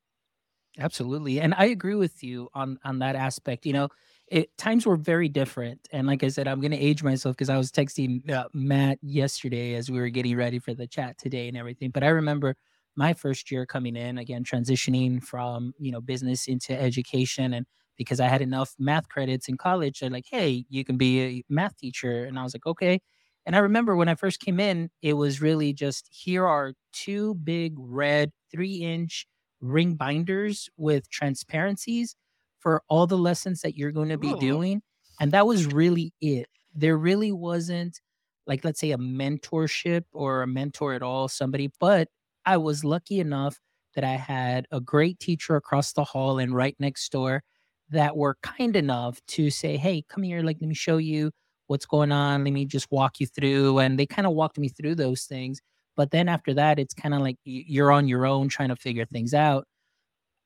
Absolutely. 0.78 1.40
And 1.40 1.54
I 1.56 1.66
agree 1.66 1.94
with 1.94 2.24
you 2.24 2.48
on 2.54 2.78
on 2.84 2.98
that 2.98 3.14
aspect. 3.14 3.64
You 3.64 3.72
know, 3.72 3.88
it 4.26 4.56
times 4.58 4.86
were 4.86 4.96
very 4.96 5.28
different. 5.28 5.86
And 5.92 6.06
like 6.06 6.24
I 6.24 6.28
said, 6.28 6.48
I'm 6.48 6.60
going 6.60 6.72
to 6.72 6.78
age 6.78 7.02
myself 7.02 7.36
because 7.36 7.50
I 7.50 7.56
was 7.56 7.70
texting 7.70 8.28
uh, 8.30 8.48
Matt 8.52 8.98
yesterday 9.02 9.74
as 9.74 9.90
we 9.90 10.00
were 10.00 10.08
getting 10.08 10.36
ready 10.36 10.58
for 10.58 10.74
the 10.74 10.86
chat 10.88 11.16
today 11.18 11.46
and 11.48 11.56
everything. 11.56 11.90
But 11.90 12.02
I 12.02 12.08
remember 12.08 12.56
my 12.96 13.12
first 13.14 13.50
year 13.52 13.66
coming 13.66 13.94
in 13.96 14.18
again 14.18 14.42
transitioning 14.44 15.22
from, 15.22 15.74
you 15.78 15.92
know, 15.92 16.00
business 16.00 16.48
into 16.48 16.80
education 16.80 17.54
and 17.54 17.66
because 17.96 18.20
I 18.20 18.28
had 18.28 18.42
enough 18.42 18.74
math 18.78 19.08
credits 19.08 19.48
in 19.48 19.56
college, 19.58 20.00
they're 20.00 20.10
like, 20.10 20.26
"Hey, 20.30 20.64
you 20.68 20.84
can 20.84 20.96
be 20.96 21.20
a 21.22 21.42
math 21.48 21.76
teacher." 21.76 22.24
And 22.24 22.38
I 22.38 22.42
was 22.42 22.54
like, 22.54 22.66
"Okay." 22.66 23.00
And 23.46 23.54
I 23.56 23.58
remember 23.60 23.94
when 23.96 24.08
I 24.08 24.14
first 24.14 24.40
came 24.40 24.58
in, 24.60 24.90
it 25.02 25.14
was 25.14 25.40
really 25.42 25.72
just 25.74 26.08
here 26.10 26.46
are 26.46 26.74
two 26.92 27.34
big 27.36 27.74
red 27.78 28.32
3-inch 28.50 29.26
ring 29.60 29.94
binders 29.96 30.68
with 30.76 31.10
transparencies 31.10 32.16
for 32.60 32.82
all 32.88 33.06
the 33.06 33.18
lessons 33.18 33.60
that 33.60 33.76
you're 33.76 33.92
going 33.92 34.08
to 34.08 34.18
be 34.18 34.32
Ooh. 34.32 34.38
doing. 34.40 34.82
And 35.20 35.32
that 35.32 35.46
was 35.46 35.66
really 35.66 36.12
it. 36.20 36.48
There 36.74 36.96
really 36.96 37.32
wasn't, 37.32 38.00
like, 38.46 38.64
let's 38.64 38.80
say 38.80 38.90
a 38.92 38.98
mentorship 38.98 40.04
or 40.12 40.42
a 40.42 40.46
mentor 40.46 40.94
at 40.94 41.02
all, 41.02 41.28
somebody, 41.28 41.70
but 41.80 42.08
I 42.46 42.56
was 42.56 42.84
lucky 42.84 43.20
enough 43.20 43.60
that 43.94 44.04
I 44.04 44.16
had 44.16 44.66
a 44.70 44.80
great 44.80 45.20
teacher 45.20 45.56
across 45.56 45.92
the 45.92 46.04
hall 46.04 46.38
and 46.38 46.54
right 46.54 46.76
next 46.78 47.10
door 47.12 47.42
that 47.94 48.16
were 48.16 48.36
kind 48.42 48.76
enough 48.76 49.20
to 49.28 49.50
say, 49.50 49.76
Hey, 49.78 50.04
come 50.08 50.22
here, 50.24 50.42
like, 50.42 50.58
let 50.60 50.68
me 50.68 50.74
show 50.74 50.98
you 50.98 51.32
what's 51.68 51.86
going 51.86 52.12
on. 52.12 52.44
Let 52.44 52.52
me 52.52 52.66
just 52.66 52.88
walk 52.92 53.20
you 53.20 53.26
through. 53.26 53.78
And 53.80 53.98
they 53.98 54.06
kind 54.06 54.26
of 54.26 54.34
walked 54.34 54.58
me 54.58 54.68
through 54.68 54.96
those 54.96 55.24
things. 55.24 55.60
But 55.96 56.10
then 56.12 56.28
after 56.28 56.54
that, 56.54 56.78
it's 56.78 56.94
kind 56.94 57.14
of 57.14 57.20
like 57.22 57.36
you're 57.44 57.92
on 57.92 58.08
your 58.08 58.26
own 58.26 58.48
trying 58.48 58.70
to 58.70 58.76
figure 58.76 59.06
things 59.06 59.34
out. 59.34 59.66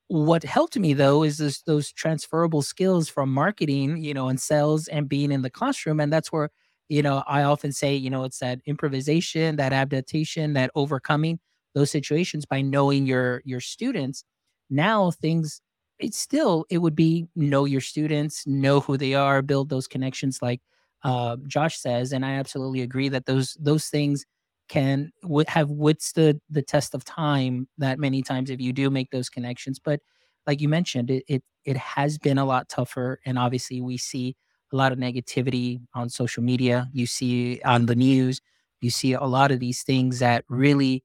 What 0.07 0.43
helped 0.43 0.77
me 0.77 0.93
though 0.93 1.23
is 1.23 1.37
this, 1.37 1.61
those 1.63 1.91
transferable 1.91 2.61
skills 2.63 3.09
from 3.09 3.31
marketing, 3.31 3.97
you 3.97 4.13
know, 4.13 4.27
and 4.29 4.39
sales 4.39 4.87
and 4.87 5.07
being 5.07 5.31
in 5.31 5.43
the 5.43 5.51
classroom. 5.51 5.99
And 5.99 6.11
that's 6.11 6.31
where, 6.31 6.49
you 6.89 7.03
know, 7.03 7.23
I 7.27 7.43
often 7.43 7.71
say, 7.71 7.95
you 7.95 8.09
know, 8.09 8.23
it's 8.23 8.39
that 8.39 8.59
improvisation, 8.65 9.57
that 9.57 9.71
adaptation, 9.73 10.53
that 10.53 10.71
overcoming 10.75 11.39
those 11.75 11.91
situations 11.91 12.45
by 12.45 12.61
knowing 12.61 13.05
your 13.05 13.41
your 13.45 13.59
students. 13.61 14.23
Now 14.71 15.11
things 15.11 15.61
it's 15.99 16.17
still 16.17 16.65
it 16.69 16.79
would 16.79 16.95
be 16.95 17.27
know 17.35 17.65
your 17.65 17.81
students, 17.81 18.45
know 18.47 18.79
who 18.79 18.97
they 18.97 19.13
are, 19.13 19.41
build 19.41 19.69
those 19.69 19.87
connections 19.87 20.41
like 20.41 20.61
uh, 21.03 21.37
Josh 21.47 21.77
says, 21.79 22.11
and 22.11 22.25
I 22.25 22.31
absolutely 22.33 22.81
agree 22.81 23.09
that 23.09 23.25
those 23.25 23.57
those 23.59 23.87
things 23.87 24.25
can 24.69 25.11
w- 25.23 25.45
have 25.47 25.69
withstood 25.71 26.39
the 26.49 26.61
test 26.61 26.93
of 26.93 27.03
time 27.03 27.67
that 27.77 27.99
many 27.99 28.21
times 28.21 28.49
if 28.49 28.61
you 28.61 28.71
do 28.71 28.89
make 28.89 29.09
those 29.11 29.29
connections 29.29 29.79
but 29.79 29.99
like 30.47 30.61
you 30.61 30.69
mentioned 30.69 31.09
it, 31.09 31.23
it 31.27 31.43
it 31.65 31.75
has 31.75 32.17
been 32.17 32.37
a 32.37 32.45
lot 32.45 32.69
tougher 32.69 33.19
and 33.25 33.37
obviously 33.37 33.81
we 33.81 33.97
see 33.97 34.35
a 34.71 34.75
lot 34.75 34.91
of 34.91 34.99
negativity 34.99 35.81
on 35.95 36.07
social 36.09 36.43
media 36.43 36.87
you 36.93 37.07
see 37.07 37.59
on 37.65 37.87
the 37.87 37.95
news 37.95 38.41
you 38.81 38.89
see 38.91 39.13
a 39.13 39.23
lot 39.23 39.51
of 39.51 39.59
these 39.59 39.81
things 39.83 40.19
that 40.19 40.45
really 40.49 41.03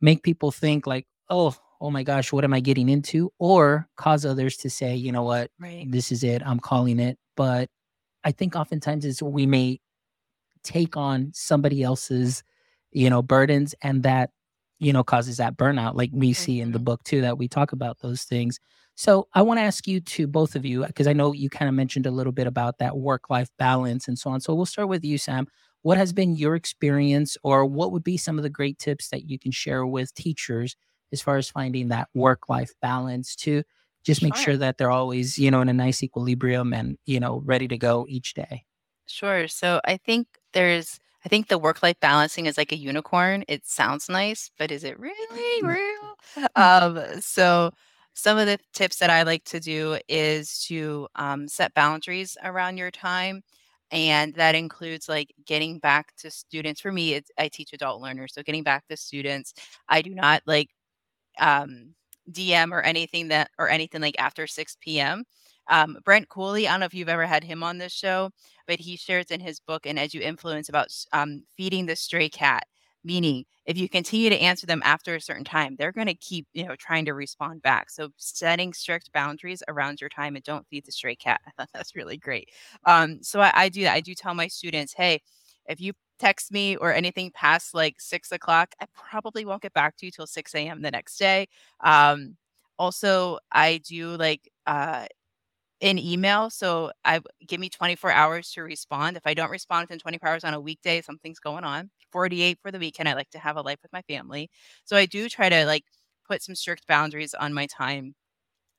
make 0.00 0.22
people 0.22 0.50
think 0.50 0.86
like 0.86 1.06
oh 1.30 1.54
oh 1.84 1.90
my 1.90 2.02
gosh 2.02 2.32
what 2.32 2.44
am 2.44 2.54
i 2.54 2.60
getting 2.60 2.88
into? 2.88 3.30
or 3.38 3.88
cause 3.96 4.24
others 4.26 4.56
to 4.58 4.70
say 4.70 4.96
you 4.96 5.12
know 5.12 5.22
what? 5.24 5.50
Right. 5.60 5.86
this 5.90 6.10
is 6.12 6.24
it. 6.24 6.42
I'm 6.44 6.60
calling 6.60 6.98
it. 7.00 7.18
But 7.36 7.68
i 8.24 8.32
think 8.32 8.56
oftentimes 8.56 9.04
is 9.04 9.22
we 9.22 9.46
may 9.46 9.80
take 10.64 10.96
on 10.96 11.30
somebody 11.34 11.82
else's 11.82 12.42
you 12.92 13.10
know 13.10 13.22
burdens 13.22 13.74
and 13.82 14.02
that 14.04 14.30
you 14.78 14.92
know 14.92 15.04
causes 15.04 15.36
that 15.38 15.56
burnout 15.56 15.94
like 15.94 16.10
we 16.12 16.32
see 16.32 16.60
in 16.60 16.72
the 16.72 16.78
Mhm. 16.80 16.84
book 16.84 17.04
too 17.04 17.20
that 17.22 17.38
we 17.38 17.48
talk 17.48 17.72
about 17.72 17.98
those 18.00 18.22
things. 18.24 18.58
So 18.96 19.28
i 19.34 19.42
want 19.42 19.58
to 19.58 19.62
ask 19.62 19.86
you 19.86 20.00
to 20.00 20.26
both 20.26 20.56
of 20.56 20.64
you 20.64 20.86
because 20.86 21.06
i 21.06 21.12
know 21.12 21.32
you 21.32 21.50
kind 21.50 21.68
of 21.68 21.74
mentioned 21.74 22.06
a 22.06 22.10
little 22.18 22.32
bit 22.32 22.46
about 22.46 22.78
that 22.78 22.96
work 22.96 23.28
life 23.30 23.50
balance 23.58 24.08
and 24.08 24.18
so 24.18 24.30
on. 24.30 24.40
So 24.40 24.54
we'll 24.54 24.66
start 24.66 24.88
with 24.88 25.04
you 25.04 25.18
sam. 25.18 25.46
What 25.82 25.98
has 25.98 26.12
been 26.14 26.34
your 26.36 26.54
experience 26.56 27.36
or 27.42 27.66
what 27.66 27.92
would 27.92 28.04
be 28.04 28.16
some 28.16 28.38
of 28.38 28.42
the 28.44 28.50
great 28.58 28.78
tips 28.78 29.10
that 29.10 29.28
you 29.30 29.38
can 29.38 29.52
share 29.52 29.84
with 29.86 30.14
teachers 30.14 30.76
as 31.14 31.22
far 31.22 31.38
as 31.38 31.50
finding 31.50 31.88
that 31.90 32.10
work 32.14 32.50
life 32.50 32.72
balance 32.82 33.36
to 33.36 33.64
just 34.04 34.22
make 34.22 34.36
Sure. 34.36 34.44
sure 34.44 34.58
that 34.58 34.78
they're 34.78 34.92
always 34.92 35.38
you 35.38 35.50
know 35.52 35.62
in 35.62 35.70
a 35.70 35.74
nice 35.74 36.02
equilibrium 36.04 36.74
and 36.74 36.98
you 37.06 37.20
know 37.20 37.42
ready 37.46 37.68
to 37.68 37.78
go 37.78 38.06
each 38.10 38.34
day 38.34 38.64
Sure. 39.06 39.48
So 39.48 39.80
I 39.84 39.96
think 39.98 40.26
there's 40.52 40.98
I 41.24 41.28
think 41.28 41.48
the 41.48 41.58
work-life 41.58 41.98
balancing 42.00 42.46
is 42.46 42.58
like 42.58 42.72
a 42.72 42.76
unicorn. 42.76 43.44
It 43.48 43.66
sounds 43.66 44.08
nice, 44.10 44.50
but 44.58 44.70
is 44.70 44.84
it 44.84 44.98
really 44.98 45.62
real? 45.62 46.16
Um, 46.56 47.20
so 47.20 47.70
some 48.14 48.38
of 48.38 48.46
the 48.46 48.58
tips 48.72 48.98
that 48.98 49.10
I 49.10 49.22
like 49.22 49.44
to 49.44 49.60
do 49.60 49.98
is 50.08 50.58
to 50.66 51.06
um, 51.16 51.48
set 51.48 51.74
boundaries 51.74 52.36
around 52.42 52.76
your 52.78 52.90
time. 52.90 53.42
And 53.90 54.34
that 54.34 54.54
includes 54.54 55.08
like 55.08 55.32
getting 55.46 55.78
back 55.78 56.14
to 56.18 56.30
students. 56.30 56.80
For 56.80 56.90
me, 56.92 57.14
it's, 57.14 57.30
I 57.38 57.48
teach 57.48 57.72
adult 57.72 58.02
learners. 58.02 58.32
So 58.34 58.42
getting 58.42 58.64
back 58.64 58.86
to 58.88 58.96
students, 58.96 59.54
I 59.88 60.02
do 60.02 60.10
not 60.14 60.42
like 60.46 60.70
um, 61.40 61.94
DM 62.30 62.72
or 62.72 62.80
anything 62.82 63.28
that 63.28 63.50
or 63.58 63.68
anything 63.68 64.00
like 64.00 64.16
after 64.18 64.46
6 64.46 65.00
p.m. 65.00 65.24
Um, 65.70 65.98
Brent 66.04 66.28
Cooley, 66.28 66.68
I 66.68 66.72
don't 66.72 66.80
know 66.80 66.86
if 66.86 66.94
you've 66.94 67.08
ever 67.08 67.26
had 67.26 67.44
him 67.44 67.62
on 67.62 67.78
this 67.78 67.92
show, 67.92 68.30
but 68.66 68.80
he 68.80 68.96
shares 68.96 69.26
in 69.30 69.40
his 69.40 69.60
book 69.60 69.86
"And 69.86 69.98
As 69.98 70.14
You 70.14 70.20
Influence" 70.22 70.68
about 70.68 70.88
um, 71.12 71.44
feeding 71.56 71.86
the 71.86 71.96
stray 71.96 72.28
cat. 72.28 72.64
Meaning, 73.06 73.44
if 73.66 73.76
you 73.76 73.86
continue 73.88 74.30
to 74.30 74.38
answer 74.40 74.66
them 74.66 74.80
after 74.84 75.14
a 75.14 75.20
certain 75.20 75.44
time, 75.44 75.76
they're 75.78 75.92
going 75.92 76.06
to 76.06 76.14
keep, 76.14 76.46
you 76.54 76.64
know, 76.66 76.74
trying 76.76 77.04
to 77.04 77.12
respond 77.12 77.60
back. 77.62 77.90
So, 77.90 78.08
setting 78.16 78.72
strict 78.72 79.12
boundaries 79.12 79.62
around 79.68 80.00
your 80.00 80.08
time 80.08 80.36
and 80.36 80.44
don't 80.44 80.66
feed 80.68 80.86
the 80.86 80.92
stray 80.92 81.14
cat. 81.16 81.40
I 81.46 81.50
thought 81.56 81.68
that's 81.74 81.94
really 81.94 82.16
great. 82.16 82.48
Um, 82.86 83.22
so 83.22 83.40
I, 83.40 83.52
I 83.54 83.68
do 83.68 83.82
that. 83.82 83.94
I 83.94 84.00
do 84.00 84.14
tell 84.14 84.32
my 84.34 84.48
students, 84.48 84.94
hey, 84.96 85.20
if 85.66 85.80
you 85.80 85.92
text 86.18 86.52
me 86.52 86.76
or 86.76 86.92
anything 86.92 87.30
past 87.32 87.74
like 87.74 88.00
six 88.00 88.32
o'clock, 88.32 88.74
I 88.80 88.86
probably 88.94 89.44
won't 89.44 89.62
get 89.62 89.72
back 89.74 89.96
to 89.98 90.06
you 90.06 90.12
till 90.12 90.26
6 90.26 90.54
a.m. 90.54 90.82
the 90.82 90.90
next 90.90 91.18
day. 91.18 91.48
Um, 91.80 92.36
also, 92.78 93.38
I 93.52 93.78
do 93.78 94.16
like 94.16 94.50
uh, 94.66 95.06
an 95.82 95.98
email. 95.98 96.50
So 96.50 96.92
I 97.04 97.20
give 97.46 97.60
me 97.60 97.68
24 97.68 98.10
hours 98.10 98.50
to 98.52 98.62
respond. 98.62 99.16
If 99.16 99.26
I 99.26 99.34
don't 99.34 99.50
respond 99.50 99.84
within 99.84 99.98
24 99.98 100.28
hours 100.28 100.44
on 100.44 100.54
a 100.54 100.60
weekday, 100.60 101.02
something's 101.02 101.40
going 101.40 101.64
on. 101.64 101.90
48 102.12 102.58
for 102.62 102.70
the 102.70 102.78
weekend. 102.78 103.08
I 103.08 103.14
like 103.14 103.30
to 103.30 103.38
have 103.38 103.56
a 103.56 103.62
life 103.62 103.78
with 103.82 103.92
my 103.92 104.02
family. 104.02 104.50
So 104.84 104.96
I 104.96 105.06
do 105.06 105.28
try 105.28 105.48
to 105.48 105.66
like 105.66 105.84
put 106.28 106.42
some 106.42 106.54
strict 106.54 106.86
boundaries 106.86 107.34
on 107.34 107.52
my 107.54 107.66
time 107.66 108.14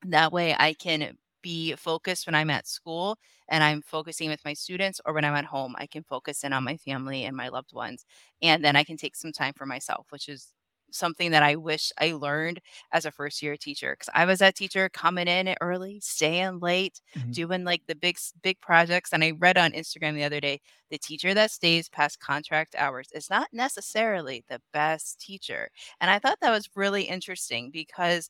that 0.08 0.32
way 0.32 0.56
I 0.58 0.74
can 0.74 1.18
be 1.46 1.76
focused 1.76 2.26
when 2.28 2.36
I'm 2.36 2.50
at 2.50 2.68
school 2.68 3.18
and 3.50 3.64
I'm 3.64 3.82
focusing 3.84 4.30
with 4.30 4.44
my 4.46 4.54
students, 4.54 5.00
or 5.06 5.14
when 5.14 5.26
I'm 5.26 5.36
at 5.36 5.46
home, 5.46 5.76
I 5.78 5.88
can 5.88 6.04
focus 6.04 6.44
in 6.44 6.54
on 6.54 6.64
my 6.66 6.78
family 6.78 7.24
and 7.26 7.38
my 7.38 7.50
loved 7.50 7.74
ones. 7.74 8.06
And 8.42 8.64
then 8.64 8.76
I 8.76 8.84
can 8.84 8.98
take 8.98 9.16
some 9.16 9.32
time 9.32 9.54
for 9.56 9.66
myself, 9.66 10.08
which 10.12 10.28
is 10.30 10.54
something 10.92 11.32
that 11.32 11.44
I 11.44 11.56
wish 11.58 11.92
I 12.00 12.14
learned 12.14 12.62
as 12.94 13.06
a 13.06 13.12
first 13.12 13.42
year 13.42 13.58
teacher. 13.58 13.94
Because 13.94 14.10
I 14.14 14.26
was 14.26 14.40
that 14.40 14.56
teacher 14.56 14.88
coming 14.90 15.28
in 15.28 15.54
early, 15.62 16.00
staying 16.00 16.60
late, 16.60 17.02
Mhm. 17.16 17.36
doing 17.36 17.64
like 17.66 17.84
the 17.88 17.96
big, 17.96 18.18
big 18.42 18.62
projects. 18.62 19.12
And 19.12 19.24
I 19.24 19.32
read 19.32 19.58
on 19.58 19.72
Instagram 19.74 20.16
the 20.16 20.24
other 20.24 20.40
day 20.40 20.62
the 20.90 20.98
teacher 20.98 21.34
that 21.34 21.52
stays 21.52 21.90
past 21.90 22.20
contract 22.20 22.76
hours 22.78 23.08
is 23.14 23.30
not 23.30 23.50
necessarily 23.52 24.46
the 24.48 24.62
best 24.72 25.20
teacher. 25.20 25.70
And 26.00 26.10
I 26.10 26.20
thought 26.20 26.40
that 26.42 26.52
was 26.52 26.70
really 26.76 27.04
interesting 27.04 27.72
because 27.72 28.30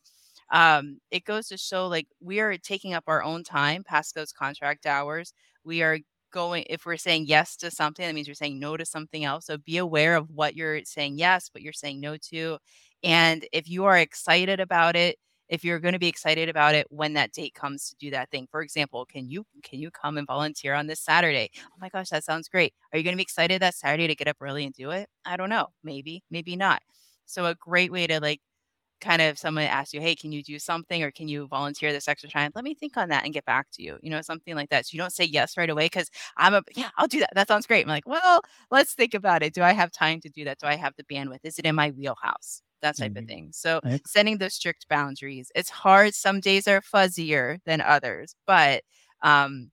um, 0.52 1.00
it 1.12 1.26
goes 1.26 1.48
to 1.48 1.58
show 1.58 1.88
like 1.88 2.08
we 2.22 2.40
are 2.40 2.58
taking 2.58 2.94
up 2.94 3.06
our 3.08 3.24
own 3.24 3.44
time 3.44 3.84
past 3.84 4.16
those 4.16 4.32
contract 4.32 4.86
hours. 4.86 5.34
We 5.64 5.82
are 5.84 6.00
going, 6.32 6.66
if 6.70 6.86
we're 6.86 6.98
saying 6.98 7.26
yes 7.28 7.56
to 7.58 7.72
something, 7.72 8.06
that 8.06 8.14
means 8.14 8.28
you're 8.28 8.36
saying 8.36 8.60
no 8.60 8.78
to 8.78 8.86
something 8.86 9.24
else. 9.26 9.46
So 9.48 9.58
be 9.58 9.78
aware 9.78 10.16
of 10.16 10.30
what 10.30 10.56
you're 10.56 10.82
saying 10.86 11.18
yes, 11.18 11.50
what 11.54 11.64
you're 11.64 11.74
saying 11.74 12.02
no 12.02 12.18
to. 12.30 12.58
And 13.04 13.46
if 13.52 13.70
you 13.70 13.86
are 13.86 13.98
excited 13.98 14.60
about 14.60 14.96
it, 14.96 15.18
if 15.50 15.64
you're 15.64 15.80
going 15.80 15.94
to 15.94 16.00
be 16.00 16.08
excited 16.08 16.50
about 16.50 16.76
it 16.76 16.88
when 16.90 17.14
that 17.14 17.32
date 17.32 17.54
comes 17.54 17.90
to 17.90 17.96
do 18.00 18.10
that 18.12 18.32
thing. 18.32 18.48
For 18.50 18.62
example, 18.62 19.06
can 19.06 19.30
you 19.30 19.46
can 19.64 19.80
you 19.80 19.92
come 19.92 20.18
and 20.18 20.28
volunteer 20.28 20.74
on 20.74 20.88
this 20.88 21.00
Saturday? 21.02 21.52
Oh 21.66 21.78
my 21.80 21.90
gosh, 21.90 22.10
that 22.10 22.24
sounds 22.24 22.48
great. 22.50 22.74
Are 22.92 22.98
you 22.98 23.04
going 23.04 23.14
to 23.14 23.18
be 23.18 23.24
excited 23.24 23.62
that 23.62 23.76
Saturday 23.76 24.08
to 24.08 24.16
get 24.16 24.28
up 24.28 24.38
early 24.42 24.66
and 24.66 24.74
do 24.74 24.92
it? 24.92 25.08
I 25.26 25.38
don't 25.38 25.50
know. 25.50 25.68
Maybe, 25.84 26.24
maybe 26.32 26.56
not. 26.56 26.82
So 27.26 27.46
a 27.46 27.56
great 27.56 27.92
way 27.92 28.08
to 28.08 28.20
like 28.20 28.42
kind 29.02 29.22
of 29.22 29.38
someone 29.38 29.66
asks 29.66 29.94
you, 29.94 30.02
"Hey, 30.02 30.16
can 30.16 30.32
you 30.32 30.44
do 30.44 30.60
something 30.60 31.04
or 31.04 31.12
can 31.12 31.28
you 31.28 31.48
volunteer 31.48 31.92
this 31.94 32.08
extra 32.08 32.30
time? 32.30 32.52
Let 32.56 32.64
me 32.64 32.74
think 32.76 32.98
on 32.98 33.10
that 33.10 33.24
and 33.26 33.34
get 33.34 33.46
back 33.46 33.68
to 33.74 33.84
you." 33.84 33.98
You 34.02 34.10
know, 34.12 34.22
something 34.22 34.56
like 34.56 34.70
that. 34.70 34.86
So 34.88 34.96
you 34.96 35.00
don't 35.00 35.14
say 35.14 35.26
yes 35.26 35.58
right 35.58 35.70
away 35.70 35.86
because 35.86 36.10
I'm 36.38 36.54
a 36.54 36.64
yeah, 36.76 36.90
I'll 36.98 37.08
do 37.08 37.20
that. 37.20 37.32
That 37.36 37.48
sounds 37.48 37.68
great. 37.68 37.84
I'm 37.86 37.90
like, 37.90 38.08
well, 38.08 38.42
let's 38.72 38.94
think 38.94 39.14
about 39.14 39.44
it. 39.44 39.54
Do 39.54 39.64
I 39.64 39.74
have 39.74 39.92
time 39.92 40.22
to 40.22 40.30
do 40.30 40.44
that? 40.46 40.60
Do 40.60 40.68
I 40.68 40.76
have 40.76 40.94
the 40.98 41.04
bandwidth? 41.06 41.40
Is 41.44 41.60
it 41.60 41.66
in 41.66 41.76
my 41.76 41.92
wheelhouse? 41.92 42.62
That 42.82 42.98
type 42.98 43.16
of 43.16 43.26
Mhm. 43.26 43.28
thing. 43.28 43.50
So 43.54 43.82
Ex- 43.84 44.06
setting 44.06 44.38
those 44.38 44.54
strict 44.56 44.88
boundaries. 44.90 45.52
It's 45.56 45.70
hard. 45.70 46.14
Some 46.14 46.40
days 46.40 46.68
are 46.68 46.82
fuzzier 46.82 47.60
than 47.66 47.82
others, 47.82 48.36
but 48.48 48.84
um 49.22 49.72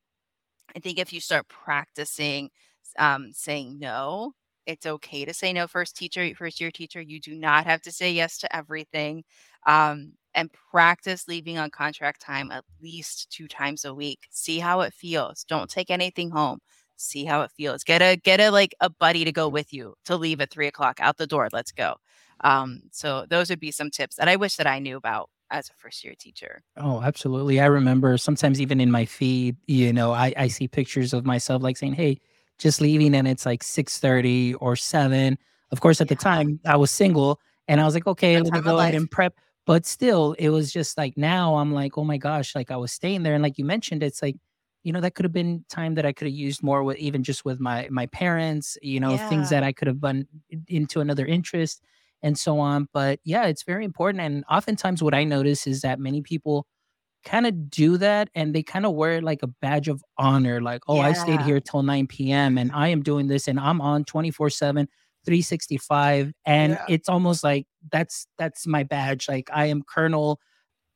I 0.77 0.81
think 0.81 0.99
if 0.99 1.13
you 1.13 1.21
start 1.21 1.49
practicing 1.49 2.51
um, 2.99 3.33
saying 3.33 3.79
no, 3.79 4.35
it's 4.67 4.87
okay 4.87 5.25
to 5.25 5.35
say 5.35 5.53
no. 5.53 5.67
First 5.67 5.97
teacher, 5.97 6.29
first 6.37 6.61
year 6.61 6.71
teacher, 6.71 7.01
you 7.01 7.21
do 7.21 7.35
not 7.35 7.67
have 7.67 7.83
to 7.83 7.93
say 7.93 8.13
yes 8.13 8.39
to 8.39 8.57
everything. 8.57 9.25
Um, 9.67 10.13
and 10.35 10.51
practice 10.71 11.29
leaving 11.29 11.59
on 11.59 11.71
contract 11.71 12.21
time 12.21 12.51
at 12.51 12.65
least 12.81 13.31
two 13.31 13.47
times 13.49 13.85
a 13.85 13.95
week. 13.95 14.21
See 14.31 14.59
how 14.59 14.81
it 14.81 14.95
feels. 14.95 15.45
Don't 15.45 15.69
take 15.69 15.91
anything 15.91 16.31
home. 16.31 16.61
See 16.97 17.25
how 17.25 17.43
it 17.43 17.51
feels. 17.57 17.85
Get 17.85 18.01
a 18.01 18.17
get 18.17 18.41
a 18.41 18.51
like 18.51 18.75
a 18.81 18.89
buddy 18.89 19.25
to 19.25 19.33
go 19.33 19.49
with 19.49 19.73
you 19.73 19.95
to 20.05 20.17
leave 20.17 20.41
at 20.41 20.51
three 20.51 20.69
o'clock 20.69 20.99
out 21.01 21.17
the 21.17 21.27
door. 21.27 21.49
Let's 21.53 21.73
go. 21.73 21.97
Um, 22.43 22.83
so 22.93 23.27
those 23.29 23.51
would 23.51 23.61
be 23.61 23.71
some 23.71 23.91
tips 23.91 24.17
that 24.17 24.29
I 24.29 24.37
wish 24.37 24.57
that 24.57 24.67
I 24.67 24.79
knew 24.79 24.97
about 24.97 25.29
as 25.51 25.69
a 25.69 25.75
first 25.75 26.03
year 26.05 26.15
teacher. 26.19 26.63
Oh, 26.77 27.03
absolutely. 27.03 27.61
I 27.61 27.67
remember 27.67 28.17
sometimes 28.17 28.61
even 28.61 28.81
in 28.81 28.91
my 28.91 29.05
feed, 29.05 29.57
you 29.67 29.93
know, 29.93 30.13
I, 30.13 30.33
I 30.37 30.49
see 30.49 30.67
pictures 30.67 31.13
of 31.13 31.27
myself 31.27 31.63
like 31.63 31.77
saying, 31.77 31.95
Hey, 31.95 32.21
just 32.63 32.81
leaving 32.81 33.15
and 33.15 33.29
it's 33.29 33.45
like 33.45 33.63
6 33.63 33.99
30 33.99 34.55
or 34.55 34.77
7. 34.77 35.39
Of 35.71 35.81
course, 35.81 36.01
at 36.01 36.11
yeah. 36.11 36.15
the 36.15 36.23
time 36.23 36.61
I 36.67 36.77
was 36.77 36.91
single 36.91 37.41
and 37.69 37.81
I 37.81 37.85
was 37.85 37.95
like, 37.95 38.07
okay, 38.07 38.41
let 38.41 38.53
me 38.53 38.61
go 38.61 38.79
ahead 38.79 38.95
and 38.95 39.11
prep. 39.11 39.35
But 39.65 39.87
still, 39.87 40.35
it 40.39 40.49
was 40.49 40.73
just 40.73 40.99
like 40.99 41.17
now 41.17 41.57
I'm 41.57 41.73
like, 41.73 41.97
oh 41.97 42.05
my 42.05 42.17
gosh, 42.17 42.55
like 42.55 42.71
I 42.71 42.77
was 42.77 42.93
staying 42.93 43.23
there. 43.23 43.35
And 43.35 43.43
like 43.43 43.59
you 43.59 43.65
mentioned, 43.65 44.03
it's 44.03 44.21
like, 44.21 44.37
you 44.83 44.93
know, 44.93 45.01
that 45.01 45.15
could 45.15 45.25
have 45.25 45.33
been 45.33 45.65
time 45.69 45.95
that 45.95 46.05
I 46.05 46.13
could 46.13 46.27
have 46.27 46.35
used 46.35 46.63
more 46.63 46.83
with 46.83 46.99
even 46.99 47.23
just 47.23 47.45
with 47.45 47.61
my 47.61 47.89
my 47.91 48.07
parents, 48.07 48.77
you 48.83 48.99
know, 48.99 49.13
yeah. 49.13 49.29
things 49.29 49.51
that 49.51 49.63
I 49.63 49.73
could 49.73 49.87
have 49.87 50.01
done 50.01 50.27
into 50.67 51.01
another 51.01 51.25
interest 51.25 51.81
and 52.23 52.37
so 52.37 52.59
on. 52.59 52.89
But 52.93 53.21
yeah, 53.25 53.47
it's 53.47 53.63
very 53.63 53.85
important. 53.85 54.23
And 54.23 54.45
oftentimes 54.51 55.03
what 55.03 55.15
I 55.15 55.25
notice 55.25 55.67
is 55.67 55.83
that 55.83 56.01
many 56.01 56.23
people 56.23 56.67
kind 57.25 57.47
of 57.47 57.71
do 57.71 57.97
that 57.99 58.31
and 58.35 58.55
they 58.55 58.63
kind 58.63 58.87
of 58.87 58.95
wear 58.95 59.21
like 59.21 59.43
a 59.43 59.47
badge 59.47 59.89
of 59.89 60.03
honor, 60.19 60.61
like, 60.61 60.83
oh, 60.89 60.97
yeah. 60.97 61.09
I 61.09 61.13
stayed 61.13 61.41
here 61.43 61.61
till 61.61 61.83
9 61.83 62.07
p.m. 62.07 62.59
and 62.59 62.71
I 62.73 62.89
am 62.89 63.03
doing 63.03 63.29
this 63.29 63.49
and 63.49 63.59
I'm 63.61 63.81
on 63.81 64.05
24 64.05 64.51
7 64.51 64.89
365 65.25 66.33
and 66.45 66.73
yeah. 66.73 66.85
it's 66.89 67.09
almost 67.09 67.45
like 67.45 67.67
that's 67.91 68.27
that's 68.39 68.67
my 68.67 68.83
badge 68.83 69.29
like 69.29 69.49
i 69.53 69.67
am 69.67 69.83
colonel 69.83 70.41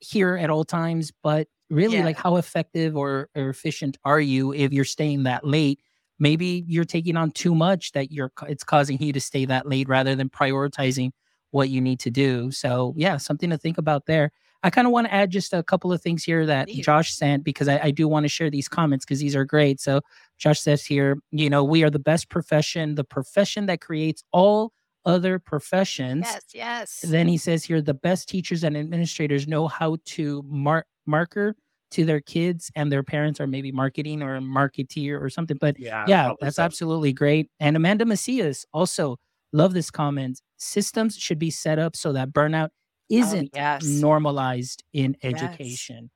here 0.00 0.36
at 0.36 0.50
all 0.50 0.64
times 0.64 1.12
but 1.22 1.46
really 1.70 1.98
yeah. 1.98 2.04
like 2.04 2.16
how 2.16 2.36
effective 2.36 2.96
or, 2.96 3.28
or 3.34 3.48
efficient 3.48 3.96
are 4.04 4.20
you 4.20 4.52
if 4.52 4.72
you're 4.72 4.84
staying 4.84 5.22
that 5.22 5.44
late 5.46 5.80
maybe 6.18 6.64
you're 6.66 6.84
taking 6.84 7.16
on 7.16 7.30
too 7.30 7.54
much 7.54 7.92
that 7.92 8.10
you're 8.10 8.32
it's 8.48 8.64
causing 8.64 9.00
you 9.00 9.12
to 9.12 9.20
stay 9.20 9.44
that 9.44 9.68
late 9.68 9.88
rather 9.88 10.14
than 10.14 10.28
prioritizing 10.28 11.10
what 11.50 11.68
you 11.68 11.80
need 11.80 12.00
to 12.00 12.10
do 12.10 12.50
so 12.50 12.92
yeah 12.96 13.16
something 13.16 13.50
to 13.50 13.58
think 13.58 13.78
about 13.78 14.06
there 14.06 14.32
I 14.62 14.70
kind 14.70 14.86
of 14.86 14.92
want 14.92 15.06
to 15.06 15.14
add 15.14 15.30
just 15.30 15.52
a 15.52 15.62
couple 15.62 15.92
of 15.92 16.02
things 16.02 16.24
here 16.24 16.46
that 16.46 16.68
Josh 16.68 17.14
sent 17.14 17.44
because 17.44 17.68
I, 17.68 17.78
I 17.84 17.90
do 17.90 18.08
want 18.08 18.24
to 18.24 18.28
share 18.28 18.50
these 18.50 18.68
comments 18.68 19.04
because 19.04 19.20
these 19.20 19.36
are 19.36 19.44
great. 19.44 19.80
So 19.80 20.00
Josh 20.38 20.60
says 20.60 20.84
here, 20.84 21.18
you 21.30 21.50
know, 21.50 21.62
we 21.62 21.82
are 21.84 21.90
the 21.90 21.98
best 21.98 22.28
profession, 22.28 22.94
the 22.94 23.04
profession 23.04 23.66
that 23.66 23.80
creates 23.80 24.22
all 24.32 24.72
other 25.04 25.38
professions. 25.38 26.24
Yes, 26.26 26.42
yes. 26.52 27.04
Then 27.06 27.28
he 27.28 27.38
says 27.38 27.64
here, 27.64 27.80
the 27.80 27.94
best 27.94 28.28
teachers 28.28 28.64
and 28.64 28.76
administrators 28.76 29.46
know 29.46 29.68
how 29.68 29.98
to 30.06 30.42
mark 30.46 30.86
marker 31.06 31.54
to 31.92 32.04
their 32.04 32.20
kids 32.20 32.70
and 32.74 32.90
their 32.90 33.04
parents 33.04 33.40
are 33.40 33.46
maybe 33.46 33.70
marketing 33.70 34.22
or 34.22 34.36
a 34.36 34.40
marketeer 34.40 35.20
or 35.22 35.30
something. 35.30 35.56
But 35.60 35.78
yeah, 35.78 36.04
yeah 36.08 36.32
that's 36.40 36.56
so. 36.56 36.62
absolutely 36.64 37.12
great. 37.12 37.48
And 37.60 37.76
Amanda 37.76 38.04
Macias 38.04 38.66
also 38.72 39.18
love 39.52 39.72
this 39.72 39.90
comment. 39.90 40.42
Systems 40.56 41.16
should 41.16 41.38
be 41.38 41.50
set 41.50 41.78
up 41.78 41.94
so 41.94 42.12
that 42.12 42.32
burnout 42.32 42.70
isn't 43.08 43.50
oh, 43.54 43.58
yes. 43.58 43.84
normalized 43.84 44.84
in 44.92 45.16
education. 45.22 46.10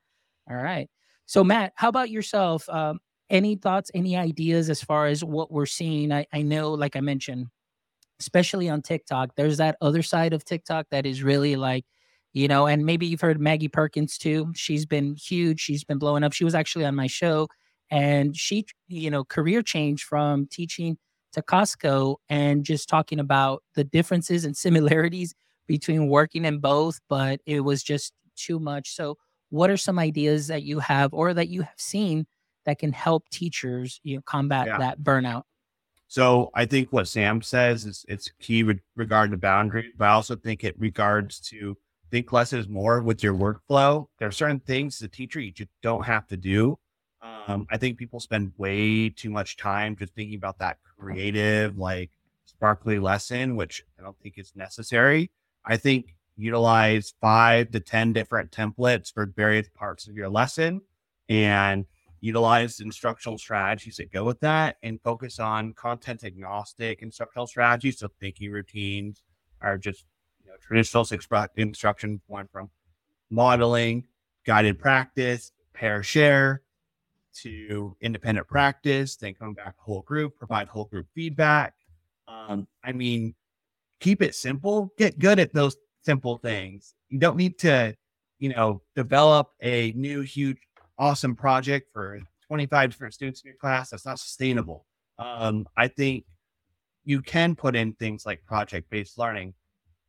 Yes. 0.47 0.55
All 0.55 0.61
right. 0.61 0.89
So, 1.25 1.43
Matt, 1.43 1.73
how 1.75 1.89
about 1.89 2.09
yourself? 2.09 2.67
Um, 2.69 2.99
any 3.29 3.55
thoughts, 3.55 3.89
any 3.93 4.17
ideas 4.17 4.69
as 4.69 4.81
far 4.83 5.07
as 5.07 5.23
what 5.23 5.51
we're 5.51 5.65
seeing? 5.65 6.11
I, 6.11 6.25
I 6.33 6.41
know, 6.41 6.73
like 6.73 6.95
I 6.95 6.99
mentioned, 6.99 7.47
especially 8.19 8.69
on 8.69 8.81
TikTok, 8.81 9.35
there's 9.35 9.57
that 9.57 9.77
other 9.81 10.03
side 10.03 10.33
of 10.33 10.43
TikTok 10.43 10.87
that 10.91 11.05
is 11.05 11.23
really 11.23 11.55
like, 11.55 11.85
you 12.33 12.47
know, 12.47 12.67
and 12.67 12.85
maybe 12.85 13.07
you've 13.07 13.21
heard 13.21 13.39
Maggie 13.39 13.67
Perkins 13.69 14.17
too. 14.17 14.51
She's 14.55 14.85
been 14.85 15.15
huge. 15.15 15.61
She's 15.61 15.83
been 15.83 15.97
blowing 15.97 16.23
up. 16.23 16.33
She 16.33 16.43
was 16.43 16.55
actually 16.55 16.85
on 16.85 16.95
my 16.95 17.07
show 17.07 17.47
and 17.89 18.35
she, 18.35 18.65
you 18.87 19.09
know, 19.09 19.23
career 19.23 19.61
change 19.61 20.03
from 20.03 20.47
teaching 20.47 20.97
to 21.33 21.41
Costco 21.41 22.17
and 22.29 22.63
just 22.63 22.89
talking 22.89 23.19
about 23.19 23.63
the 23.75 23.83
differences 23.83 24.45
and 24.45 24.55
similarities 24.65 25.33
between 25.71 26.09
working 26.09 26.43
in 26.43 26.59
both, 26.59 26.99
but 27.07 27.39
it 27.45 27.61
was 27.61 27.81
just 27.81 28.11
too 28.35 28.59
much. 28.59 28.93
So, 28.93 29.17
what 29.51 29.69
are 29.69 29.77
some 29.77 29.99
ideas 29.99 30.47
that 30.47 30.63
you 30.63 30.79
have 30.79 31.13
or 31.13 31.33
that 31.33 31.47
you 31.47 31.61
have 31.61 31.77
seen 31.77 32.27
that 32.65 32.77
can 32.77 32.91
help 32.91 33.29
teachers 33.29 34.01
you 34.03 34.17
know 34.17 34.21
combat 34.25 34.67
yeah. 34.67 34.77
that 34.79 34.99
burnout? 34.99 35.43
So, 36.09 36.51
I 36.53 36.65
think 36.65 36.91
what 36.91 37.07
Sam 37.07 37.41
says 37.41 37.85
is 37.85 38.05
it's 38.09 38.29
key 38.41 38.63
re- 38.63 38.81
regarding 38.97 39.31
the 39.31 39.37
boundary, 39.37 39.93
but 39.97 40.09
I 40.09 40.11
also 40.11 40.35
think 40.35 40.65
it 40.65 40.77
regards 40.77 41.39
to 41.51 41.77
think 42.11 42.33
less 42.33 42.51
is 42.51 42.67
more 42.67 43.01
with 43.01 43.23
your 43.23 43.33
workflow. 43.33 44.07
There 44.19 44.27
are 44.27 44.33
certain 44.33 44.59
things 44.59 44.97
as 44.97 45.05
a 45.05 45.07
teacher 45.07 45.39
you 45.39 45.53
just 45.53 45.69
don't 45.81 46.03
have 46.03 46.27
to 46.27 46.37
do. 46.37 46.77
Um, 47.21 47.65
I 47.71 47.77
think 47.77 47.97
people 47.97 48.19
spend 48.19 48.51
way 48.57 49.07
too 49.07 49.29
much 49.29 49.55
time 49.55 49.95
just 49.95 50.13
thinking 50.15 50.35
about 50.35 50.59
that 50.59 50.79
creative, 50.99 51.77
like 51.77 52.11
sparkly 52.45 52.99
lesson, 52.99 53.55
which 53.55 53.85
I 53.97 54.03
don't 54.03 54.19
think 54.19 54.37
is 54.37 54.51
necessary. 54.53 55.31
I 55.65 55.77
think 55.77 56.15
utilize 56.37 57.13
five 57.21 57.71
to 57.71 57.79
10 57.79 58.13
different 58.13 58.51
templates 58.51 59.13
for 59.13 59.25
various 59.25 59.69
parts 59.69 60.07
of 60.07 60.15
your 60.15 60.29
lesson 60.29 60.81
and 61.29 61.85
utilize 62.19 62.79
instructional 62.79 63.37
strategies 63.37 63.97
that 63.97 64.11
go 64.11 64.23
with 64.23 64.39
that 64.39 64.77
and 64.83 65.01
focus 65.01 65.39
on 65.39 65.73
content 65.73 66.23
agnostic 66.23 67.01
instructional 67.01 67.47
strategies. 67.47 67.99
So 67.99 68.09
thinking 68.19 68.51
routines 68.51 69.23
are 69.61 69.77
just 69.77 70.05
you 70.43 70.51
know, 70.51 70.57
traditional 70.61 71.05
six 71.05 71.27
instruction 71.57 72.21
one 72.27 72.47
from 72.51 72.69
modeling, 73.29 74.05
guided 74.45 74.79
practice, 74.79 75.51
pair 75.73 76.03
share 76.03 76.61
to 77.33 77.95
independent 78.01 78.47
practice, 78.47 79.15
then 79.15 79.33
coming 79.33 79.53
back 79.53 79.75
whole 79.77 80.01
group, 80.01 80.37
provide 80.37 80.67
whole 80.67 80.85
group 80.85 81.07
feedback. 81.15 81.73
Um, 82.27 82.67
I 82.83 82.91
mean, 82.91 83.35
keep 84.01 84.21
it 84.21 84.35
simple, 84.35 84.91
get 84.97 85.19
good 85.19 85.39
at 85.39 85.53
those 85.53 85.77
simple 86.03 86.37
things. 86.39 86.93
You 87.07 87.19
don't 87.19 87.37
need 87.37 87.57
to, 87.59 87.95
you 88.39 88.49
know, 88.49 88.81
develop 88.95 89.51
a 89.61 89.93
new, 89.93 90.21
huge, 90.21 90.57
awesome 90.97 91.35
project 91.35 91.87
for 91.93 92.19
25 92.47 92.89
different 92.89 93.13
students 93.13 93.41
in 93.41 93.47
your 93.47 93.57
class. 93.57 93.91
That's 93.91 94.05
not 94.05 94.19
sustainable. 94.19 94.85
Um, 95.17 95.67
I 95.77 95.87
think 95.87 96.25
you 97.05 97.21
can 97.21 97.55
put 97.55 97.75
in 97.75 97.93
things 97.93 98.25
like 98.25 98.43
project 98.45 98.89
based 98.89 99.17
learning, 99.17 99.53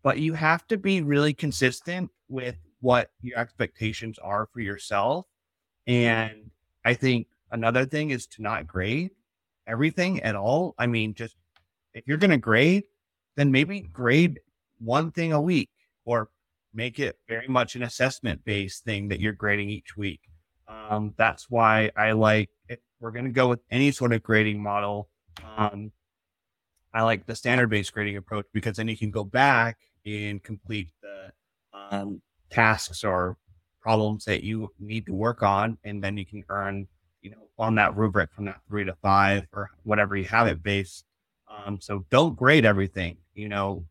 but 0.03 0.19
you 0.19 0.33
have 0.33 0.67
to 0.69 0.79
be 0.79 1.03
really 1.03 1.35
consistent 1.35 2.11
with 2.29 2.57
what 2.81 3.11
your 3.21 3.39
expectations 3.39 4.19
are 4.19 4.49
for 4.53 4.61
yourself. 4.61 5.27
And 5.87 6.51
I 6.85 6.95
think 6.95 7.29
another 7.51 7.85
thing 7.85 8.11
is 8.11 8.27
to 8.29 8.43
not 8.43 8.67
grade 8.67 9.11
everything 9.67 10.23
at 10.23 10.35
all. 10.35 10.75
I 10.79 10.87
mean, 10.87 11.15
just 11.15 11.37
if 11.95 12.05
you're 12.07 12.17
going 12.17 12.31
to 12.31 12.39
grade, 12.39 12.85
then 13.37 13.51
maybe 13.51 13.81
grade 13.81 14.41
one 14.79 15.11
thing 15.11 15.33
a 15.33 15.41
week 15.41 15.71
or 16.05 16.29
make 16.75 16.99
it 16.99 17.19
very 17.29 17.49
much 17.49 17.77
an 17.77 17.83
assessment 17.83 18.45
based 18.45 18.85
thing 18.85 19.09
that 19.09 19.21
you're 19.21 19.33
grading 19.33 19.71
each 19.71 19.97
week. 19.97 20.21
Um, 20.69 21.15
that's 21.17 21.51
why 21.51 21.91
I 21.97 22.13
like 22.13 22.51
if 22.69 22.79
we're 23.01 23.11
going 23.11 23.27
to 23.27 23.31
go 23.31 23.49
with 23.49 23.61
any 23.71 23.91
sort 23.91 24.13
of 24.13 24.23
grading 24.23 24.63
model. 24.63 25.09
Um, 25.57 25.93
I 26.95 27.03
like 27.03 27.27
the 27.27 27.35
standard 27.35 27.69
based 27.69 27.93
grading 27.93 28.17
approach 28.17 28.47
because 28.53 28.77
then 28.77 28.89
you 28.89 28.97
can 28.97 29.11
go 29.11 29.25
back 29.25 29.79
and 30.05 30.43
complete 30.43 30.91
the 31.03 31.33
um, 31.73 32.23
tasks 32.51 33.05
or 33.05 33.37
problems 33.81 34.25
that 34.27 34.45
you 34.45 34.71
need 34.79 35.07
to 35.07 35.13
work 35.13 35.43
on, 35.43 35.79
and 35.85 36.03
then 36.03 36.17
you 36.17 36.25
can 36.25 36.45
earn, 36.49 36.87
you 37.21 37.31
know, 37.31 37.49
on 37.59 37.75
that 37.75 37.97
rubric 37.97 38.33
from 38.33 38.45
that 38.45 38.61
three 38.69 38.85
to 38.85 38.95
five 39.03 39.47
or 39.53 39.71
whatever 39.83 40.17
you 40.17 40.25
have 40.25 40.47
it 40.47 40.63
based. 40.63 41.05
Um, 41.55 41.81
so 41.81 42.05
don't 42.11 42.37
grade 42.37 42.65
everything 42.65 43.19
you 43.35 43.49
know, 43.49 43.85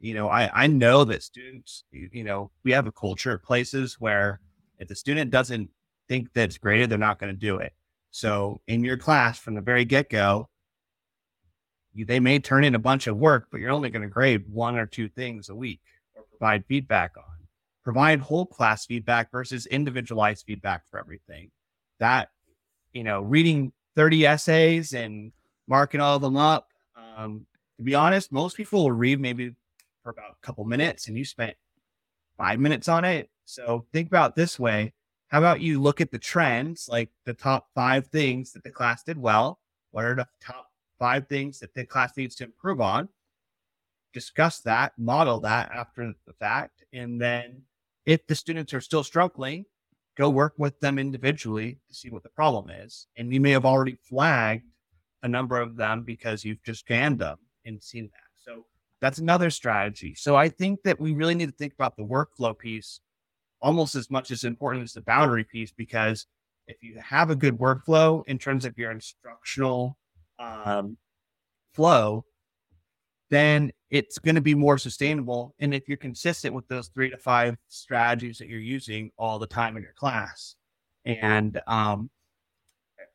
you 0.00 0.14
know, 0.14 0.28
I, 0.28 0.64
I 0.64 0.66
know 0.66 1.04
that 1.04 1.22
students, 1.22 1.84
you 1.92 2.24
know, 2.24 2.50
we 2.64 2.72
have 2.72 2.86
a 2.86 2.92
culture 2.92 3.32
of 3.32 3.42
places 3.42 3.96
where 4.00 4.40
if 4.78 4.88
the 4.88 4.96
student 4.96 5.30
doesn't 5.30 5.70
think 6.08 6.32
that 6.34 6.44
it's 6.44 6.58
graded, 6.58 6.90
they're 6.90 6.98
not 6.98 7.20
going 7.20 7.32
to 7.32 7.38
do 7.38 7.58
it. 7.58 7.72
So 8.10 8.60
in 8.66 8.84
your 8.84 8.96
class 8.96 9.38
from 9.38 9.54
the 9.54 9.60
very 9.60 9.84
get 9.84 10.10
go, 10.10 10.48
they 11.94 12.20
may 12.20 12.38
turn 12.38 12.64
in 12.64 12.74
a 12.74 12.80
bunch 12.80 13.06
of 13.06 13.16
work, 13.16 13.48
but 13.50 13.60
you're 13.60 13.70
only 13.70 13.90
going 13.90 14.02
to 14.02 14.08
grade 14.08 14.44
one 14.48 14.76
or 14.76 14.86
two 14.86 15.08
things 15.08 15.48
a 15.48 15.54
week 15.54 15.80
or 16.16 16.24
provide 16.24 16.64
feedback 16.66 17.12
on. 17.16 17.24
Provide 17.84 18.20
whole 18.20 18.46
class 18.46 18.86
feedback 18.86 19.30
versus 19.30 19.66
individualized 19.66 20.44
feedback 20.46 20.82
for 20.90 20.98
everything. 20.98 21.50
That, 22.00 22.30
you 22.92 23.04
know, 23.04 23.20
reading 23.20 23.72
30 23.94 24.26
essays 24.26 24.94
and 24.94 25.32
marking 25.68 26.00
all 26.00 26.16
of 26.16 26.22
them 26.22 26.36
up 26.36 26.71
um, 27.16 27.46
to 27.78 27.84
be 27.84 27.94
honest, 27.94 28.32
most 28.32 28.56
people 28.56 28.84
will 28.84 28.92
read 28.92 29.20
maybe 29.20 29.54
for 30.02 30.10
about 30.10 30.32
a 30.32 30.46
couple 30.46 30.64
minutes 30.64 31.08
and 31.08 31.16
you 31.16 31.24
spent 31.24 31.56
five 32.36 32.58
minutes 32.58 32.88
on 32.88 33.04
it. 33.04 33.30
So 33.44 33.86
think 33.92 34.08
about 34.08 34.36
this 34.36 34.58
way. 34.58 34.92
How 35.28 35.38
about 35.38 35.60
you 35.60 35.80
look 35.80 36.00
at 36.00 36.10
the 36.10 36.18
trends, 36.18 36.88
like 36.90 37.10
the 37.24 37.34
top 37.34 37.68
five 37.74 38.06
things 38.08 38.52
that 38.52 38.64
the 38.64 38.70
class 38.70 39.02
did 39.02 39.16
well? 39.16 39.60
What 39.90 40.04
are 40.04 40.14
the 40.14 40.28
top 40.40 40.66
five 40.98 41.26
things 41.28 41.58
that 41.60 41.74
the 41.74 41.86
class 41.86 42.16
needs 42.16 42.34
to 42.36 42.44
improve 42.44 42.80
on? 42.80 43.08
Discuss 44.12 44.60
that, 44.60 44.92
model 44.98 45.40
that 45.40 45.70
after 45.72 46.12
the 46.26 46.32
fact, 46.34 46.84
and 46.92 47.20
then 47.20 47.62
if 48.04 48.26
the 48.26 48.34
students 48.34 48.74
are 48.74 48.80
still 48.80 49.02
struggling, 49.02 49.64
go 50.16 50.28
work 50.28 50.54
with 50.58 50.78
them 50.80 50.98
individually 50.98 51.78
to 51.88 51.94
see 51.94 52.10
what 52.10 52.22
the 52.22 52.28
problem 52.28 52.68
is. 52.68 53.06
And 53.16 53.32
you 53.32 53.40
may 53.40 53.52
have 53.52 53.64
already 53.64 53.96
flagged 54.02 54.64
a 55.22 55.28
number 55.28 55.60
of 55.60 55.76
them 55.76 56.02
because 56.02 56.44
you've 56.44 56.62
just 56.62 56.80
scanned 56.80 57.18
them 57.18 57.38
and 57.64 57.82
seen 57.82 58.10
that. 58.12 58.44
So 58.44 58.64
that's 59.00 59.18
another 59.18 59.50
strategy. 59.50 60.14
So 60.14 60.36
I 60.36 60.48
think 60.48 60.82
that 60.84 61.00
we 61.00 61.12
really 61.12 61.34
need 61.34 61.46
to 61.46 61.56
think 61.56 61.74
about 61.74 61.96
the 61.96 62.04
workflow 62.04 62.56
piece 62.56 63.00
almost 63.60 63.94
as 63.94 64.10
much 64.10 64.30
as 64.30 64.44
important 64.44 64.82
as 64.82 64.92
the 64.92 65.00
boundary 65.02 65.44
piece 65.44 65.70
because 65.70 66.26
if 66.66 66.82
you 66.82 66.98
have 67.00 67.30
a 67.30 67.36
good 67.36 67.58
workflow 67.58 68.22
in 68.26 68.38
terms 68.38 68.64
of 68.64 68.76
your 68.76 68.90
instructional 68.90 69.96
um, 70.38 70.96
flow, 71.74 72.24
then 73.30 73.72
it's 73.90 74.18
going 74.18 74.34
to 74.34 74.40
be 74.40 74.54
more 74.54 74.78
sustainable. 74.78 75.54
And 75.58 75.72
if 75.72 75.88
you're 75.88 75.96
consistent 75.96 76.54
with 76.54 76.68
those 76.68 76.88
three 76.88 77.10
to 77.10 77.16
five 77.16 77.56
strategies 77.68 78.38
that 78.38 78.48
you're 78.48 78.60
using 78.60 79.10
all 79.16 79.38
the 79.38 79.46
time 79.46 79.76
in 79.76 79.82
your 79.82 79.94
class, 79.94 80.56
and 81.04 81.60
um, 81.66 82.10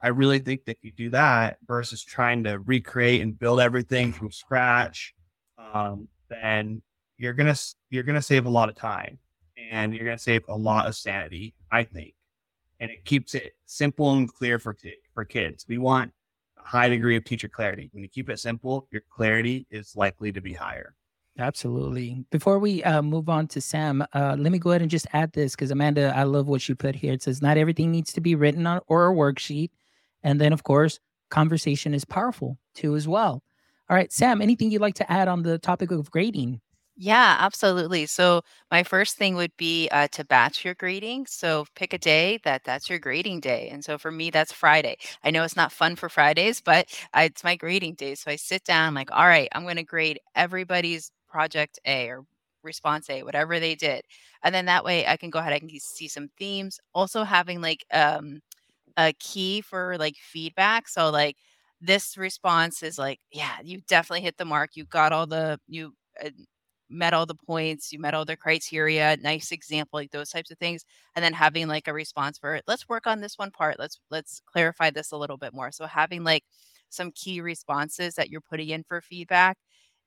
I 0.02 0.10
really 0.10 0.40
think 0.40 0.66
that 0.66 0.78
you 0.82 0.92
do 0.92 1.10
that 1.12 1.58
versus 1.66 2.04
trying 2.04 2.44
to 2.44 2.60
recreate 2.60 3.22
and 3.22 3.38
build 3.38 3.60
everything 3.60 4.14
from 4.14 4.32
scratch, 4.32 5.16
um, 5.74 6.08
then 6.30 6.82
you're 7.18 7.34
gonna 7.34 7.56
you're 7.90 8.04
gonna 8.04 8.22
save 8.22 8.46
a 8.46 8.50
lot 8.50 8.70
of 8.70 8.76
time 8.76 9.18
and 9.72 9.94
you're 9.94 10.06
gonna 10.06 10.18
save 10.18 10.44
a 10.48 10.56
lot 10.56 10.88
of 10.88 10.96
sanity. 10.96 11.56
I 11.72 11.84
think, 11.84 12.14
and 12.80 12.92
it 12.92 13.06
keeps 13.06 13.34
it 13.34 13.54
simple 13.66 14.14
and 14.14 14.32
clear 14.32 14.60
for 14.60 14.78
for 15.14 15.26
kids. 15.26 15.66
We 15.68 15.80
want 15.80 16.12
a 16.60 16.68
high 16.68 16.90
degree 16.90 17.18
of 17.18 17.24
teacher 17.24 17.48
clarity. 17.48 17.90
When 17.92 18.04
you 18.04 18.10
keep 18.10 18.30
it 18.30 18.40
simple, 18.40 18.88
your 18.92 19.02
clarity 19.10 19.66
is 19.72 19.96
likely 19.96 20.32
to 20.32 20.42
be 20.42 20.54
higher. 20.54 20.96
Absolutely. 21.40 22.26
Before 22.32 22.58
we 22.58 22.84
uh, 22.84 23.02
move 23.02 23.30
on 23.30 23.48
to 23.50 23.62
Sam, 23.62 24.04
uh, 24.14 24.36
let 24.40 24.52
me 24.52 24.58
go 24.58 24.72
ahead 24.72 24.82
and 24.82 24.90
just 24.90 25.06
add 25.14 25.34
this 25.34 25.56
because 25.56 25.70
Amanda, 25.70 26.12
I 26.16 26.24
love 26.24 26.48
what 26.48 26.68
you 26.68 26.76
put 26.76 26.96
here. 26.96 27.14
It 27.14 27.22
says 27.22 27.42
not 27.42 27.58
everything 27.58 27.92
needs 27.92 28.12
to 28.14 28.22
be 28.22 28.34
written 28.34 28.66
on 28.66 28.82
or 28.88 29.12
a 29.12 29.14
worksheet, 29.14 29.70
and 30.24 30.40
then 30.42 30.54
of 30.54 30.64
course, 30.64 31.00
conversation 31.30 31.94
is 31.94 32.06
powerful 32.06 32.58
too 32.74 32.96
as 32.96 33.08
well. 33.08 33.44
All 33.90 33.96
right, 33.96 34.12
Sam, 34.12 34.42
anything 34.42 34.72
you'd 34.72 34.82
like 34.82 34.96
to 34.96 35.12
add 35.12 35.28
on 35.28 35.44
the 35.44 35.60
topic 35.60 35.92
of 35.92 36.12
grading? 36.12 36.62
Yeah, 37.00 37.38
absolutely. 37.40 38.08
So 38.08 38.42
my 38.72 38.82
first 38.84 39.18
thing 39.18 39.36
would 39.36 39.56
be 39.56 39.88
uh, 39.92 40.08
to 40.14 40.26
batch 40.26 40.66
your 40.66 40.74
grading. 40.74 41.28
So 41.28 41.66
pick 41.76 41.94
a 41.94 41.98
day 42.00 42.40
that 42.44 42.64
that's 42.64 42.90
your 42.90 42.98
grading 42.98 43.42
day. 43.42 43.70
And 43.70 43.86
so 43.86 44.00
for 44.00 44.12
me, 44.12 44.32
that's 44.32 44.52
Friday. 44.52 44.98
I 45.24 45.30
know 45.30 45.44
it's 45.44 45.56
not 45.56 45.72
fun 45.72 45.96
for 45.96 46.10
Fridays, 46.10 46.60
but 46.60 46.88
I, 47.14 47.26
it's 47.26 47.44
my 47.44 47.56
grading 47.56 47.96
day. 47.96 48.16
So 48.16 48.32
I 48.32 48.36
sit 48.36 48.64
down, 48.64 48.96
like, 48.96 49.12
all 49.12 49.28
right, 49.28 49.48
I'm 49.52 49.62
going 49.64 49.76
to 49.76 49.84
grade 49.84 50.20
everybody's 50.36 51.12
project 51.30 51.80
A 51.86 52.10
or 52.10 52.26
response 52.64 53.10
A, 53.12 53.22
whatever 53.22 53.60
they 53.60 53.76
did. 53.76 54.02
And 54.44 54.54
then 54.56 54.66
that 54.66 54.84
way 54.84 55.06
I 55.06 55.18
can 55.18 55.30
go 55.30 55.38
ahead, 55.38 55.54
I 55.54 55.60
can 55.60 55.70
see 55.80 56.08
some 56.08 56.30
themes. 56.38 56.80
Also 56.96 57.24
having 57.24 57.62
like 57.62 57.86
um, 57.94 58.42
a 58.98 59.14
key 59.20 59.62
for 59.62 59.98
like 60.00 60.16
feedback. 60.18 60.88
So 60.90 61.10
like 61.10 61.38
this 61.82 62.18
response 62.18 62.84
is 62.84 62.98
like, 62.98 63.20
yeah, 63.32 63.58
you 63.64 63.82
definitely 63.88 64.22
hit 64.24 64.38
the 64.38 64.46
mark. 64.46 64.72
You 64.76 64.86
got 64.86 65.14
all 65.14 65.28
the, 65.28 65.60
you, 65.68 65.94
uh, 66.24 66.30
met 66.90 67.14
all 67.14 67.26
the 67.26 67.36
points, 67.36 67.92
you 67.92 68.00
met 68.00 68.14
all 68.14 68.26
the 68.26 68.38
criteria, 68.38 69.18
nice 69.22 69.52
example, 69.52 70.00
like 70.00 70.12
those 70.12 70.30
types 70.30 70.52
of 70.52 70.58
things. 70.58 70.86
And 71.16 71.24
then 71.24 71.34
having 71.34 71.68
like 71.68 71.88
a 71.88 71.94
response 71.94 72.38
for. 72.40 72.62
Let's 72.68 72.88
work 72.90 73.08
on 73.08 73.20
this 73.22 73.38
one 73.38 73.52
part. 73.52 73.78
Let's 73.80 74.00
let's 74.10 74.42
clarify 74.46 74.92
this 74.92 75.12
a 75.12 75.18
little 75.18 75.38
bit 75.38 75.54
more. 75.54 75.72
So 75.72 75.86
having 75.86 76.24
like 76.24 76.44
some 76.90 77.12
key 77.12 77.42
responses 77.42 78.16
that 78.16 78.30
you're 78.30 78.42
putting 78.42 78.70
in 78.70 78.84
for 78.84 79.02
feedback 79.02 79.58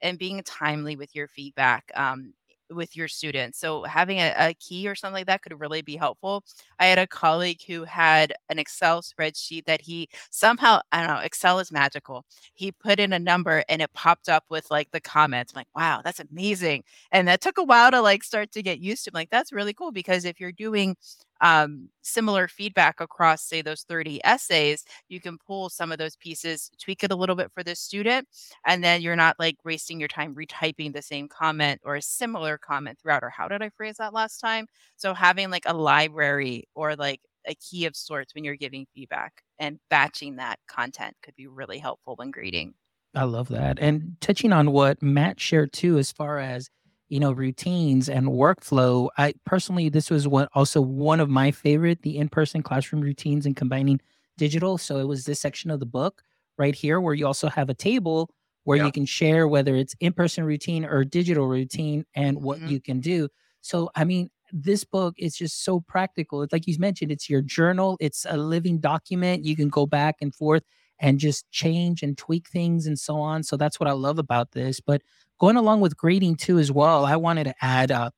and 0.03 0.18
being 0.18 0.42
timely 0.44 0.96
with 0.96 1.14
your 1.14 1.29
feedback. 1.29 1.90
Um, 1.94 2.33
with 2.70 2.96
your 2.96 3.09
students. 3.09 3.59
So 3.59 3.83
having 3.85 4.18
a, 4.18 4.35
a, 4.38 4.54
key 4.54 4.88
or 4.88 4.94
something 4.94 5.14
like 5.14 5.26
that 5.26 5.42
could 5.42 5.59
really 5.59 5.83
be 5.83 5.96
helpful. 5.96 6.44
I 6.78 6.87
had 6.87 6.98
a 6.98 7.06
colleague 7.06 7.61
who 7.66 7.85
had 7.85 8.33
an 8.48 8.59
Excel 8.59 9.02
spreadsheet 9.02 9.64
that 9.66 9.80
he 9.80 10.09
somehow, 10.30 10.80
I 10.92 11.06
don't 11.06 11.16
know, 11.16 11.22
Excel 11.22 11.59
is 11.59 11.72
magical. 11.72 12.24
He 12.54 12.72
put 12.72 13.00
in 13.00 13.12
a 13.12 13.18
number 13.18 13.64
and 13.68 13.83
it 13.83 13.92
popped 13.92 14.28
up 14.28 14.44
with 14.50 14.70
like 14.70 14.90
the 14.90 15.00
comments. 15.00 15.52
I'm 15.54 15.61
like, 15.61 15.66
wow, 15.74 16.00
that's 16.04 16.20
amazing. 16.20 16.85
And 17.12 17.26
that 17.28 17.40
took 17.40 17.59
a 17.59 17.64
while 17.64 17.90
to 17.90 18.00
like 18.00 18.22
start 18.24 18.52
to 18.52 18.62
get 18.62 18.80
used 18.80 19.04
to. 19.04 19.11
I'm 19.11 19.18
like, 19.18 19.30
that's 19.30 19.52
really 19.52 19.74
cool 19.74 19.92
because 19.92 20.24
if 20.24 20.40
you're 20.40 20.52
doing 20.52 20.96
um, 21.40 21.88
similar 22.03 22.48
feedback 22.48 23.00
across, 23.00 23.42
say, 23.42 23.62
those 23.62 23.83
30 23.83 24.20
essays, 24.24 24.85
you 25.09 25.20
can 25.20 25.38
pull 25.38 25.68
some 25.68 25.92
of 25.92 25.98
those 25.98 26.16
pieces, 26.16 26.70
tweak 26.83 27.05
it 27.05 27.12
a 27.12 27.16
little 27.16 27.37
bit 27.37 27.50
for 27.53 27.62
the 27.62 27.74
student, 27.74 28.26
and 28.66 28.83
then 28.83 29.03
you're 29.03 29.16
not 29.16 29.37
like 29.38 29.57
wasting 29.64 29.98
your 29.98 30.09
time 30.09 30.35
retyping 30.35 30.92
the 30.92 31.03
same 31.03 31.29
comment 31.29 31.81
or 31.85 31.96
a 31.96 32.03
similar 32.03 32.59
comment 32.59 32.98
throughout. 32.98 33.24
Or 33.24 33.31
how 33.31 33.48
did 33.48 33.62
I 33.62 33.70
phrase 33.70 33.96
that 33.98 34.12
last 34.12 34.38
time? 34.38 34.66
So 34.96 35.14
having 35.14 35.50
like 35.50 35.64
a 35.66 35.74
library 35.74 36.64
or 36.74 36.96
like 36.96 37.20
a 37.46 37.55
key 37.55 37.87
of 37.87 37.96
sorts 37.96 38.35
when 38.35 38.44
you're 38.44 38.57
giving 38.57 38.87
feedback 38.94 39.42
and 39.59 39.79
batching 39.88 40.37
that 40.37 40.59
content 40.68 41.16
could 41.22 41.35
be 41.37 41.46
really 41.46 41.79
helpful 41.79 42.14
when 42.16 42.31
grading. 42.31 42.74
I 43.14 43.24
love 43.24 43.48
that. 43.48 43.79
And 43.81 44.16
touching 44.20 44.53
on 44.53 44.70
what 44.70 45.03
Matt 45.03 45.40
shared 45.40 45.72
too, 45.72 45.98
as 45.98 46.12
far 46.12 46.38
as 46.38 46.70
you 47.11 47.20
know 47.20 47.33
routines 47.33 48.09
and 48.09 48.29
workflow 48.29 49.09
i 49.18 49.35
personally 49.44 49.88
this 49.88 50.11
was 50.11 50.27
what 50.27 50.49
also 50.55 50.81
one 50.81 51.20
of 51.20 51.29
my 51.29 51.51
favorite 51.51 52.01
the 52.03 52.16
in-person 52.16 52.62
classroom 52.62 53.03
routines 53.03 53.44
and 53.44 53.57
combining 53.57 54.01
digital. 54.40 54.79
So 54.79 54.96
it 54.96 55.07
was 55.07 55.25
this 55.25 55.38
section 55.38 55.70
of 55.70 55.81
the 55.81 55.87
book 55.87 56.23
right 56.57 56.75
here 56.75 56.99
where 56.99 57.12
you 57.12 57.27
also 57.27 57.51
have 57.51 57.68
a 57.68 57.75
table 57.75 58.31
where 58.64 58.83
you 58.83 58.90
can 58.90 59.05
share 59.05 59.46
whether 59.46 59.75
it's 59.75 59.94
in-person 60.01 60.44
routine 60.44 60.85
or 60.85 61.05
digital 61.05 61.46
routine 61.46 62.07
and 62.14 62.40
what 62.42 62.59
mm-hmm. 62.59 62.68
you 62.68 62.81
can 62.81 63.01
do. 63.01 63.29
So 63.61 63.90
i 63.94 64.05
mean 64.05 64.31
this 64.53 64.83
book 64.83 65.14
is 65.16 65.37
just 65.37 65.62
so 65.62 65.79
practical. 65.79 66.42
It's 66.42 66.53
like 66.53 66.66
you 66.66 66.75
mentioned 66.79 67.12
it's 67.12 67.31
your 67.31 67.42
journal. 67.42 67.96
It's 68.01 68.27
a 68.29 68.37
living 68.37 68.81
document. 68.81 69.44
You 69.44 69.55
can 69.55 69.68
go 69.68 69.87
back 69.87 70.16
and 70.20 70.35
forth 70.35 70.64
and 71.00 71.18
just 71.18 71.50
change 71.50 72.02
and 72.02 72.16
tweak 72.16 72.48
things 72.48 72.86
and 72.86 72.98
so 72.98 73.16
on 73.16 73.42
so 73.42 73.56
that's 73.56 73.80
what 73.80 73.88
i 73.88 73.92
love 73.92 74.18
about 74.18 74.52
this 74.52 74.80
but 74.80 75.02
going 75.38 75.56
along 75.56 75.80
with 75.80 75.96
grading 75.96 76.36
too 76.36 76.58
as 76.58 76.70
well 76.70 77.04
i 77.04 77.16
wanted 77.16 77.44
to 77.44 77.54
add 77.60 77.90
uh, 77.90 78.10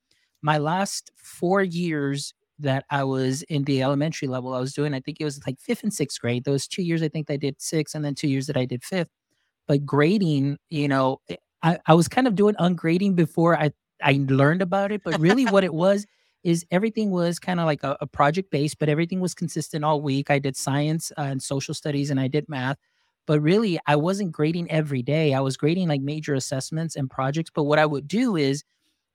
my 0.42 0.58
last 0.58 1.10
four 1.16 1.62
years 1.62 2.34
that 2.58 2.84
i 2.90 3.02
was 3.02 3.42
in 3.42 3.64
the 3.64 3.82
elementary 3.82 4.28
level 4.28 4.54
i 4.54 4.60
was 4.60 4.72
doing 4.72 4.94
i 4.94 5.00
think 5.00 5.18
it 5.20 5.24
was 5.24 5.40
like 5.46 5.58
fifth 5.60 5.82
and 5.82 5.94
sixth 5.94 6.20
grade 6.20 6.44
those 6.44 6.66
two 6.66 6.82
years 6.82 7.02
i 7.02 7.08
think 7.08 7.30
i 7.30 7.36
did 7.36 7.60
six 7.60 7.94
and 7.94 8.04
then 8.04 8.14
two 8.14 8.28
years 8.28 8.46
that 8.46 8.56
i 8.56 8.64
did 8.64 8.82
fifth 8.84 9.08
but 9.66 9.86
grading 9.86 10.58
you 10.70 10.88
know 10.88 11.20
eh, 11.28 11.36
i, 11.62 11.78
I 11.86 11.94
was 11.94 12.08
kind 12.08 12.26
of 12.26 12.34
doing 12.34 12.54
ungrading 12.56 13.14
before 13.16 13.56
i 13.58 13.70
i 14.02 14.24
learned 14.28 14.62
about 14.62 14.92
it 14.92 15.02
but 15.04 15.18
really 15.20 15.46
what 15.46 15.64
it 15.64 15.74
was 15.74 16.06
is 16.44 16.64
everything 16.70 17.11
was 17.11 17.38
kind 17.38 17.61
of 17.61 17.66
like 17.66 17.83
a, 17.85 17.96
a 18.00 18.07
project 18.07 18.50
based 18.50 18.78
but 18.78 18.88
everything 18.88 19.20
was 19.20 19.35
consistent 19.35 19.85
all 19.85 20.00
week 20.00 20.31
i 20.31 20.38
did 20.38 20.57
science 20.57 21.12
uh, 21.18 21.22
and 21.22 21.42
social 21.42 21.74
studies 21.74 22.11
and 22.11 22.20
i 22.20 22.28
did 22.28 22.48
math 22.48 22.78
but 23.26 23.40
really 23.40 23.78
I 23.87 23.96
wasn't 23.96 24.33
grading 24.33 24.70
every 24.70 25.02
day. 25.02 25.35
I 25.35 25.40
was 25.40 25.57
grading 25.57 25.88
like 25.88 26.00
major 26.00 26.35
assessments 26.35 26.96
and 26.96 27.11
projects. 27.11 27.50
But 27.55 27.64
what 27.64 27.78
I 27.78 27.87
would 27.87 28.09
do 28.09 28.37
is 28.37 28.64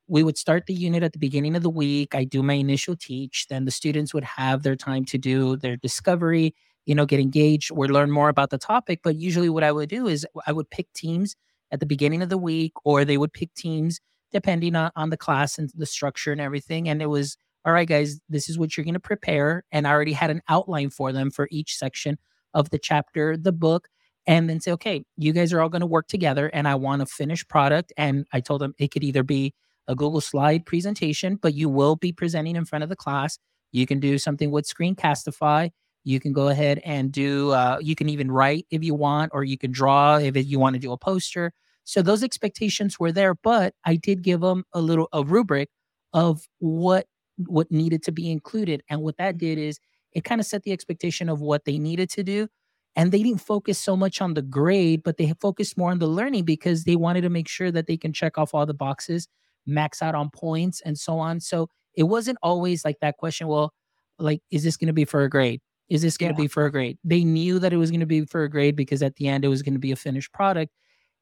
we 0.07 0.23
would 0.23 0.37
start 0.37 0.65
the 0.67 0.73
unit 0.73 1.03
at 1.03 1.13
the 1.13 1.19
beginning 1.19 1.55
of 1.55 1.63
the 1.63 1.69
week. 1.69 2.15
I 2.15 2.23
do 2.23 2.41
my 2.41 2.53
initial 2.53 2.95
teach. 2.95 3.47
Then 3.49 3.65
the 3.65 3.71
students 3.71 4.13
would 4.13 4.23
have 4.23 4.63
their 4.63 4.75
time 4.75 5.05
to 5.05 5.17
do 5.17 5.57
their 5.57 5.75
discovery, 5.77 6.55
you 6.85 6.95
know, 6.95 7.05
get 7.05 7.19
engaged 7.19 7.71
or 7.71 7.87
learn 7.87 8.11
more 8.11 8.29
about 8.29 8.49
the 8.49 8.57
topic. 8.57 9.01
But 9.03 9.17
usually 9.17 9.49
what 9.49 9.63
I 9.63 9.71
would 9.71 9.89
do 9.89 10.07
is 10.07 10.25
I 10.45 10.53
would 10.53 10.69
pick 10.69 10.91
teams 10.93 11.35
at 11.71 11.81
the 11.81 11.85
beginning 11.85 12.21
of 12.21 12.29
the 12.29 12.37
week, 12.37 12.71
or 12.85 13.03
they 13.03 13.17
would 13.17 13.33
pick 13.33 13.53
teams 13.53 13.99
depending 14.31 14.75
on, 14.75 14.91
on 14.95 15.09
the 15.09 15.17
class 15.17 15.57
and 15.57 15.69
the 15.75 15.85
structure 15.85 16.31
and 16.31 16.41
everything. 16.41 16.89
And 16.89 17.01
it 17.01 17.07
was, 17.07 17.37
all 17.65 17.73
right, 17.73 17.87
guys, 17.87 18.19
this 18.29 18.49
is 18.49 18.57
what 18.57 18.75
you're 18.75 18.83
going 18.83 18.93
to 18.93 18.99
prepare. 18.99 19.63
And 19.71 19.87
I 19.87 19.91
already 19.91 20.13
had 20.13 20.29
an 20.29 20.41
outline 20.49 20.89
for 20.89 21.11
them 21.11 21.31
for 21.31 21.47
each 21.51 21.75
section 21.75 22.17
of 22.53 22.69
the 22.69 22.79
chapter, 22.79 23.37
the 23.37 23.51
book 23.51 23.89
and 24.27 24.49
then 24.49 24.59
say, 24.59 24.71
okay, 24.73 25.05
you 25.15 25.31
guys 25.31 25.53
are 25.53 25.61
all 25.61 25.69
going 25.69 25.81
to 25.81 25.87
work 25.87 26.07
together 26.07 26.47
and 26.53 26.67
I 26.67 26.75
want 26.75 27.01
a 27.01 27.05
finished 27.05 27.47
product. 27.47 27.93
And 27.97 28.27
I 28.33 28.41
told 28.41 28.61
them 28.61 28.75
it 28.77 28.91
could 28.91 29.03
either 29.03 29.23
be 29.23 29.55
a 29.87 29.95
Google 29.95 30.21
slide 30.21 30.65
presentation, 30.65 31.37
but 31.37 31.53
you 31.53 31.69
will 31.69 31.95
be 31.95 32.11
presenting 32.11 32.57
in 32.57 32.65
front 32.65 32.83
of 32.83 32.89
the 32.89 32.95
class. 32.95 33.39
You 33.71 33.85
can 33.87 34.01
do 34.01 34.17
something 34.17 34.51
with 34.51 34.67
Screencastify. 34.67 35.71
You 36.03 36.19
can 36.19 36.33
go 36.33 36.49
ahead 36.49 36.81
and 36.83 37.11
do, 37.11 37.51
uh, 37.51 37.77
you 37.81 37.95
can 37.95 38.09
even 38.09 38.29
write 38.29 38.65
if 38.69 38.83
you 38.83 38.93
want, 38.93 39.31
or 39.33 39.45
you 39.45 39.57
can 39.57 39.71
draw 39.71 40.17
if 40.17 40.35
you 40.35 40.59
want 40.59 40.73
to 40.73 40.79
do 40.79 40.91
a 40.91 40.97
poster. 40.97 41.53
So 41.87 42.01
those 42.01 42.21
expectations 42.21 42.99
were 42.99 43.13
there, 43.13 43.33
but 43.33 43.73
I 43.85 43.95
did 43.95 44.21
give 44.21 44.41
them 44.41 44.65
a 44.73 44.81
little, 44.81 45.07
a 45.13 45.23
rubric 45.23 45.69
of 46.11 46.41
what, 46.59 47.07
what 47.37 47.71
needed 47.71 48.03
to 48.03 48.11
be 48.11 48.29
included. 48.29 48.83
And 48.89 49.01
what 49.01 49.15
that 49.19 49.37
did 49.37 49.57
is 49.57 49.79
it 50.11 50.25
kind 50.25 50.41
of 50.41 50.45
set 50.45 50.63
the 50.63 50.73
expectation 50.73 51.29
of 51.29 51.39
what 51.39 51.63
they 51.63 51.77
needed 51.77 52.09
to 52.09 52.23
do 52.23 52.49
and 52.97 53.13
they 53.13 53.23
didn't 53.23 53.39
focus 53.39 53.79
so 53.79 53.95
much 53.95 54.19
on 54.19 54.33
the 54.33 54.41
grade 54.41 55.01
but 55.03 55.15
they 55.15 55.31
focused 55.39 55.77
more 55.77 55.91
on 55.91 55.99
the 55.99 56.07
learning 56.07 56.43
because 56.43 56.83
they 56.83 56.97
wanted 56.97 57.21
to 57.21 57.29
make 57.29 57.47
sure 57.47 57.71
that 57.71 57.87
they 57.87 57.95
can 57.95 58.11
check 58.11 58.37
off 58.37 58.53
all 58.53 58.65
the 58.65 58.73
boxes 58.73 59.27
max 59.65 60.01
out 60.01 60.15
on 60.15 60.29
points 60.29 60.81
and 60.81 60.97
so 60.97 61.19
on 61.19 61.39
so 61.39 61.69
it 61.93 62.03
wasn't 62.03 62.37
always 62.41 62.83
like 62.83 62.97
that 62.99 63.15
question 63.17 63.47
well 63.47 63.71
like 64.17 64.41
is 64.51 64.63
this 64.63 64.75
going 64.75 64.87
to 64.87 64.93
be 64.93 65.05
for 65.05 65.23
a 65.23 65.29
grade 65.29 65.61
is 65.89 66.01
this 66.01 66.17
going 66.17 66.33
to 66.33 66.41
yeah. 66.41 66.45
be 66.45 66.47
for 66.47 66.65
a 66.65 66.71
grade 66.71 66.97
they 67.03 67.23
knew 67.23 67.59
that 67.59 67.71
it 67.71 67.77
was 67.77 67.91
going 67.91 67.99
to 67.99 68.05
be 68.05 68.25
for 68.25 68.43
a 68.43 68.49
grade 68.49 68.75
because 68.75 69.03
at 69.03 69.15
the 69.17 69.27
end 69.27 69.45
it 69.45 69.49
was 69.49 69.61
going 69.61 69.73
to 69.73 69.79
be 69.79 69.91
a 69.91 69.95
finished 69.95 70.33
product 70.33 70.71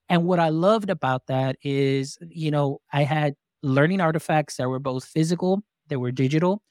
and 0.10 0.26
what 0.26 0.40
i 0.40 0.50
loved 0.50 0.90
about 0.90 1.28
that 1.28 1.56
is 1.64 2.18
you 2.30 2.52
know 2.52 2.80
i 2.94 3.04
had 3.04 3.36
learning 3.64 4.02
artifacts 4.02 4.58
that 4.58 4.70
were 4.70 4.80
both 4.80 5.06
physical 5.06 5.64
they 5.88 5.96
were 5.98 6.12
digital. 6.12 6.62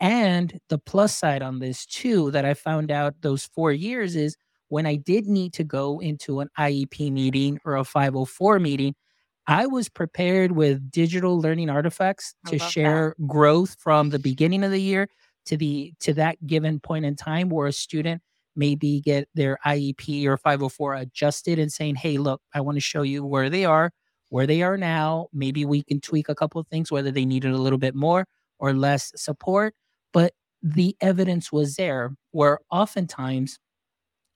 And 0.00 0.58
the 0.68 0.78
plus 0.78 1.14
side 1.16 1.42
on 1.42 1.60
this 1.60 1.86
too 1.86 2.30
that 2.32 2.44
I 2.44 2.54
found 2.54 2.90
out 2.90 3.14
those 3.22 3.44
4 3.54 3.72
years 3.72 4.16
is 4.16 4.36
when 4.68 4.86
I 4.86 4.96
did 4.96 5.26
need 5.26 5.52
to 5.54 5.64
go 5.64 6.00
into 6.00 6.40
an 6.40 6.48
IEP 6.58 7.12
meeting 7.12 7.58
or 7.64 7.76
a 7.76 7.84
504 7.84 8.58
meeting, 8.58 8.94
I 9.46 9.66
was 9.66 9.88
prepared 9.88 10.52
with 10.52 10.90
digital 10.90 11.40
learning 11.40 11.70
artifacts 11.70 12.34
to 12.46 12.58
share 12.58 13.14
that. 13.18 13.26
growth 13.26 13.76
from 13.78 14.10
the 14.10 14.18
beginning 14.18 14.64
of 14.64 14.70
the 14.70 14.80
year 14.80 15.08
to 15.46 15.56
the 15.56 15.92
to 16.00 16.14
that 16.14 16.46
given 16.46 16.80
point 16.80 17.04
in 17.04 17.16
time 17.16 17.48
where 17.50 17.66
a 17.66 17.72
student 17.72 18.22
maybe 18.56 19.00
get 19.00 19.28
their 19.34 19.58
IEP 19.66 20.26
or 20.26 20.36
504 20.36 20.94
adjusted 20.94 21.58
and 21.58 21.72
saying, 21.72 21.96
"Hey, 21.96 22.18
look, 22.18 22.42
I 22.54 22.60
want 22.60 22.76
to 22.76 22.80
show 22.80 23.02
you 23.02 23.24
where 23.24 23.50
they 23.50 23.64
are, 23.64 23.92
where 24.30 24.46
they 24.46 24.62
are 24.62 24.76
now. 24.76 25.28
Maybe 25.32 25.64
we 25.64 25.82
can 25.82 26.00
tweak 26.00 26.28
a 26.28 26.34
couple 26.34 26.60
of 26.60 26.68
things 26.68 26.90
whether 26.90 27.10
they 27.10 27.24
needed 27.24 27.52
a 27.52 27.58
little 27.58 27.78
bit 27.78 27.94
more 27.94 28.26
or 28.58 28.72
less 28.72 29.12
support." 29.16 29.74
But 30.12 30.34
the 30.62 30.96
evidence 31.00 31.52
was 31.52 31.76
there 31.76 32.14
where 32.32 32.58
oftentimes 32.70 33.58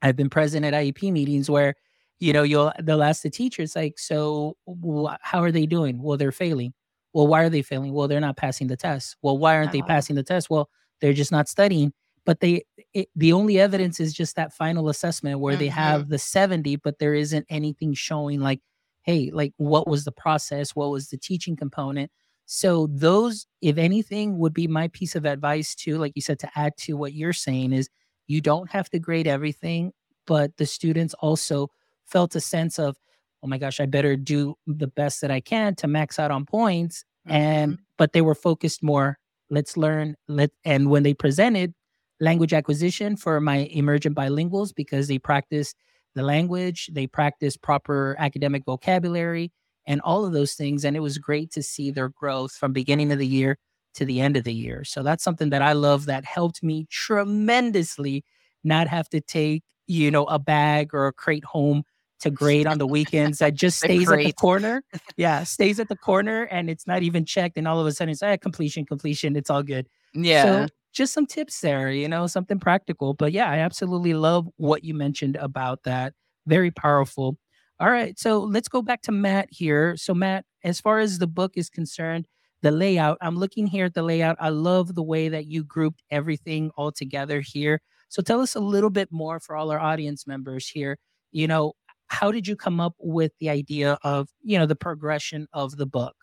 I've 0.03 0.17
been 0.17 0.31
present 0.31 0.65
at 0.65 0.75
IEP 0.75 1.13
meetings 1.13 1.51
where 1.51 1.75
you 2.19 2.33
know, 2.33 2.43
you'll 2.43 2.73
they'll 2.83 3.03
ask 3.03 3.23
the 3.23 3.31
teachers 3.31 3.77
like, 3.77 3.99
so 3.99 4.57
wh- 4.67 5.15
how 5.21 5.43
are 5.43 5.53
they 5.53 5.67
doing? 5.67 6.03
Well, 6.03 6.17
they're 6.17 6.33
failing. 6.33 6.73
Well, 7.13 7.27
why 7.27 7.43
are 7.43 7.51
they 7.51 7.63
failing? 7.63 7.93
Well, 7.93 8.09
they're 8.09 8.21
not 8.21 8.37
passing 8.37 8.69
the 8.69 8.77
test. 8.77 9.17
Well, 9.23 9.39
why 9.39 9.57
aren't 9.57 9.73
they 9.73 9.81
uh-huh. 9.81 9.89
passing 9.89 10.17
the 10.17 10.23
test? 10.23 10.51
Well, 10.51 10.69
they're 11.01 11.13
just 11.13 11.33
not 11.33 11.49
studying. 11.49 11.93
But 12.27 12.41
they, 12.41 12.65
it, 12.93 13.09
the 13.17 13.33
only 13.33 13.59
evidence 13.59 14.01
is 14.01 14.13
just 14.13 14.37
that 14.37 14.53
final 14.53 14.89
assessment 14.91 15.41
where 15.41 15.55
mm-hmm. 15.55 15.61
they 15.61 15.69
have 15.69 16.09
the 16.09 16.19
70, 16.19 16.77
but 16.77 16.99
there 16.99 17.15
isn't 17.15 17.47
anything 17.49 17.95
showing 17.95 18.41
like, 18.41 18.61
hey, 19.03 19.31
like 19.33 19.55
what 19.57 19.87
was 19.87 20.05
the 20.05 20.13
process? 20.13 20.75
What 20.75 20.91
was 20.91 21.09
the 21.09 21.17
teaching 21.17 21.57
component? 21.57 22.11
So 22.47 22.89
those, 22.91 23.47
if 23.63 23.79
anything, 23.79 24.39
would 24.39 24.53
be 24.53 24.67
my 24.67 24.89
piece 24.89 25.15
of 25.15 25.25
advice 25.25 25.75
too. 25.75 25.99
Like 25.99 26.13
you 26.15 26.23
said, 26.23 26.41
to 26.41 26.51
add 26.57 26.77
to 26.79 26.95
what 26.95 27.15
you're 27.15 27.33
saying 27.33 27.73
is 27.73 27.89
you 28.27 28.41
don't 28.41 28.71
have 28.71 28.91
to 28.91 28.99
grade 28.99 29.27
everything, 29.29 29.93
but 30.27 30.57
the 30.57 30.67
students 30.67 31.15
also 31.15 31.71
felt 32.05 32.35
a 32.35 32.41
sense 32.41 32.79
of, 32.79 32.97
oh 33.43 33.47
my 33.47 33.59
gosh, 33.59 33.81
I 33.81 33.87
better 33.87 34.17
do 34.17 34.57
the 34.67 34.87
best 34.89 35.21
that 35.21 35.31
I 35.31 35.41
can 35.41 35.75
to 35.77 35.87
max 35.87 36.19
out 36.19 36.31
on 36.31 36.45
points. 36.45 37.05
Mm-hmm. 37.27 37.37
And 37.37 37.79
but 37.99 38.13
they 38.13 38.21
were 38.21 38.35
focused 38.35 38.83
more, 38.83 39.19
let's 39.51 39.77
learn, 39.77 40.17
let 40.29 40.51
and 40.65 40.91
when 40.91 41.03
they 41.03 41.15
presented 41.15 41.75
language 42.21 42.53
acquisition 42.53 43.17
for 43.17 43.41
my 43.41 43.69
emergent 43.71 44.17
bilinguals 44.17 44.75
because 44.75 45.09
they 45.09 45.19
practice 45.19 45.75
the 46.15 46.23
language, 46.23 46.89
they 46.93 47.07
practice 47.07 47.57
proper 47.57 48.17
academic 48.19 48.65
vocabulary 48.65 49.53
and 49.87 50.01
all 50.01 50.25
of 50.25 50.33
those 50.33 50.55
things. 50.55 50.85
And 50.85 50.97
it 50.97 51.01
was 51.01 51.19
great 51.19 51.51
to 51.53 51.63
see 51.63 51.91
their 51.91 52.09
growth 52.09 52.53
from 52.53 52.73
beginning 52.73 53.13
of 53.13 53.19
the 53.19 53.27
year 53.27 53.59
to 53.95 54.05
the 54.05 54.21
end 54.21 54.37
of 54.37 54.45
the 54.45 54.55
year. 54.55 54.85
So 54.85 55.03
that's 55.03 55.23
something 55.23 55.51
that 55.51 55.63
I 55.63 55.73
love 55.73 56.07
that 56.07 56.25
helped 56.25 56.63
me 56.63 56.87
tremendously 56.91 58.25
not 58.65 58.89
have 58.89 59.09
to 59.11 59.21
take, 59.21 59.63
you 59.87 60.11
know, 60.11 60.25
a 60.25 60.39
bag 60.39 60.91
or 60.93 61.07
a 61.07 61.13
crate 61.13 61.45
home 61.45 61.85
to 62.21 62.31
grade 62.31 62.67
on 62.67 62.79
the 62.79 62.87
weekends 62.87 63.39
that 63.39 63.55
just 63.55 63.79
stays 63.85 64.11
at 64.11 64.19
the 64.19 64.33
corner. 64.33 64.83
Yeah, 65.17 65.45
stays 65.45 65.81
at 65.81 65.89
the 65.89 65.97
corner 65.97 66.43
and 66.45 66.69
it's 66.69 66.87
not 66.87 67.03
even 67.03 67.25
checked. 67.25 67.57
And 67.57 67.67
all 67.67 67.81
of 67.81 67.87
a 67.87 67.93
sudden 67.93 68.13
it's 68.13 68.23
like 68.23 68.41
ah, 68.41 68.43
completion, 68.43 68.85
completion. 68.85 69.37
It's 69.37 69.51
all 69.51 69.63
good. 69.63 69.87
Yeah. 70.15 70.43
So 70.43 70.67
just 70.97 71.13
some 71.13 71.27
tips 71.27 71.61
there, 71.61 71.91
you 71.91 72.09
know, 72.09 72.27
something 72.27 72.59
practical. 72.59 73.15
But 73.15 73.33
yeah, 73.33 73.51
I 73.51 73.59
absolutely 73.59 74.15
love 74.15 74.49
what 74.57 74.83
you 74.85 74.95
mentioned 74.95 75.37
about 75.37 75.83
that. 75.85 76.15
Very 76.47 76.71
powerful. 76.71 77.39
All 77.79 77.91
right. 77.91 78.19
So 78.19 78.41
let's 78.41 78.69
go 78.69 78.81
back 78.81 79.03
to 79.03 79.13
Matt 79.13 79.49
here. 79.51 79.97
So, 79.97 80.15
Matt, 80.15 80.47
as 80.65 80.81
far 80.81 80.99
as 80.99 81.19
the 81.19 81.27
book 81.27 81.53
is 81.57 81.69
concerned, 81.69 82.27
the 82.63 82.71
layout, 82.71 83.19
I'm 83.21 83.37
looking 83.37 83.67
here 83.67 83.85
at 83.85 83.95
the 83.95 84.03
layout. 84.03 84.37
I 84.41 84.49
love 84.49 84.95
the 84.95 85.03
way 85.03 85.29
that 85.29 85.47
you 85.47 85.63
grouped 85.63 86.03
everything 86.11 86.71
all 86.77 86.91
together 86.91 87.43
here. 87.45 87.83
So, 88.09 88.23
tell 88.23 88.41
us 88.41 88.55
a 88.55 88.61
little 88.61 88.89
bit 88.89 89.09
more 89.13 89.39
for 89.41 89.55
all 89.55 89.71
our 89.71 89.79
audience 89.79 90.27
members 90.27 90.67
here. 90.67 90.97
You 91.33 91.47
know, 91.47 91.75
how 92.09 92.31
did 92.31 92.47
you 92.47 92.57
come 92.57 92.81
up 92.81 92.95
with 92.99 93.33
the 93.41 93.51
idea 93.51 93.99
of 94.03 94.29
you 94.43 94.59
know 94.59 94.67
the 94.67 94.77
progression 94.77 95.47
of 95.53 95.77
the 95.77 95.87
book 95.87 96.15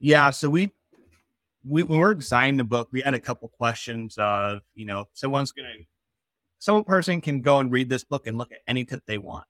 yeah 0.00 0.30
so 0.30 0.48
we 0.48 0.72
we 1.68 1.82
when 1.82 1.98
we 1.98 2.04
are 2.04 2.14
designing 2.14 2.56
the 2.56 2.64
book 2.64 2.88
we 2.92 3.00
had 3.00 3.14
a 3.14 3.20
couple 3.20 3.48
questions 3.48 4.16
of 4.18 4.60
you 4.74 4.86
know 4.86 5.06
someone's 5.12 5.52
gonna 5.52 5.68
some 6.58 6.82
person 6.84 7.20
can 7.20 7.40
go 7.40 7.58
and 7.58 7.70
read 7.70 7.88
this 7.88 8.04
book 8.04 8.26
and 8.26 8.38
look 8.38 8.50
at 8.52 8.58
any 8.66 8.84
tip 8.84 9.02
they 9.06 9.18
want 9.18 9.44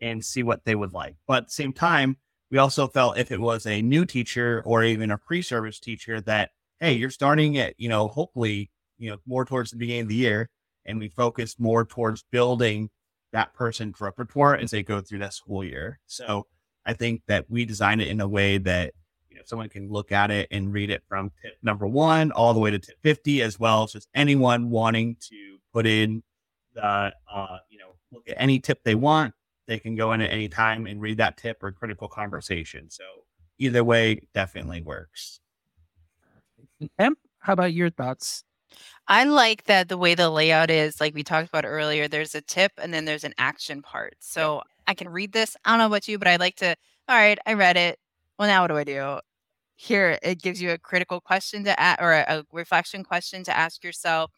and 0.00 0.24
see 0.24 0.42
what 0.42 0.64
they 0.64 0.74
would 0.74 0.92
like 0.92 1.16
but 1.26 1.38
at 1.38 1.46
the 1.46 1.52
same 1.52 1.72
time 1.72 2.16
we 2.50 2.58
also 2.58 2.86
felt 2.86 3.18
if 3.18 3.32
it 3.32 3.40
was 3.40 3.66
a 3.66 3.82
new 3.82 4.04
teacher 4.04 4.62
or 4.64 4.84
even 4.84 5.10
a 5.10 5.18
pre-service 5.18 5.80
teacher 5.80 6.20
that 6.20 6.50
hey 6.80 6.92
you're 6.92 7.10
starting 7.10 7.58
at 7.58 7.74
you 7.78 7.88
know 7.88 8.08
hopefully 8.08 8.70
you 8.98 9.10
know 9.10 9.16
more 9.26 9.44
towards 9.44 9.70
the 9.70 9.76
beginning 9.76 10.02
of 10.02 10.08
the 10.08 10.14
year 10.14 10.50
and 10.86 10.98
we 10.98 11.08
focus 11.08 11.56
more 11.58 11.84
towards 11.84 12.24
building 12.30 12.90
that 13.32 13.54
person's 13.54 14.00
repertoire 14.00 14.56
as 14.56 14.70
they 14.70 14.82
go 14.82 15.00
through 15.00 15.18
that 15.18 15.34
school 15.34 15.64
year. 15.64 15.98
So 16.06 16.46
I 16.86 16.92
think 16.92 17.22
that 17.26 17.50
we 17.50 17.64
design 17.64 18.00
it 18.00 18.08
in 18.08 18.20
a 18.20 18.28
way 18.28 18.58
that 18.58 18.94
you 19.34 19.40
know 19.40 19.44
someone 19.46 19.68
can 19.68 19.90
look 19.90 20.12
at 20.12 20.30
it 20.30 20.48
and 20.50 20.72
read 20.72 20.90
it 20.90 21.02
from 21.08 21.30
tip 21.42 21.56
number 21.62 21.86
one 21.86 22.30
all 22.32 22.54
the 22.54 22.60
way 22.60 22.70
to 22.70 22.78
tip 22.78 22.96
50, 23.02 23.42
as 23.42 23.58
well 23.58 23.82
as 23.82 23.92
just 23.92 24.08
anyone 24.14 24.70
wanting 24.70 25.16
to 25.28 25.58
put 25.72 25.86
in 25.86 26.22
the 26.74 27.12
uh, 27.32 27.58
you 27.68 27.78
know, 27.78 27.94
look 28.12 28.28
at 28.28 28.36
any 28.38 28.60
tip 28.60 28.80
they 28.84 28.94
want. 28.94 29.34
They 29.66 29.78
can 29.78 29.96
go 29.96 30.12
in 30.12 30.20
at 30.20 30.30
any 30.30 30.48
time 30.48 30.86
and 30.86 31.00
read 31.00 31.18
that 31.18 31.36
tip 31.36 31.62
or 31.62 31.72
critical 31.72 32.08
conversation. 32.08 32.90
So 32.90 33.04
either 33.58 33.82
way 33.82 34.20
definitely 34.34 34.82
works. 34.82 35.40
Em, 36.98 37.16
how 37.38 37.54
about 37.54 37.72
your 37.72 37.90
thoughts? 37.90 38.44
I 39.06 39.24
like 39.24 39.64
that 39.64 39.88
the 39.88 39.98
way 39.98 40.14
the 40.14 40.30
layout 40.30 40.70
is, 40.70 41.00
like 41.00 41.14
we 41.14 41.22
talked 41.22 41.48
about 41.48 41.64
earlier, 41.64 42.08
there's 42.08 42.34
a 42.34 42.40
tip 42.40 42.72
and 42.78 42.92
then 42.92 43.04
there's 43.04 43.24
an 43.24 43.34
action 43.38 43.82
part. 43.82 44.16
So 44.20 44.62
I 44.86 44.94
can 44.94 45.08
read 45.08 45.32
this. 45.32 45.56
I 45.64 45.70
don't 45.70 45.78
know 45.78 45.86
about 45.86 46.08
you, 46.08 46.18
but 46.18 46.28
I 46.28 46.36
like 46.36 46.56
to, 46.56 46.74
all 47.08 47.16
right, 47.16 47.38
I 47.46 47.54
read 47.54 47.76
it. 47.76 47.98
Well, 48.38 48.48
now 48.48 48.62
what 48.62 48.68
do 48.68 48.76
I 48.76 48.84
do? 48.84 49.20
Here, 49.76 50.18
it 50.22 50.42
gives 50.42 50.62
you 50.62 50.70
a 50.72 50.78
critical 50.78 51.20
question 51.20 51.64
to 51.64 51.78
ask 51.80 52.00
or 52.02 52.12
a, 52.14 52.24
a 52.28 52.44
reflection 52.52 53.04
question 53.04 53.44
to 53.44 53.56
ask 53.56 53.84
yourself. 53.84 54.32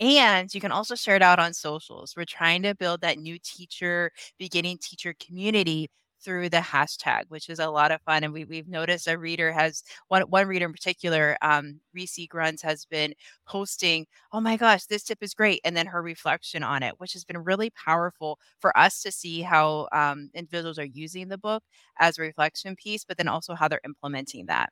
And 0.00 0.52
you 0.54 0.60
can 0.60 0.72
also 0.72 0.94
share 0.96 1.16
it 1.16 1.22
out 1.22 1.38
on 1.40 1.54
socials. 1.54 2.14
We're 2.16 2.24
trying 2.26 2.62
to 2.64 2.74
build 2.74 3.02
that 3.02 3.18
new 3.18 3.38
teacher, 3.42 4.12
beginning 4.38 4.78
teacher 4.82 5.14
community 5.20 5.90
through 6.22 6.48
the 6.48 6.58
hashtag, 6.58 7.24
which 7.28 7.48
is 7.48 7.58
a 7.58 7.68
lot 7.68 7.90
of 7.92 8.00
fun. 8.02 8.24
And 8.24 8.32
we, 8.32 8.44
we've 8.44 8.68
noticed 8.68 9.08
a 9.08 9.18
reader 9.18 9.52
has 9.52 9.82
one 10.08 10.22
one 10.22 10.46
reader 10.46 10.66
in 10.66 10.72
particular, 10.72 11.36
um, 11.42 11.80
Reese 11.94 12.18
has 12.62 12.84
been 12.86 13.14
posting, 13.46 14.06
"Oh 14.32 14.40
my 14.40 14.56
gosh, 14.56 14.86
this 14.86 15.04
tip 15.04 15.18
is 15.22 15.34
great," 15.34 15.60
and 15.64 15.76
then 15.76 15.86
her 15.86 16.02
reflection 16.02 16.62
on 16.62 16.82
it, 16.82 16.94
which 16.98 17.12
has 17.14 17.24
been 17.24 17.38
really 17.38 17.70
powerful 17.70 18.38
for 18.60 18.76
us 18.76 19.02
to 19.02 19.12
see 19.12 19.42
how 19.42 19.88
um, 19.92 20.30
individuals 20.34 20.78
are 20.78 20.84
using 20.84 21.28
the 21.28 21.38
book 21.38 21.62
as 21.98 22.18
a 22.18 22.22
reflection 22.22 22.76
piece, 22.76 23.04
but 23.04 23.16
then 23.16 23.28
also 23.28 23.54
how 23.54 23.68
they're 23.68 23.80
implementing 23.84 24.46
that. 24.46 24.70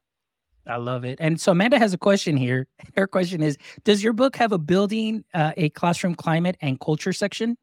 I 0.66 0.76
love 0.76 1.05
it. 1.05 1.18
And 1.20 1.40
so 1.40 1.53
Amanda 1.53 1.78
has 1.78 1.94
a 1.94 1.98
question 1.98 2.36
here. 2.36 2.66
Her 2.96 3.07
question 3.07 3.42
is 3.42 3.57
Does 3.84 4.03
your 4.03 4.12
book 4.12 4.36
have 4.36 4.53
a 4.53 4.59
building 4.59 5.24
uh, 5.34 5.53
a 5.57 5.70
classroom 5.70 6.14
climate 6.14 6.57
and 6.61 6.78
culture 6.80 7.12
section? 7.12 7.57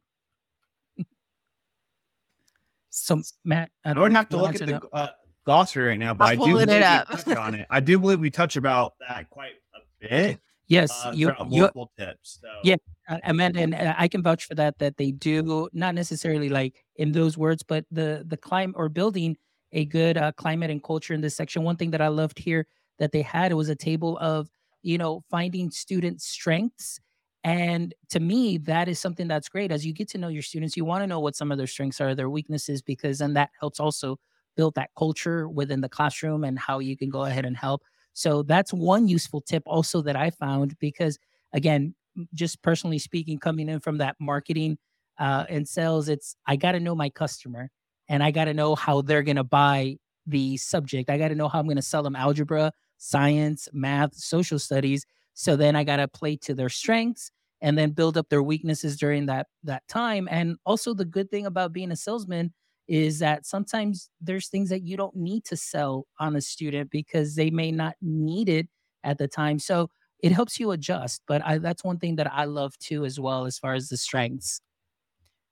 So 2.89 3.21
Matt, 3.43 3.69
I 3.85 3.93
don't, 3.93 4.11
have 4.11 4.29
to 4.29 4.37
look 4.37 4.55
at 4.55 4.67
the 4.67 4.81
uh, 4.93 5.09
glossary 5.45 5.89
right 5.89 5.99
now, 5.99 6.13
but 6.13 6.25
I'm 6.25 6.41
i 6.41 6.45
do 6.45 6.51
believe 6.53 6.69
it 6.69 6.83
up. 6.83 7.09
touch 7.09 7.37
on 7.37 7.55
it. 7.55 7.67
I 7.69 7.79
do 7.79 7.99
believe 7.99 8.19
we 8.19 8.29
touch 8.29 8.55
about 8.55 8.93
that 9.07 9.29
quite 9.29 9.53
a 9.75 10.07
bit. 10.07 10.39
Yes, 10.67 10.91
uh, 11.05 11.11
you, 11.15 11.27
multiple 11.27 11.91
you, 11.97 12.05
tips. 12.05 12.39
So. 12.41 12.49
Yeah, 12.63 12.75
uh, 13.07 13.19
Amanda, 13.23 13.61
and 13.61 13.73
uh, 13.73 13.93
I 13.97 14.09
can 14.09 14.21
vouch 14.21 14.45
for 14.45 14.55
that. 14.55 14.77
That 14.79 14.97
they 14.97 15.11
do 15.11 15.69
not 15.73 15.95
necessarily 15.95 16.49
like 16.49 16.83
in 16.97 17.13
those 17.13 17.37
words, 17.37 17.63
but 17.63 17.85
the 17.89 18.25
the 18.27 18.37
climate 18.37 18.75
or 18.77 18.89
building 18.89 19.37
a 19.71 19.85
good 19.85 20.17
uh, 20.17 20.31
climate 20.33 20.69
and 20.69 20.83
culture 20.83 21.13
in 21.13 21.21
this 21.21 21.35
section. 21.35 21.63
One 21.63 21.77
thing 21.77 21.91
that 21.91 22.01
I 22.01 22.09
loved 22.09 22.39
here 22.39 22.67
that 22.99 23.11
they 23.11 23.21
had 23.21 23.51
it 23.51 23.55
was 23.55 23.69
a 23.69 23.75
table 23.75 24.17
of 24.19 24.49
you 24.81 24.97
know 24.97 25.23
finding 25.29 25.71
student 25.71 26.21
strengths 26.21 26.99
and 27.47 27.93
to 28.09 28.19
me, 28.19 28.57
that 28.57 28.89
is 28.89 28.99
something 28.99 29.25
that's 29.25 29.47
great. 29.47 29.71
As 29.71 29.85
you 29.85 29.93
get 29.93 30.09
to 30.09 30.17
know 30.17 30.27
your 30.27 30.41
students, 30.41 30.75
you 30.75 30.83
want 30.83 31.01
to 31.03 31.07
know 31.07 31.21
what 31.21 31.33
some 31.33 31.49
of 31.49 31.57
their 31.57 31.65
strengths 31.65 32.01
are, 32.01 32.13
their 32.13 32.29
weaknesses, 32.29 32.81
because 32.81 33.19
then 33.19 33.35
that 33.35 33.51
helps 33.57 33.79
also 33.79 34.19
build 34.57 34.75
that 34.75 34.89
culture 34.97 35.47
within 35.47 35.79
the 35.79 35.87
classroom 35.87 36.43
and 36.43 36.59
how 36.59 36.79
you 36.79 36.97
can 36.97 37.09
go 37.09 37.23
ahead 37.23 37.45
and 37.45 37.55
help. 37.55 37.83
So 38.11 38.43
that's 38.43 38.73
one 38.73 39.07
useful 39.07 39.39
tip 39.39 39.63
also 39.65 40.01
that 40.01 40.17
I 40.17 40.29
found 40.29 40.77
because 40.79 41.17
again, 41.53 41.95
just 42.33 42.61
personally 42.63 42.99
speaking, 42.99 43.39
coming 43.39 43.69
in 43.69 43.79
from 43.79 43.99
that 43.99 44.17
marketing 44.19 44.77
uh, 45.17 45.45
and 45.47 45.65
sales, 45.65 46.09
it's 46.09 46.35
I 46.47 46.57
got 46.57 46.73
to 46.73 46.81
know 46.81 46.95
my 46.95 47.09
customer 47.09 47.69
and 48.09 48.21
I 48.21 48.31
got 48.31 48.45
to 48.45 48.53
know 48.53 48.75
how 48.75 49.01
they're 49.01 49.23
going 49.23 49.37
to 49.37 49.45
buy 49.45 49.95
the 50.25 50.57
subject. 50.57 51.09
I 51.09 51.17
got 51.17 51.29
to 51.29 51.35
know 51.35 51.47
how 51.47 51.59
I'm 51.59 51.65
going 51.67 51.77
to 51.77 51.81
sell 51.81 52.03
them 52.03 52.17
algebra, 52.17 52.73
science, 52.97 53.69
math, 53.71 54.15
social 54.15 54.59
studies 54.59 55.05
so 55.39 55.55
then 55.55 55.75
I 55.75 55.83
got 55.83 55.97
to 55.97 56.07
play 56.07 56.35
to 56.37 56.55
their 56.55 56.67
strengths 56.67 57.31
and 57.61 57.77
then 57.77 57.91
build 57.91 58.17
up 58.17 58.29
their 58.29 58.43
weaknesses 58.43 58.97
during 58.97 59.25
that 59.27 59.47
that 59.63 59.87
time. 59.87 60.27
And 60.31 60.57
also 60.65 60.93
the 60.93 61.05
good 61.05 61.29
thing 61.31 61.45
about 61.45 61.73
being 61.73 61.91
a 61.91 61.95
salesman 61.95 62.53
is 62.87 63.19
that 63.19 63.45
sometimes 63.45 64.09
there's 64.21 64.47
things 64.47 64.69
that 64.69 64.83
you 64.83 64.95
don't 64.95 65.15
need 65.15 65.43
to 65.45 65.57
sell 65.57 66.07
on 66.19 66.35
a 66.35 66.41
student 66.41 66.89
because 66.89 67.35
they 67.35 67.49
may 67.49 67.71
not 67.71 67.95
need 68.01 68.47
it 68.49 68.67
at 69.03 69.17
the 69.17 69.27
time. 69.27 69.59
So 69.59 69.89
it 70.19 70.31
helps 70.31 70.59
you 70.59 70.71
adjust. 70.71 71.21
But 71.27 71.43
I, 71.45 71.57
that's 71.57 71.83
one 71.83 71.99
thing 71.99 72.15
that 72.15 72.31
I 72.31 72.45
love 72.45 72.77
too, 72.79 73.05
as 73.05 73.19
well, 73.19 73.45
as 73.45 73.59
far 73.59 73.73
as 73.73 73.89
the 73.89 73.97
strengths. 73.97 74.61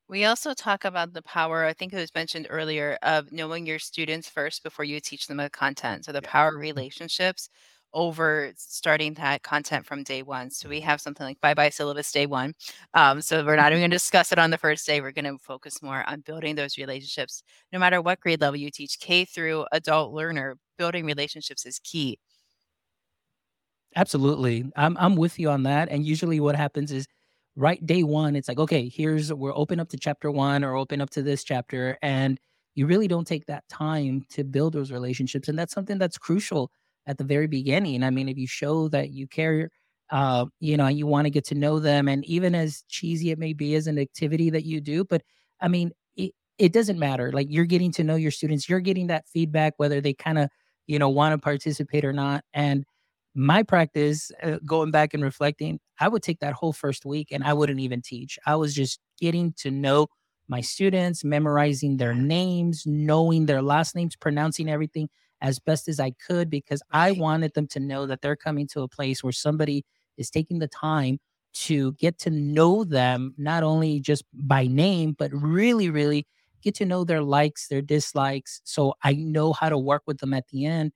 We 0.08 0.24
also 0.26 0.54
talk 0.54 0.86
about 0.86 1.14
the 1.14 1.22
power, 1.24 1.64
I 1.66 1.74
think 1.74 1.92
it 1.94 1.98
was 1.98 2.14
mentioned 2.14 2.48
earlier, 2.50 2.98
of 3.02 3.32
knowing 3.32 3.66
your 3.66 3.80
students 3.80 4.30
first 4.30 4.62
before 4.64 4.86
you 4.86 5.00
teach 5.00 5.28
them 5.28 5.38
the 5.38 5.50
content. 5.50 6.06
So 6.06 6.12
the 6.12 6.22
Yeah. 6.22 6.30
power 6.30 6.50
of 6.50 6.56
relationships 6.62 7.50
over 7.96 8.54
starting 8.58 9.16
that 9.16 9.44
content 9.44 9.88
from 9.88 10.04
day 10.04 10.22
one. 10.24 10.52
So 10.52 10.70
we 10.70 10.82
have 10.82 11.02
something 11.02 11.26
like 11.26 11.42
bye 11.42 11.56
bye 11.56 11.70
syllabus 11.70 12.12
day 12.12 12.28
one. 12.28 12.54
Um, 12.94 13.22
so 13.22 13.44
we're 13.46 13.56
not 13.58 13.72
even 13.72 13.82
going 13.82 13.92
to 13.92 13.96
discuss 13.96 14.32
it 14.32 14.40
on 14.40 14.52
the 14.52 14.58
first 14.60 14.86
day. 14.86 15.02
We're 15.02 15.12
going 15.14 15.26
to 15.26 15.40
focus 15.40 15.82
more 15.82 16.08
on 16.10 16.22
building 16.22 16.56
those 16.56 16.78
relationships. 16.78 17.44
No 17.74 17.80
matter 17.80 18.02
what 18.02 18.20
grade 18.22 18.42
level 18.42 18.58
you 18.60 18.72
teach, 18.72 19.00
K 19.00 19.26
through 19.26 19.66
adult 19.72 20.14
learner, 20.14 20.58
building 20.78 21.06
relationships 21.06 21.66
is 21.66 21.80
key. 21.80 22.20
Absolutely. 23.96 24.66
I'm 24.76 24.98
I'm 24.98 25.16
with 25.16 25.40
you 25.40 25.50
on 25.50 25.64
that. 25.64 25.90
And 25.90 26.06
usually 26.06 26.40
what 26.40 26.56
happens 26.56 26.92
is 26.92 27.08
right 27.56 27.84
day 27.86 28.04
one, 28.04 28.36
it's 28.36 28.48
like, 28.50 28.60
okay, 28.60 28.90
here's 28.90 29.34
we're 29.34 29.56
open 29.56 29.80
up 29.80 29.90
to 29.90 29.98
chapter 29.98 30.30
one 30.32 30.64
or 30.64 30.76
open 30.76 31.02
up 31.02 31.10
to 31.12 31.22
this 31.22 31.44
chapter. 31.44 31.98
And 32.02 32.40
you 32.76 32.88
really 32.88 33.08
don't 33.08 33.26
take 33.28 33.46
that 33.46 33.68
time 33.70 34.26
to 34.32 34.44
build 34.44 34.74
those 34.74 34.92
relationships. 34.92 35.48
And 35.48 35.58
that's 35.58 35.74
something 35.74 35.98
that's 35.98 36.18
crucial 36.18 36.72
at 37.08 37.18
the 37.18 37.24
very 37.24 37.48
beginning. 37.48 38.04
I 38.04 38.10
mean, 38.10 38.30
if 38.30 38.38
you 38.38 38.48
show 38.48 38.88
that 38.90 39.12
you 39.12 39.28
care, 39.28 39.70
uh, 40.12 40.46
you 40.60 40.78
know, 40.78 40.88
you 40.88 41.08
want 41.08 41.26
to 41.26 41.30
get 41.32 41.46
to 41.46 41.56
know 41.56 41.80
them, 41.80 42.08
and 42.08 42.26
even 42.26 42.56
as 42.56 42.84
cheesy 42.90 43.32
it 43.32 43.40
may 43.40 43.54
be 43.54 43.76
as 43.76 43.88
an 43.88 44.00
activity 44.00 44.50
that 44.52 44.66
you 44.66 44.82
do, 44.82 45.04
but 45.04 45.22
I 45.62 45.68
mean, 45.68 45.92
it, 46.16 46.32
it 46.58 46.74
doesn't 46.74 47.00
matter. 47.00 47.32
Like 47.32 47.48
you're 47.50 47.66
getting 47.66 47.92
to 47.94 48.04
know 48.04 48.16
your 48.16 48.32
students, 48.32 48.70
you're 48.70 48.80
getting 48.80 49.08
that 49.08 49.28
feedback, 49.28 49.74
whether 49.78 50.02
they 50.02 50.14
kind 50.14 50.38
of, 50.38 50.50
you 50.88 51.00
know, 51.00 51.10
want 51.10 51.34
to 51.34 51.38
participate 51.38 52.06
or 52.06 52.14
not. 52.14 52.44
And 52.54 52.86
my 53.34 53.64
practice, 53.64 54.32
uh, 54.44 54.60
going 54.66 54.92
back 54.92 55.14
and 55.14 55.24
reflecting, 55.24 55.80
I 56.00 56.08
would 56.08 56.24
take 56.24 56.40
that 56.40 56.54
whole 56.54 56.74
first 56.74 57.06
week 57.06 57.30
and 57.32 57.44
I 57.44 57.54
wouldn't 57.54 57.80
even 57.80 58.02
teach. 58.02 58.40
I 58.46 58.56
was 58.56 58.74
just 58.74 59.00
getting 59.20 59.54
to 59.58 59.72
know 59.72 60.08
my 60.48 60.62
students, 60.62 61.24
memorizing 61.24 61.98
their 61.98 62.14
names, 62.14 62.84
knowing 62.86 63.46
their 63.46 63.62
last 63.62 63.96
names, 63.96 64.16
pronouncing 64.16 64.70
everything 64.70 65.10
as 65.42 65.60
best 65.60 65.88
as 65.88 66.00
I 66.00 66.12
could 66.12 66.50
because 66.50 66.82
I 66.92 67.12
wanted 67.12 67.54
them 67.54 67.68
to 67.68 67.80
know 67.80 68.06
that 68.08 68.22
they're 68.22 68.36
coming 68.36 68.68
to 68.70 68.82
a 68.82 68.88
place 68.88 69.24
where 69.24 69.34
somebody 69.34 69.84
is 70.18 70.30
taking 70.30 70.60
the 70.60 70.68
time 70.68 71.20
to 71.54 71.94
get 71.94 72.18
to 72.20 72.30
know 72.30 72.84
them, 72.84 73.34
not 73.38 73.64
only 73.64 74.00
just 74.00 74.24
by 74.34 74.68
name, 74.68 75.16
but 75.18 75.32
really, 75.34 75.90
really 75.90 76.28
get 76.62 76.76
to 76.76 76.86
know 76.86 77.04
their 77.04 77.22
likes, 77.22 77.68
their 77.68 77.82
dislikes. 77.82 78.62
So 78.64 78.94
I 79.04 79.14
know 79.14 79.54
how 79.54 79.70
to 79.70 79.78
work 79.78 80.04
with 80.08 80.18
them 80.20 80.34
at 80.34 80.48
the 80.50 80.66
end 80.66 80.92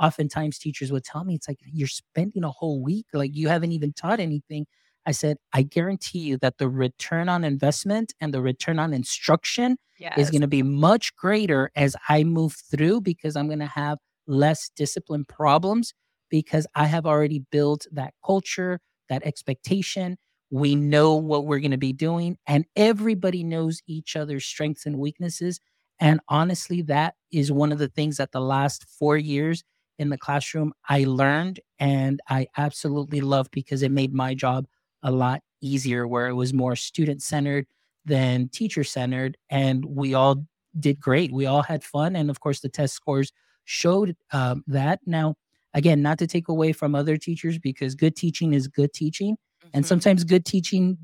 oftentimes 0.00 0.58
teachers 0.58 0.90
would 0.90 1.04
tell 1.04 1.24
me, 1.24 1.34
it's 1.34 1.48
like, 1.48 1.58
you're 1.64 1.86
spending 1.88 2.44
a 2.44 2.50
whole 2.50 2.82
week, 2.82 3.06
like 3.12 3.30
you 3.34 3.48
haven't 3.48 3.72
even 3.72 3.92
taught 3.92 4.20
anything. 4.20 4.66
I 5.06 5.12
said, 5.12 5.36
I 5.52 5.62
guarantee 5.62 6.20
you 6.20 6.38
that 6.38 6.58
the 6.58 6.68
return 6.68 7.28
on 7.28 7.44
investment 7.44 8.12
and 8.20 8.32
the 8.32 8.40
return 8.42 8.78
on 8.78 8.92
instruction 8.92 9.76
Yes. 9.98 10.18
is 10.18 10.30
going 10.30 10.40
to 10.40 10.48
be 10.48 10.62
much 10.62 11.14
greater 11.16 11.70
as 11.76 11.94
I 12.08 12.24
move 12.24 12.56
through 12.70 13.02
because 13.02 13.36
I'm 13.36 13.46
going 13.46 13.60
to 13.60 13.66
have 13.66 13.98
less 14.26 14.70
discipline 14.74 15.24
problems 15.24 15.94
because 16.30 16.66
I 16.74 16.86
have 16.86 17.06
already 17.06 17.44
built 17.52 17.86
that 17.92 18.14
culture, 18.24 18.80
that 19.08 19.24
expectation. 19.24 20.16
We 20.50 20.74
know 20.74 21.14
what 21.14 21.46
we're 21.46 21.60
going 21.60 21.70
to 21.70 21.76
be 21.78 21.92
doing, 21.92 22.36
and 22.46 22.64
everybody 22.76 23.44
knows 23.44 23.80
each 23.86 24.16
other's 24.16 24.44
strengths 24.44 24.84
and 24.86 24.98
weaknesses. 24.98 25.60
And 26.00 26.20
honestly, 26.28 26.82
that 26.82 27.14
is 27.32 27.52
one 27.52 27.72
of 27.72 27.78
the 27.78 27.88
things 27.88 28.16
that 28.16 28.32
the 28.32 28.40
last 28.40 28.84
four 28.98 29.16
years 29.16 29.62
in 29.98 30.10
the 30.10 30.18
classroom 30.18 30.72
I 30.88 31.04
learned 31.04 31.60
and 31.78 32.20
I 32.28 32.48
absolutely 32.56 33.20
loved 33.20 33.52
because 33.52 33.82
it 33.82 33.92
made 33.92 34.12
my 34.12 34.34
job 34.34 34.66
a 35.04 35.12
lot 35.12 35.42
easier 35.62 36.08
where 36.08 36.28
it 36.28 36.34
was 36.34 36.54
more 36.54 36.76
student 36.76 37.22
centered 37.22 37.66
than 38.06 38.48
teacher 38.50 38.84
centered 38.84 39.38
and 39.50 39.84
we 39.86 40.14
all 40.14 40.44
did 40.80 41.00
great. 41.00 41.32
We 41.32 41.46
all 41.46 41.62
had 41.62 41.84
fun 41.84 42.16
and 42.16 42.30
of 42.30 42.40
course 42.40 42.60
the 42.60 42.70
test 42.70 42.94
scores 42.94 43.32
showed 43.64 44.16
um, 44.32 44.64
that. 44.68 45.00
Now 45.06 45.36
again 45.74 46.02
not 46.02 46.18
to 46.20 46.26
take 46.26 46.48
away 46.48 46.72
from 46.72 46.94
other 46.96 47.16
teachers 47.16 47.58
because 47.60 47.94
good 47.94 48.16
teaching 48.16 48.54
is 48.54 48.68
good 48.68 48.92
teaching 48.94 49.36
and 49.74 49.84
Mhm. 49.84 49.88
sometimes 49.88 50.24
good 50.24 50.44
teaching 50.46 50.98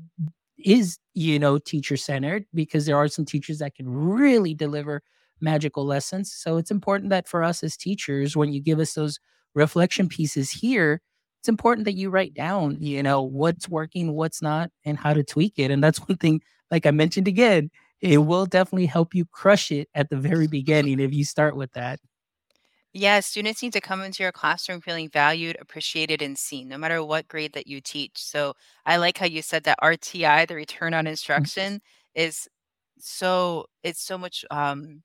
is 0.57 0.99
you 1.13 1.39
know 1.39 1.57
teacher 1.57 1.97
centered 1.97 2.45
because 2.53 2.85
there 2.85 2.97
are 2.97 3.07
some 3.07 3.25
teachers 3.25 3.59
that 3.59 3.75
can 3.75 3.89
really 3.89 4.53
deliver 4.53 5.01
magical 5.41 5.85
lessons. 5.85 6.31
So 6.33 6.57
it's 6.57 6.71
important 6.71 7.09
that 7.09 7.27
for 7.27 7.43
us 7.43 7.63
as 7.63 7.75
teachers 7.77 8.37
when 8.37 8.53
you 8.53 8.61
give 8.61 8.79
us 8.79 8.93
those 8.93 9.19
reflection 9.55 10.07
pieces 10.07 10.51
here 10.51 11.01
it's 11.41 11.49
important 11.49 11.85
that 11.85 11.95
you 11.95 12.09
write 12.09 12.33
down 12.33 12.77
you 12.79 13.03
know 13.03 13.21
what's 13.23 13.67
working 13.69 14.13
what's 14.13 14.41
not 14.41 14.71
and 14.85 14.97
how 14.97 15.13
to 15.13 15.23
tweak 15.23 15.53
it 15.57 15.71
and 15.71 15.83
that's 15.83 15.99
one 15.99 16.17
thing 16.17 16.41
like 16.71 16.85
i 16.85 16.91
mentioned 16.91 17.27
again 17.27 17.69
it 18.01 18.19
will 18.19 18.45
definitely 18.45 18.87
help 18.87 19.13
you 19.15 19.25
crush 19.25 19.71
it 19.71 19.89
at 19.95 20.09
the 20.09 20.17
very 20.17 20.47
beginning 20.47 20.99
if 20.99 21.13
you 21.13 21.25
start 21.25 21.55
with 21.55 21.71
that 21.73 21.99
Yeah, 22.93 23.21
students 23.21 23.61
need 23.63 23.73
to 23.73 23.81
come 23.81 24.01
into 24.01 24.21
your 24.23 24.33
classroom 24.33 24.81
feeling 24.81 25.09
valued, 25.09 25.57
appreciated, 25.61 26.21
and 26.21 26.37
seen, 26.37 26.67
no 26.67 26.77
matter 26.77 27.01
what 27.03 27.27
grade 27.29 27.53
that 27.53 27.67
you 27.67 27.79
teach. 27.81 28.17
So 28.21 28.53
I 28.85 28.97
like 28.97 29.17
how 29.17 29.25
you 29.27 29.41
said 29.41 29.63
that 29.63 29.77
RTI, 29.81 30.45
the 30.45 30.55
return 30.55 30.93
on 30.93 31.07
instruction, 31.07 31.81
is 32.15 32.49
so 32.99 33.65
it's 33.83 34.01
so 34.03 34.17
much 34.17 34.45
um 34.51 35.03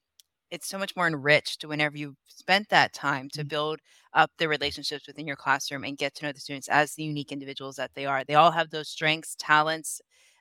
it's 0.50 0.66
so 0.68 0.78
much 0.78 0.94
more 0.96 1.06
enriched 1.08 1.64
whenever 1.64 1.96
you've 1.96 2.16
spent 2.26 2.68
that 2.68 2.92
time 2.92 3.28
to 3.30 3.44
Mm. 3.44 3.48
build 3.48 3.80
up 4.14 4.30
the 4.38 4.48
relationships 4.48 5.06
within 5.06 5.26
your 5.26 5.36
classroom 5.36 5.84
and 5.84 5.98
get 5.98 6.14
to 6.16 6.24
know 6.26 6.32
the 6.32 6.40
students 6.40 6.68
as 6.68 6.94
the 6.94 7.04
unique 7.04 7.32
individuals 7.32 7.76
that 7.76 7.94
they 7.94 8.06
are. 8.06 8.24
They 8.24 8.34
all 8.34 8.52
have 8.52 8.70
those 8.70 8.88
strengths, 8.88 9.34
talents, 9.38 10.00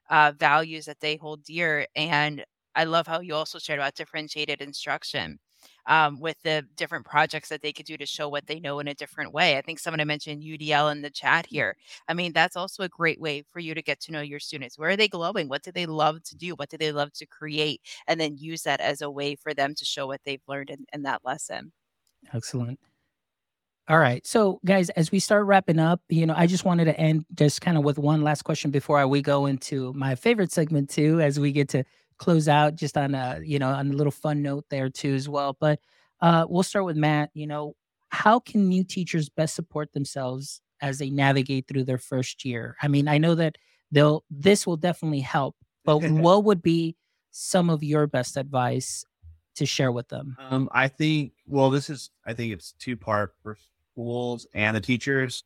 uh, 0.09 0.33
values 0.37 0.85
that 0.85 0.99
they 0.99 1.15
hold 1.17 1.43
dear. 1.43 1.87
And 1.95 2.45
I 2.75 2.83
love 2.85 3.07
how 3.07 3.19
you 3.21 3.35
also 3.35 3.59
shared 3.59 3.79
about 3.79 3.95
differentiated 3.95 4.61
instruction 4.61 5.39
um, 5.87 6.19
with 6.19 6.37
the 6.43 6.65
different 6.75 7.05
projects 7.05 7.49
that 7.49 7.61
they 7.61 7.71
could 7.71 7.85
do 7.85 7.97
to 7.97 8.05
show 8.05 8.27
what 8.29 8.47
they 8.47 8.59
know 8.59 8.79
in 8.79 8.87
a 8.87 8.93
different 8.93 9.33
way. 9.33 9.57
I 9.57 9.61
think 9.61 9.79
someone 9.79 10.05
mentioned 10.07 10.43
UDL 10.43 10.91
in 10.91 11.01
the 11.01 11.09
chat 11.09 11.45
here. 11.45 11.75
I 12.07 12.13
mean, 12.13 12.33
that's 12.33 12.55
also 12.55 12.83
a 12.83 12.89
great 12.89 13.19
way 13.19 13.43
for 13.51 13.59
you 13.59 13.73
to 13.73 13.81
get 13.81 13.99
to 14.01 14.11
know 14.11 14.21
your 14.21 14.39
students. 14.39 14.77
Where 14.77 14.89
are 14.89 14.97
they 14.97 15.07
glowing? 15.07 15.49
What 15.49 15.63
do 15.63 15.71
they 15.71 15.85
love 15.85 16.23
to 16.23 16.35
do? 16.35 16.55
What 16.55 16.69
do 16.69 16.77
they 16.77 16.91
love 16.91 17.13
to 17.13 17.25
create? 17.25 17.81
And 18.07 18.19
then 18.19 18.37
use 18.37 18.63
that 18.63 18.81
as 18.81 19.01
a 19.01 19.09
way 19.09 19.35
for 19.35 19.53
them 19.53 19.75
to 19.75 19.85
show 19.85 20.07
what 20.07 20.21
they've 20.25 20.41
learned 20.47 20.69
in, 20.69 20.85
in 20.93 21.03
that 21.03 21.21
lesson. 21.23 21.71
Excellent. 22.33 22.79
All 23.87 23.99
right. 23.99 24.25
So, 24.25 24.59
guys, 24.65 24.89
as 24.91 25.11
we 25.11 25.19
start 25.19 25.45
wrapping 25.45 25.77
up, 25.77 26.01
you 26.09 26.25
know, 26.25 26.33
I 26.35 26.47
just 26.47 26.65
wanted 26.65 26.85
to 26.85 26.99
end 26.99 27.23
just 27.35 27.61
kind 27.61 27.77
of 27.77 27.83
with 27.83 27.99
one 27.99 28.23
last 28.23 28.41
question 28.41 28.71
before 28.71 29.05
we 29.07 29.21
go 29.21 29.45
into 29.45 29.93
my 29.93 30.15
favorite 30.15 30.51
segment 30.51 30.89
too, 30.89 31.21
as 31.21 31.39
we 31.39 31.51
get 31.51 31.69
to 31.69 31.83
close 32.17 32.47
out 32.47 32.75
just 32.75 32.97
on 32.97 33.15
a, 33.15 33.39
you 33.43 33.59
know, 33.59 33.69
on 33.69 33.91
a 33.91 33.93
little 33.93 34.11
fun 34.11 34.41
note 34.41 34.65
there 34.69 34.89
too 34.89 35.13
as 35.13 35.27
well. 35.27 35.55
But 35.59 35.79
uh, 36.21 36.45
we'll 36.47 36.63
start 36.63 36.85
with 36.85 36.97
Matt. 36.97 37.29
You 37.33 37.47
know, 37.47 37.75
how 38.09 38.39
can 38.39 38.67
new 38.67 38.83
teachers 38.83 39.29
best 39.29 39.55
support 39.55 39.93
themselves 39.93 40.61
as 40.81 40.99
they 40.99 41.09
navigate 41.09 41.67
through 41.67 41.83
their 41.83 41.97
first 41.97 42.45
year? 42.45 42.75
I 42.81 42.87
mean, 42.87 43.07
I 43.07 43.17
know 43.17 43.35
that 43.35 43.57
they'll 43.91 44.23
this 44.29 44.65
will 44.65 44.77
definitely 44.77 45.21
help, 45.21 45.55
but 45.83 45.97
what 46.03 46.43
would 46.45 46.61
be 46.61 46.95
some 47.31 47.69
of 47.69 47.83
your 47.83 48.07
best 48.07 48.37
advice 48.37 49.05
to 49.55 49.65
share 49.65 49.91
with 49.91 50.07
them? 50.09 50.37
Um, 50.39 50.69
I 50.71 50.87
think, 50.87 51.33
well, 51.47 51.69
this 51.69 51.89
is, 51.89 52.11
I 52.25 52.33
think 52.33 52.53
it's 52.53 52.73
two 52.73 52.95
part 52.95 53.33
for 53.41 53.57
schools 53.91 54.47
and 54.53 54.75
the 54.75 54.81
teachers. 54.81 55.43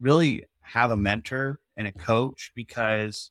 Really 0.00 0.44
have 0.60 0.90
a 0.90 0.96
mentor 0.96 1.60
and 1.76 1.86
a 1.86 1.92
coach 1.92 2.52
because, 2.54 3.30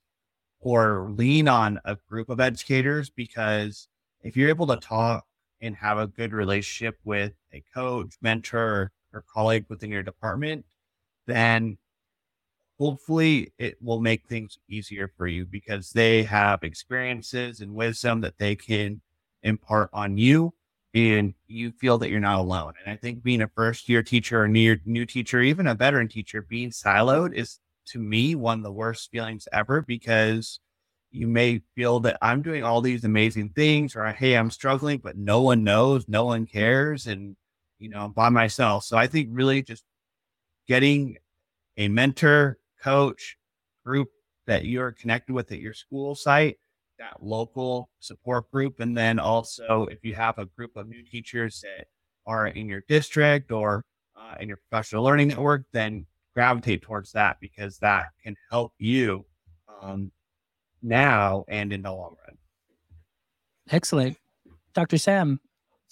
or 0.59 1.09
lean 1.11 1.47
on 1.47 1.79
a 1.85 1.97
group 2.09 2.29
of 2.29 2.39
educators 2.39 3.09
because 3.09 3.87
if 4.23 4.35
you're 4.35 4.49
able 4.49 4.67
to 4.67 4.77
talk 4.77 5.25
and 5.61 5.75
have 5.75 5.97
a 5.97 6.07
good 6.07 6.33
relationship 6.33 6.97
with 7.03 7.33
a 7.53 7.63
coach, 7.73 8.15
mentor, 8.21 8.91
or 9.13 9.23
colleague 9.33 9.65
within 9.69 9.91
your 9.91 10.03
department, 10.03 10.65
then 11.25 11.77
hopefully 12.79 13.51
it 13.57 13.77
will 13.81 13.99
make 13.99 14.27
things 14.27 14.57
easier 14.69 15.11
for 15.17 15.27
you 15.27 15.45
because 15.45 15.91
they 15.91 16.23
have 16.23 16.63
experiences 16.63 17.61
and 17.61 17.73
wisdom 17.73 18.21
that 18.21 18.37
they 18.37 18.55
can 18.55 19.01
impart 19.43 19.89
on 19.93 20.17
you 20.17 20.53
and 20.93 21.33
you 21.47 21.71
feel 21.71 21.97
that 21.97 22.09
you're 22.09 22.19
not 22.19 22.39
alone. 22.39 22.73
And 22.83 22.91
I 22.91 22.97
think 22.97 23.23
being 23.23 23.41
a 23.41 23.47
first 23.47 23.87
year 23.89 24.01
teacher 24.01 24.41
or 24.41 24.47
new, 24.47 24.77
new 24.85 25.05
teacher, 25.05 25.41
even 25.41 25.67
a 25.67 25.75
veteran 25.75 26.07
teacher, 26.07 26.41
being 26.41 26.69
siloed 26.69 27.33
is 27.33 27.59
to 27.87 27.99
me 27.99 28.35
one 28.35 28.59
of 28.59 28.63
the 28.63 28.71
worst 28.71 29.11
feelings 29.11 29.47
ever 29.51 29.81
because 29.81 30.59
you 31.11 31.27
may 31.27 31.61
feel 31.75 31.99
that 32.01 32.17
I'm 32.21 32.41
doing 32.41 32.63
all 32.63 32.81
these 32.81 33.03
amazing 33.03 33.49
things 33.49 33.95
or 33.95 34.05
hey, 34.11 34.35
I'm 34.35 34.51
struggling, 34.51 34.99
but 34.99 35.17
no 35.17 35.41
one 35.41 35.63
knows, 35.63 36.07
no 36.07 36.25
one 36.25 36.45
cares, 36.45 37.07
and 37.07 37.35
you 37.79 37.89
know, 37.89 38.05
I'm 38.05 38.11
by 38.11 38.29
myself. 38.29 38.83
So 38.83 38.97
I 38.97 39.07
think 39.07 39.29
really 39.31 39.61
just 39.61 39.83
getting 40.67 41.17
a 41.77 41.87
mentor, 41.87 42.57
coach, 42.81 43.37
group 43.85 44.09
that 44.47 44.65
you're 44.65 44.91
connected 44.91 45.33
with 45.33 45.51
at 45.51 45.59
your 45.59 45.73
school 45.73 46.15
site 46.15 46.57
that 46.99 47.23
local 47.23 47.89
support 47.99 48.49
group. 48.51 48.79
And 48.79 48.97
then 48.97 49.19
also, 49.19 49.87
if 49.91 50.03
you 50.03 50.15
have 50.15 50.37
a 50.37 50.45
group 50.45 50.75
of 50.75 50.87
new 50.87 51.03
teachers 51.03 51.61
that 51.61 51.87
are 52.25 52.47
in 52.47 52.67
your 52.67 52.83
district 52.87 53.51
or 53.51 53.83
uh, 54.15 54.35
in 54.39 54.47
your 54.47 54.57
professional 54.69 55.03
learning 55.03 55.29
network, 55.29 55.63
then 55.71 56.05
gravitate 56.37 56.83
towards 56.83 57.13
that 57.13 57.37
because 57.41 57.79
that 57.79 58.09
can 58.23 58.35
help 58.51 58.71
you 58.77 59.25
um, 59.81 60.11
now 60.83 61.43
and 61.47 61.73
in 61.73 61.81
the 61.81 61.91
long 61.91 62.15
run. 62.27 62.37
Excellent. 63.71 64.17
Dr. 64.75 64.99
Sam. 64.99 65.39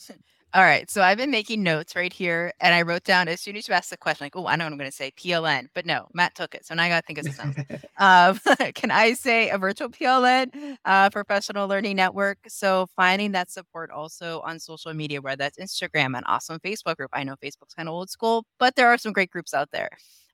All 0.53 0.61
right. 0.61 0.87
So 0.87 1.01
I've 1.01 1.17
been 1.17 1.31
making 1.31 1.63
notes 1.63 1.95
right 1.95 2.13
here, 2.13 2.53
and 2.61 2.75
I 2.75 2.83
wrote 2.83 3.03
down 3.03 3.27
as 3.27 3.41
soon 3.41 3.55
as 3.55 3.67
you 3.67 3.73
asked 3.73 3.89
the 3.89 3.97
question, 3.97 4.23
like, 4.23 4.35
oh, 4.35 4.45
I 4.45 4.55
know 4.55 4.65
what 4.65 4.71
I'm 4.71 4.77
going 4.77 4.89
to 4.89 4.95
say, 4.95 5.11
PLN. 5.17 5.69
But 5.73 5.87
no, 5.87 6.07
Matt 6.13 6.35
took 6.35 6.53
it. 6.53 6.63
So 6.63 6.75
now 6.75 6.83
I 6.83 6.89
got 6.89 7.05
to 7.05 7.13
think 7.13 7.27
of 7.27 7.33
something. 7.33 7.65
um, 7.97 8.39
can 8.75 8.91
I 8.91 9.13
say 9.13 9.49
a 9.49 9.57
virtual 9.57 9.89
PLN, 9.89 10.77
uh, 10.85 11.09
professional 11.09 11.67
learning 11.67 11.95
network? 11.95 12.37
So 12.47 12.85
finding 12.95 13.31
that 13.31 13.49
support 13.49 13.89
also 13.89 14.41
on 14.41 14.59
social 14.59 14.93
media, 14.93 15.21
whether 15.23 15.37
that's 15.37 15.57
Instagram, 15.57 16.15
an 16.15 16.23
awesome 16.27 16.59
Facebook 16.59 16.97
group. 16.97 17.09
I 17.13 17.23
know 17.23 17.35
Facebook's 17.43 17.73
kind 17.73 17.89
of 17.89 17.95
old 17.95 18.11
school, 18.11 18.45
but 18.59 18.75
there 18.75 18.89
are 18.89 18.99
some 18.99 19.11
great 19.11 19.31
groups 19.31 19.55
out 19.55 19.71
there. 19.71 19.89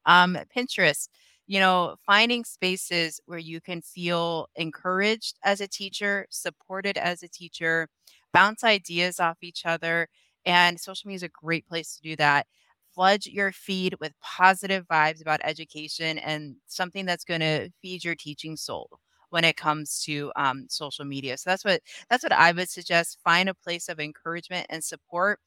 Um, 0.06 0.38
Pinterest, 0.56 1.08
you 1.48 1.60
know, 1.60 1.96
finding 2.06 2.44
spaces 2.44 3.20
where 3.26 3.40
you 3.40 3.62
can 3.62 3.82
feel 3.82 4.48
encouraged 4.56 5.38
as 5.44 5.62
a 5.62 5.68
teacher, 5.68 6.28
supported 6.30 6.98
as 6.98 7.24
a 7.24 7.28
teacher, 7.30 7.88
bounce 8.34 8.64
ideas 8.64 9.20
off 9.20 9.38
each 9.42 9.66
other. 9.66 10.08
And 10.46 10.80
social 10.80 11.08
media 11.08 11.18
is 11.18 11.24
a 11.24 11.30
great 11.30 11.68
place 11.68 11.96
to 11.96 12.02
do 12.02 12.16
that. 12.18 12.48
Flood 12.94 13.26
your 13.26 13.52
feed 13.52 13.96
with 14.02 14.14
positive 14.22 14.86
vibes 14.88 15.22
about 15.22 15.40
education 15.44 16.18
and 16.18 16.56
something 16.68 17.06
that's 17.06 17.24
going 17.24 17.40
to 17.40 17.70
feed 17.82 18.04
your 18.04 18.16
teaching 18.16 18.58
soul 18.58 18.90
when 19.30 19.46
it 19.46 19.56
comes 19.56 20.02
to 20.04 20.32
um, 20.36 20.66
social 20.70 21.06
media. 21.06 21.38
So 21.38 21.50
that's 21.50 21.64
what 21.64 21.82
that's 22.10 22.24
what 22.24 22.34
I 22.34 22.52
would 22.52 22.70
suggest. 22.70 23.20
Find 23.24 23.48
a 23.48 23.54
place 23.54 23.88
of 23.88 24.00
encouragement 24.00 24.68
and 24.70 24.84
support 24.84 25.40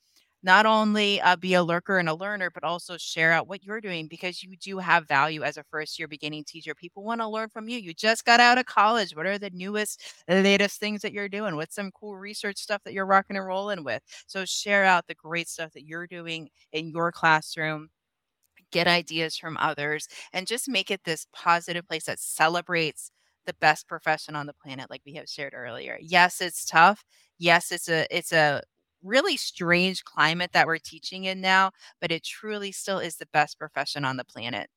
not 0.45 0.66
only 0.66 1.20
uh, 1.22 1.36
be 1.36 1.55
a 1.55 1.62
lurker 1.64 1.99
and 1.99 2.09
a 2.09 2.14
learner, 2.14 2.51
but 2.51 2.64
also 2.64 2.97
share 2.99 3.32
out 3.32 3.49
what 3.49 3.64
you're 3.64 3.80
doing 3.80 4.09
because 4.09 4.42
you 4.45 4.57
do 4.59 4.78
have 4.78 5.09
value 5.09 5.42
as 5.42 5.57
a 5.57 5.64
first 5.64 5.99
year 5.99 6.09
beginning 6.09 6.45
teacher. 6.45 6.74
People 6.74 7.05
want 7.05 7.20
to 7.22 7.28
learn 7.28 7.49
from 7.51 7.68
you. 7.68 7.78
You 7.78 7.95
just 7.95 8.24
got 8.24 8.40
out 8.40 8.59
of 8.59 8.66
college. 8.66 9.16
What 9.16 9.26
are 9.26 9.38
the 9.38 9.51
newest, 9.51 10.03
latest 10.28 10.78
things 10.80 11.03
that 11.03 11.12
you're 11.12 11.28
doing? 11.28 11.57
What's 11.57 11.74
some 11.76 11.90
cool 11.92 12.16
research 12.16 12.59
stuff 12.59 12.82
that 12.84 12.95
you're 12.95 13.07
rocking 13.07 13.36
and 13.36 13.47
rolling 13.47 13.84
with? 13.84 14.03
So 14.26 14.45
share 14.45 14.84
out 14.84 15.07
the 15.09 15.14
great 15.16 15.49
stuff 15.49 15.72
that 15.72 15.86
you're 15.86 16.07
doing 16.07 16.49
in 16.72 16.88
your 16.90 17.11
classroom 17.12 17.88
get 18.70 18.86
ideas 18.86 19.36
from 19.36 19.57
others 19.59 20.09
and 20.32 20.47
just 20.47 20.68
make 20.68 20.90
it 20.90 21.01
this 21.05 21.26
positive 21.32 21.86
place 21.86 22.05
that 22.05 22.18
celebrates 22.18 23.11
the 23.47 23.55
best 23.61 23.86
profession 23.86 24.34
on 24.34 24.47
the 24.47 24.55
planet 24.55 24.90
like 24.90 25.03
we 25.07 25.14
have 25.14 25.28
shared 25.28 25.55
earlier 25.55 25.99
yes 26.01 26.40
it's 26.40 26.64
tough 26.64 27.05
yes 27.38 27.70
it's 27.70 27.88
a 27.88 28.07
it's 28.16 28.32
a 28.32 28.62
really 29.05 29.36
strange 29.36 30.02
climate 30.05 30.50
that 30.52 30.66
we're 30.66 30.78
teaching 30.78 31.24
in 31.24 31.40
now, 31.40 31.70
but 32.00 32.11
it 32.11 32.24
truly 32.24 32.72
still 32.72 32.98
is 32.98 33.16
the 33.16 33.28
best 33.32 33.59
profession 33.59 34.05
on 34.05 34.16
the 34.16 34.24
planet. 34.24 34.68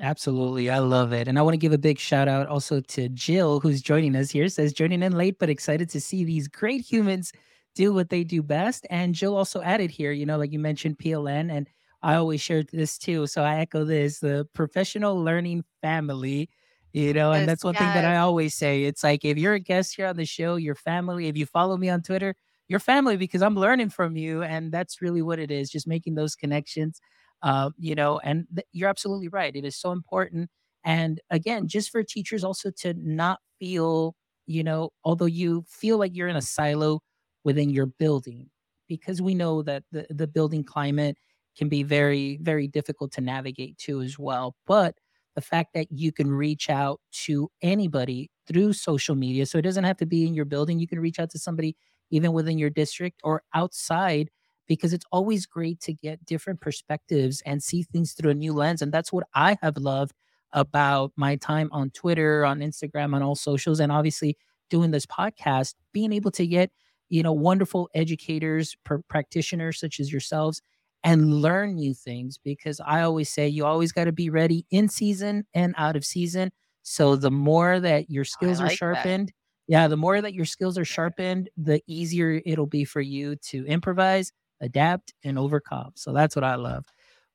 Absolutely. 0.00 0.68
I 0.68 0.78
love 0.80 1.12
it. 1.12 1.28
And 1.28 1.38
I 1.38 1.42
want 1.42 1.54
to 1.54 1.58
give 1.58 1.72
a 1.72 1.78
big 1.78 1.98
shout 1.98 2.26
out 2.26 2.48
also 2.48 2.80
to 2.80 3.08
Jill, 3.10 3.60
who's 3.60 3.80
joining 3.80 4.16
us 4.16 4.30
here. 4.30 4.48
Says 4.48 4.72
joining 4.72 5.02
in 5.02 5.12
late, 5.12 5.38
but 5.38 5.48
excited 5.48 5.88
to 5.90 6.00
see 6.00 6.24
these 6.24 6.48
great 6.48 6.80
humans 6.80 7.32
do 7.74 7.92
what 7.92 8.10
they 8.10 8.24
do 8.24 8.42
best. 8.42 8.86
And 8.90 9.14
Jill 9.14 9.36
also 9.36 9.62
added 9.62 9.90
here, 9.90 10.12
you 10.12 10.26
know, 10.26 10.38
like 10.38 10.52
you 10.52 10.58
mentioned 10.58 10.98
PLN, 10.98 11.50
and 11.52 11.68
I 12.02 12.16
always 12.16 12.40
shared 12.40 12.68
this 12.72 12.98
too. 12.98 13.26
So 13.26 13.42
I 13.42 13.58
echo 13.58 13.84
this 13.84 14.18
the 14.18 14.46
professional 14.52 15.22
learning 15.22 15.64
family, 15.80 16.50
you 16.92 17.12
know, 17.12 17.32
and 17.32 17.48
that's 17.48 17.64
one 17.64 17.74
yes. 17.74 17.82
thing 17.82 17.94
that 17.94 18.04
I 18.04 18.16
always 18.18 18.54
say. 18.54 18.84
It's 18.84 19.04
like 19.04 19.24
if 19.24 19.38
you're 19.38 19.54
a 19.54 19.60
guest 19.60 19.94
here 19.94 20.06
on 20.06 20.16
the 20.16 20.24
show, 20.24 20.56
your 20.56 20.74
family, 20.74 21.28
if 21.28 21.36
you 21.36 21.46
follow 21.46 21.76
me 21.76 21.88
on 21.88 22.02
Twitter, 22.02 22.34
your 22.72 22.80
family 22.80 23.16
because 23.16 23.42
I'm 23.42 23.56
learning 23.56 23.90
from 23.90 24.16
you. 24.16 24.42
And 24.42 24.72
that's 24.72 25.02
really 25.02 25.22
what 25.22 25.38
it 25.38 25.52
is, 25.52 25.70
just 25.70 25.86
making 25.86 26.16
those 26.16 26.34
connections. 26.34 27.00
Uh, 27.42 27.70
you 27.78 27.94
know, 27.94 28.20
and 28.20 28.46
th- 28.54 28.66
you're 28.72 28.88
absolutely 28.90 29.28
right. 29.28 29.54
It 29.54 29.64
is 29.64 29.76
so 29.76 29.92
important. 29.92 30.50
And 30.84 31.20
again, 31.30 31.68
just 31.68 31.90
for 31.90 32.02
teachers 32.02 32.44
also 32.44 32.70
to 32.78 32.94
not 32.96 33.40
feel, 33.60 34.16
you 34.46 34.64
know, 34.64 34.90
although 35.04 35.26
you 35.26 35.64
feel 35.68 35.98
like 35.98 36.16
you're 36.16 36.28
in 36.28 36.36
a 36.36 36.42
silo 36.42 37.00
within 37.44 37.70
your 37.70 37.86
building, 37.86 38.50
because 38.88 39.22
we 39.22 39.34
know 39.34 39.62
that 39.62 39.84
the, 39.92 40.06
the 40.10 40.26
building 40.26 40.64
climate 40.64 41.16
can 41.56 41.68
be 41.68 41.82
very, 41.82 42.38
very 42.42 42.66
difficult 42.68 43.12
to 43.12 43.20
navigate 43.20 43.78
to 43.78 44.00
as 44.02 44.18
well. 44.18 44.54
But 44.66 44.96
the 45.34 45.40
fact 45.42 45.74
that 45.74 45.88
you 45.90 46.12
can 46.12 46.30
reach 46.30 46.70
out 46.70 47.00
to 47.24 47.50
anybody 47.62 48.30
through 48.46 48.72
social 48.74 49.14
media, 49.14 49.46
so 49.46 49.58
it 49.58 49.62
doesn't 49.62 49.84
have 49.84 49.96
to 49.98 50.06
be 50.06 50.26
in 50.26 50.34
your 50.34 50.44
building, 50.44 50.78
you 50.78 50.88
can 50.88 51.00
reach 51.00 51.18
out 51.18 51.30
to 51.30 51.38
somebody 51.38 51.76
even 52.12 52.32
within 52.32 52.58
your 52.58 52.70
district 52.70 53.20
or 53.24 53.42
outside 53.54 54.30
because 54.68 54.92
it's 54.92 55.06
always 55.12 55.46
great 55.46 55.80
to 55.80 55.92
get 55.92 56.24
different 56.24 56.60
perspectives 56.60 57.42
and 57.46 57.62
see 57.62 57.82
things 57.82 58.12
through 58.12 58.30
a 58.30 58.34
new 58.34 58.52
lens 58.54 58.82
and 58.82 58.92
that's 58.92 59.12
what 59.12 59.24
i 59.34 59.56
have 59.62 59.76
loved 59.76 60.14
about 60.52 61.12
my 61.16 61.36
time 61.36 61.68
on 61.72 61.90
twitter 61.90 62.44
on 62.44 62.60
instagram 62.60 63.14
on 63.14 63.22
all 63.22 63.36
socials 63.36 63.80
and 63.80 63.92
obviously 63.92 64.36
doing 64.70 64.90
this 64.92 65.06
podcast 65.06 65.74
being 65.92 66.12
able 66.12 66.30
to 66.30 66.46
get 66.46 66.70
you 67.08 67.22
know 67.22 67.32
wonderful 67.32 67.90
educators 67.94 68.76
pr- 68.84 68.96
practitioners 69.08 69.80
such 69.80 70.00
as 70.00 70.12
yourselves 70.12 70.62
and 71.04 71.34
learn 71.42 71.74
new 71.74 71.94
things 71.94 72.38
because 72.44 72.80
i 72.86 73.02
always 73.02 73.28
say 73.28 73.48
you 73.48 73.64
always 73.64 73.92
got 73.92 74.04
to 74.04 74.12
be 74.12 74.30
ready 74.30 74.66
in 74.70 74.88
season 74.88 75.46
and 75.54 75.74
out 75.78 75.96
of 75.96 76.04
season. 76.04 76.50
So 76.84 77.16
the 77.16 77.30
more 77.30 77.80
that 77.80 78.10
your 78.10 78.24
skills 78.24 78.60
like 78.60 78.66
are 78.66 78.70
sharpened 78.70 79.28
that 79.28 79.41
yeah, 79.66 79.88
the 79.88 79.96
more 79.96 80.20
that 80.20 80.34
your 80.34 80.44
skills 80.44 80.76
are 80.76 80.84
sharpened, 80.84 81.48
the 81.56 81.82
easier 81.86 82.40
it'll 82.44 82.66
be 82.66 82.84
for 82.84 83.00
you 83.00 83.36
to 83.36 83.64
improvise, 83.66 84.32
adapt, 84.60 85.14
and 85.24 85.38
overcome. 85.38 85.92
So 85.94 86.12
that's 86.12 86.34
what 86.36 86.44
I 86.44 86.56
love. 86.56 86.84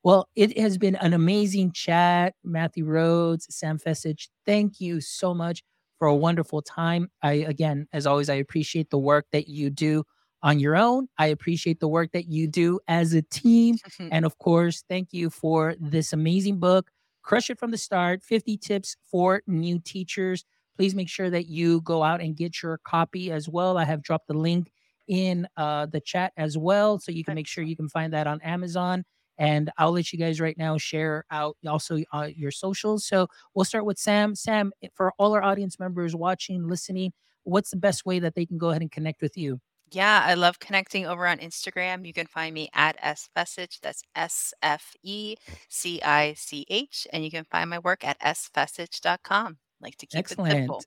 Well, 0.04 0.28
it 0.36 0.56
has 0.58 0.78
been 0.78 0.94
an 0.96 1.12
amazing 1.12 1.72
chat. 1.72 2.34
Matthew 2.44 2.84
Rhodes, 2.84 3.46
Sam 3.50 3.78
Fecich, 3.78 4.28
thank 4.46 4.80
you 4.80 5.00
so 5.00 5.34
much 5.34 5.62
for 5.98 6.06
a 6.06 6.14
wonderful 6.14 6.62
time. 6.62 7.10
I, 7.22 7.32
again, 7.32 7.88
as 7.92 8.06
always, 8.06 8.30
I 8.30 8.34
appreciate 8.34 8.90
the 8.90 8.98
work 8.98 9.26
that 9.32 9.48
you 9.48 9.70
do 9.70 10.04
on 10.42 10.60
your 10.60 10.76
own. 10.76 11.08
I 11.18 11.26
appreciate 11.26 11.80
the 11.80 11.88
work 11.88 12.12
that 12.12 12.28
you 12.28 12.46
do 12.46 12.78
as 12.86 13.12
a 13.12 13.22
team. 13.22 13.76
and 14.12 14.24
of 14.24 14.38
course, 14.38 14.84
thank 14.88 15.12
you 15.12 15.30
for 15.30 15.74
this 15.80 16.12
amazing 16.12 16.60
book, 16.60 16.90
Crush 17.22 17.50
It 17.50 17.58
from 17.58 17.72
the 17.72 17.78
Start 17.78 18.22
50 18.22 18.56
Tips 18.58 18.96
for 19.10 19.42
New 19.46 19.80
Teachers 19.80 20.44
please 20.78 20.94
make 20.94 21.08
sure 21.08 21.28
that 21.28 21.46
you 21.48 21.80
go 21.80 22.04
out 22.04 22.20
and 22.20 22.36
get 22.36 22.62
your 22.62 22.78
copy 22.84 23.32
as 23.32 23.48
well. 23.48 23.76
I 23.76 23.84
have 23.84 24.00
dropped 24.00 24.28
the 24.28 24.34
link 24.34 24.70
in 25.08 25.48
uh, 25.56 25.86
the 25.86 26.00
chat 26.00 26.32
as 26.36 26.56
well, 26.56 27.00
so 27.00 27.10
you 27.10 27.24
can 27.24 27.34
make 27.34 27.48
sure 27.48 27.64
you 27.64 27.76
can 27.76 27.88
find 27.88 28.12
that 28.12 28.28
on 28.28 28.40
Amazon. 28.42 29.04
And 29.38 29.70
I'll 29.76 29.90
let 29.90 30.12
you 30.12 30.18
guys 30.18 30.40
right 30.40 30.56
now 30.56 30.78
share 30.78 31.24
out 31.32 31.56
also 31.66 31.98
uh, 32.12 32.28
your 32.34 32.52
socials. 32.52 33.06
So 33.06 33.26
we'll 33.54 33.64
start 33.64 33.84
with 33.84 33.98
Sam. 33.98 34.36
Sam, 34.36 34.72
for 34.94 35.12
all 35.18 35.34
our 35.34 35.42
audience 35.42 35.80
members 35.80 36.14
watching, 36.14 36.68
listening, 36.68 37.12
what's 37.42 37.70
the 37.70 37.76
best 37.76 38.06
way 38.06 38.20
that 38.20 38.36
they 38.36 38.46
can 38.46 38.58
go 38.58 38.70
ahead 38.70 38.82
and 38.82 38.90
connect 38.90 39.20
with 39.20 39.36
you? 39.36 39.60
Yeah, 39.90 40.22
I 40.24 40.34
love 40.34 40.60
connecting 40.60 41.06
over 41.06 41.26
on 41.26 41.38
Instagram. 41.38 42.06
You 42.06 42.12
can 42.12 42.26
find 42.26 42.54
me 42.54 42.68
at 42.72 43.00
sfecich. 43.00 43.80
That's 43.80 44.02
S 44.14 44.52
F 44.62 44.94
E 45.02 45.36
C 45.68 46.00
I 46.02 46.34
C 46.34 46.66
H. 46.68 47.08
And 47.12 47.24
you 47.24 47.30
can 47.30 47.44
find 47.44 47.70
my 47.70 47.78
work 47.80 48.04
at 48.04 48.20
sfecich.com 48.20 49.58
like 49.80 49.96
to 49.96 50.06
keep 50.06 50.18
Excellent. 50.18 50.52
it 50.52 50.56
simple. 50.56 50.82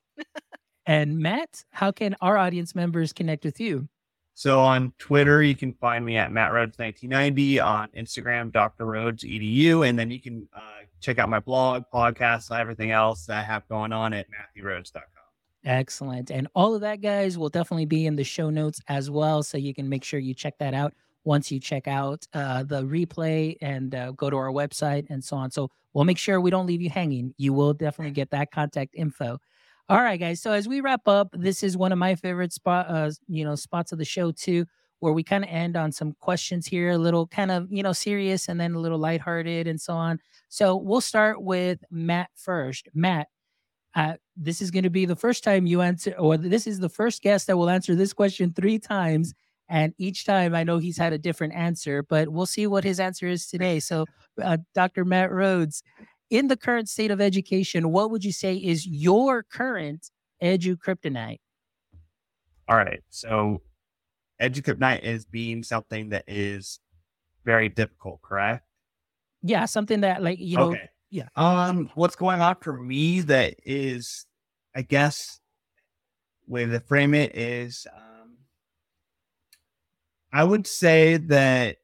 and 0.86 1.18
Matt, 1.20 1.64
how 1.72 1.92
can 1.92 2.16
our 2.22 2.38
audience 2.38 2.76
members 2.76 3.14
connect 3.14 3.44
with 3.46 3.60
you? 3.60 3.88
So 4.34 4.60
on 4.60 4.94
Twitter, 4.98 5.44
you 5.44 5.56
can 5.56 5.74
find 5.74 6.06
me 6.06 6.18
at 6.18 6.32
Matt 6.32 6.54
Rhodes 6.54 6.78
1990. 6.80 7.60
On 7.60 7.88
Instagram, 7.90 8.52
Dr. 8.52 8.86
Rhodes 8.86 9.24
EDU, 9.24 9.88
and 9.88 10.00
then 10.00 10.10
you 10.10 10.20
can 10.20 10.48
uh, 10.56 10.60
check 11.00 11.20
out 11.20 11.30
my 11.30 11.40
blog, 11.40 11.84
podcast, 11.94 12.50
and 12.50 12.60
everything 12.60 12.92
else 12.92 13.26
that 13.26 13.38
I 13.38 13.44
have 13.44 13.68
going 13.68 13.92
on 13.92 14.14
at 14.14 14.28
MatthewRhodes.com. 14.30 15.04
Excellent, 15.64 16.32
and 16.32 16.48
all 16.56 16.74
of 16.74 16.82
that, 16.82 17.02
guys, 17.02 17.38
will 17.38 17.50
definitely 17.50 17.86
be 17.86 18.08
in 18.08 18.16
the 18.16 18.24
show 18.24 18.50
notes 18.50 18.82
as 18.88 19.12
well, 19.12 19.44
so 19.44 19.58
you 19.58 19.76
can 19.76 19.88
make 19.88 20.04
sure 20.04 20.20
you 20.20 20.34
check 20.34 20.58
that 20.58 20.74
out 20.74 20.94
once 21.24 21.52
you 21.52 21.60
check 21.60 21.88
out 21.88 22.26
uh, 22.34 22.64
the 22.64 22.82
replay 22.84 23.56
and 23.62 23.94
uh, 23.94 24.12
go 24.12 24.30
to 24.30 24.38
our 24.38 24.52
website 24.52 25.06
and 25.10 25.24
so 25.24 25.36
on. 25.36 25.52
So 25.52 25.70
we'll 25.94 26.06
make 26.06 26.18
sure 26.18 26.42
we 26.42 26.52
don't 26.52 26.66
leave 26.66 26.82
you 26.82 26.90
hanging. 26.90 27.34
You 27.38 27.54
will 27.54 27.74
definitely 27.74 28.12
get 28.22 28.32
that 28.32 28.52
contact 28.52 28.96
info. 28.96 29.40
All 29.90 30.02
right, 30.02 30.20
guys. 30.20 30.42
So 30.42 30.54
as 30.54 30.68
we 30.68 30.80
wrap 30.80 31.08
up, 31.08 31.30
this 31.34 31.64
is 31.64 31.76
one 31.76 31.92
of 31.92 31.98
my 31.98 32.16
favorite 32.16 32.54
spot, 32.54 32.86
uh, 32.90 33.12
you 33.28 33.44
know, 33.44 33.56
spots 33.56 33.92
of 33.92 33.98
the 33.98 34.06
show 34.06 34.32
too, 34.32 34.66
where 35.00 35.12
we 35.12 35.24
kind 35.24 35.44
of 35.44 35.50
end 35.50 35.76
on 35.76 35.92
some 35.92 36.16
questions 36.22 36.66
here, 36.66 36.92
a 36.92 36.98
little 36.98 37.28
kind 37.28 37.52
of 37.52 37.68
you 37.70 37.84
know 37.84 37.92
serious, 37.92 38.48
and 38.48 38.60
then 38.60 38.74
a 38.74 38.80
little 38.80 39.00
lighthearted 39.00 39.68
and 39.68 39.82
so 39.82 39.94
on. 39.94 40.20
So 40.48 40.78
we'll 40.78 41.02
start 41.02 41.42
with 41.42 41.80
Matt 41.92 42.30
first. 42.36 42.88
Matt, 42.94 43.28
uh, 43.96 44.14
this 44.38 44.62
is 44.62 44.72
going 44.72 44.84
to 44.84 44.90
be 44.90 45.06
the 45.06 45.16
first 45.16 45.44
time 45.44 45.66
you 45.66 45.82
answer, 45.82 46.16
or 46.18 46.38
this 46.38 46.68
is 46.68 46.80
the 46.80 46.90
first 46.90 47.22
guest 47.22 47.48
that 47.48 47.58
will 47.58 47.70
answer 47.70 47.94
this 47.94 48.14
question 48.14 48.54
three 48.54 48.80
times 48.80 49.34
and 49.72 49.94
each 49.98 50.26
time 50.26 50.54
I 50.54 50.66
know 50.66 50.80
he's 50.80 50.98
had 50.98 51.14
a 51.14 51.18
different 51.18 51.54
answer, 51.54 52.04
but 52.04 52.28
we'll 52.28 52.46
see 52.46 52.68
what 52.68 52.84
his 52.84 53.00
answer 53.00 53.26
is 53.26 53.48
today. 53.48 53.80
So, 53.80 54.06
uh, 54.44 54.58
Dr. 54.76 55.06
Matt 55.06 55.32
Rhodes, 55.32 55.82
in 56.30 56.50
the 56.50 56.58
current 56.58 56.90
state 56.90 57.10
of 57.10 57.22
education, 57.22 57.90
what 57.90 58.12
would 58.12 58.26
you 58.26 58.34
say 58.34 58.58
is 58.58 58.86
your 58.86 59.44
current 59.44 60.12
edu 60.44 60.76
kryptonite? 60.76 61.40
All 62.68 62.76
right. 62.76 63.00
So, 63.12 63.62
edu 64.42 64.62
kryptonite 64.62 65.04
is 65.04 65.24
being 65.24 65.64
something 65.64 66.10
that 66.10 66.26
is 66.28 66.82
very 67.46 67.70
difficult, 67.70 68.22
correct? 68.22 68.66
Yeah, 69.42 69.64
something 69.64 70.02
that 70.02 70.22
like 70.22 70.38
you 70.38 70.58
know. 70.58 70.72
okay. 70.72 70.90
yeah. 71.12 71.30
Um, 71.38 71.90
what's 71.96 72.18
going 72.18 72.42
on 72.42 72.58
for 72.60 72.74
me 72.74 73.22
that 73.22 73.56
is, 73.64 74.26
I 74.76 74.82
guess, 74.82 75.40
way 76.46 76.66
to 76.66 76.80
frame 76.82 77.14
it 77.14 77.38
is, 77.38 77.88
um, 77.96 78.11
I 80.34 80.44
would 80.44 80.66
say 80.68 81.18
that 81.18 81.78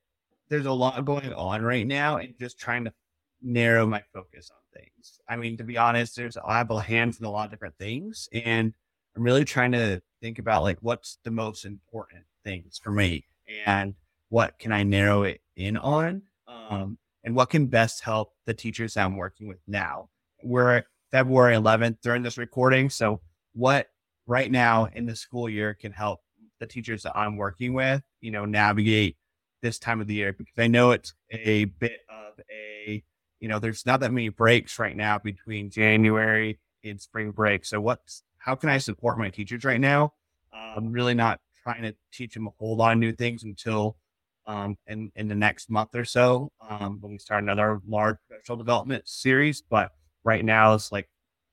there's 0.49 0.65
a 0.65 0.71
lot 0.71 1.03
going 1.05 1.33
on 1.33 1.61
right 1.61 1.85
now, 1.85 2.17
and 2.17 2.33
just 2.39 2.59
trying 2.59 2.85
to 2.85 2.93
narrow 3.41 3.85
my 3.85 4.01
focus 4.13 4.49
on 4.51 4.81
things. 4.81 5.19
I 5.27 5.35
mean, 5.35 5.57
to 5.57 5.63
be 5.63 5.77
honest, 5.77 6.15
there's 6.15 6.37
I 6.37 6.57
have 6.57 6.71
a 6.71 6.81
hands 6.81 7.19
in 7.19 7.25
a 7.25 7.31
lot 7.31 7.45
of 7.45 7.51
different 7.51 7.77
things, 7.77 8.29
and 8.33 8.73
I'm 9.15 9.23
really 9.23 9.45
trying 9.45 9.73
to 9.73 10.01
think 10.21 10.39
about 10.39 10.63
like 10.63 10.77
what's 10.81 11.17
the 11.23 11.31
most 11.31 11.65
important 11.65 12.23
things 12.43 12.79
for 12.81 12.91
me, 12.91 13.25
and 13.65 13.95
what 14.29 14.57
can 14.59 14.71
I 14.71 14.83
narrow 14.83 15.23
it 15.23 15.41
in 15.55 15.77
on. 15.77 16.23
Um, 16.47 16.97
and 17.23 17.35
what 17.35 17.49
can 17.49 17.67
best 17.67 18.03
help 18.03 18.33
the 18.45 18.53
teachers 18.53 18.95
I'm 18.95 19.17
working 19.17 19.47
with 19.47 19.59
now. 19.67 20.09
We're 20.43 20.83
February 21.11 21.55
11th 21.55 21.97
during 22.01 22.23
this 22.23 22.37
recording. 22.37 22.89
So, 22.89 23.19
what 23.53 23.87
right 24.27 24.49
now 24.49 24.85
in 24.93 25.05
the 25.05 25.15
school 25.15 25.49
year 25.49 25.73
can 25.73 25.91
help 25.91 26.21
the 26.59 26.67
teachers 26.67 27.03
that 27.03 27.17
I'm 27.17 27.37
working 27.37 27.73
with, 27.73 28.01
you 28.21 28.31
know, 28.31 28.45
navigate 28.45 29.17
this 29.61 29.79
time 29.79 30.01
of 30.01 30.07
the 30.07 30.15
year? 30.15 30.33
Because 30.33 30.57
I 30.57 30.67
know 30.67 30.91
it's 30.91 31.13
a 31.31 31.65
bit 31.65 31.99
of 32.09 32.39
a, 32.51 33.03
you 33.39 33.47
know, 33.47 33.59
there's 33.59 33.85
not 33.85 33.99
that 34.01 34.11
many 34.11 34.29
breaks 34.29 34.79
right 34.79 34.95
now 34.95 35.19
between 35.19 35.69
January 35.69 36.59
and 36.83 37.01
spring 37.01 37.31
break. 37.31 37.65
So, 37.65 37.79
what's 37.79 38.23
how 38.37 38.55
can 38.55 38.69
I 38.69 38.77
support 38.77 39.17
my 39.17 39.29
teachers 39.29 39.63
right 39.65 39.81
now? 39.81 40.13
I'm 40.53 40.91
really 40.91 41.13
not 41.13 41.39
trying 41.63 41.83
to 41.83 41.95
teach 42.11 42.33
them 42.33 42.47
a 42.47 42.51
whole 42.57 42.75
lot 42.75 42.93
of 42.93 42.99
new 42.99 43.11
things 43.11 43.43
until 43.43 43.97
um, 44.45 44.77
in 44.87 45.11
in 45.15 45.27
the 45.27 45.35
next 45.35 45.69
month 45.69 45.93
or 45.95 46.05
so 46.05 46.51
um, 46.67 46.99
when 47.01 47.11
we 47.13 47.17
start 47.17 47.43
another 47.43 47.81
large 47.87 48.17
professional 48.27 48.57
development 48.57 49.07
series. 49.07 49.61
But 49.61 49.91
right 50.23 50.43
now, 50.43 50.73
it's 50.73 50.91
like 50.91 51.09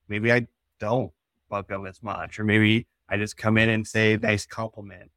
maybe 0.09 0.33
I 0.33 0.47
don't 0.79 1.13
bug 1.49 1.69
them 1.69 1.87
as 1.87 2.03
much, 2.03 2.39
or 2.39 2.45
maybe 2.45 2.87
I 3.09 3.17
just 3.17 3.37
come 3.37 3.59
in 3.59 3.69
and 3.69 3.87
say 3.87 4.17
nice 4.17 4.47
compliment. 4.47 5.11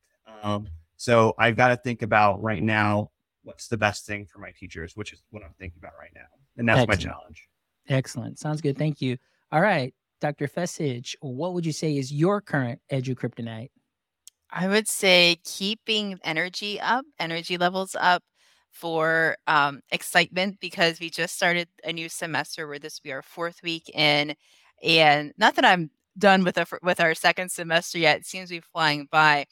Um, 0.44 0.68
so 0.98 1.34
I've 1.38 1.56
got 1.56 1.70
to 1.70 1.78
think 1.78 2.02
about 2.02 2.42
right 2.42 2.62
now 2.62 3.12
what's 3.44 3.68
the 3.68 3.78
best 3.78 4.06
thing 4.06 4.26
for 4.26 4.40
my 4.40 4.52
teachers, 4.52 4.96
which 4.96 5.14
is 5.14 5.24
what 5.30 5.44
I'm 5.44 5.54
thinking 5.58 5.80
about 5.80 5.94
right 6.00 6.12
now, 6.14 6.28
and 6.58 6.68
that's 6.68 6.82
Excellent. 6.82 7.06
my 7.06 7.12
challenge. 7.12 7.48
Excellent. 7.90 8.40
Sounds 8.40 8.62
good. 8.62 8.78
Thank 8.78 9.02
you. 9.02 9.18
All 9.52 9.62
right, 9.62 9.94
Dr. 10.20 10.48
Fecich, 10.48 11.16
what 11.22 11.54
would 11.54 11.66
you 11.66 11.72
say 11.72 11.96
is 11.96 12.12
your 12.12 12.42
current 12.42 12.82
edu 12.92 13.16
kryptonite? 13.16 13.70
I 14.50 14.68
would 14.68 14.88
say 14.88 15.38
keeping 15.46 16.20
energy 16.24 16.80
up, 16.80 17.06
energy 17.20 17.58
levels 17.58 17.96
up 18.00 18.24
for 18.72 19.38
um, 19.48 19.82
excitement 19.92 20.60
because 20.60 21.00
we 21.00 21.10
just 21.10 21.36
started 21.36 21.68
a 21.84 21.92
new 21.94 22.10
semester 22.10 22.68
where 22.68 22.80
this 22.80 23.00
will 23.00 23.10
be 23.10 23.14
our 23.14 23.22
fourth 23.22 23.62
week 23.64 23.90
in, 23.94 24.36
and 24.84 25.34
not 25.38 25.56
that 25.56 25.66
I'm 25.66 25.90
done 26.18 26.44
with 26.44 26.58
fir- 26.68 26.80
with 26.84 27.00
our 27.00 27.16
second 27.16 27.52
semester 27.52 27.98
yet. 28.00 28.20
It 28.20 28.26
seems 28.26 28.50
to 28.50 28.56
be 28.56 28.62
flying 28.74 29.08
by, 29.12 29.46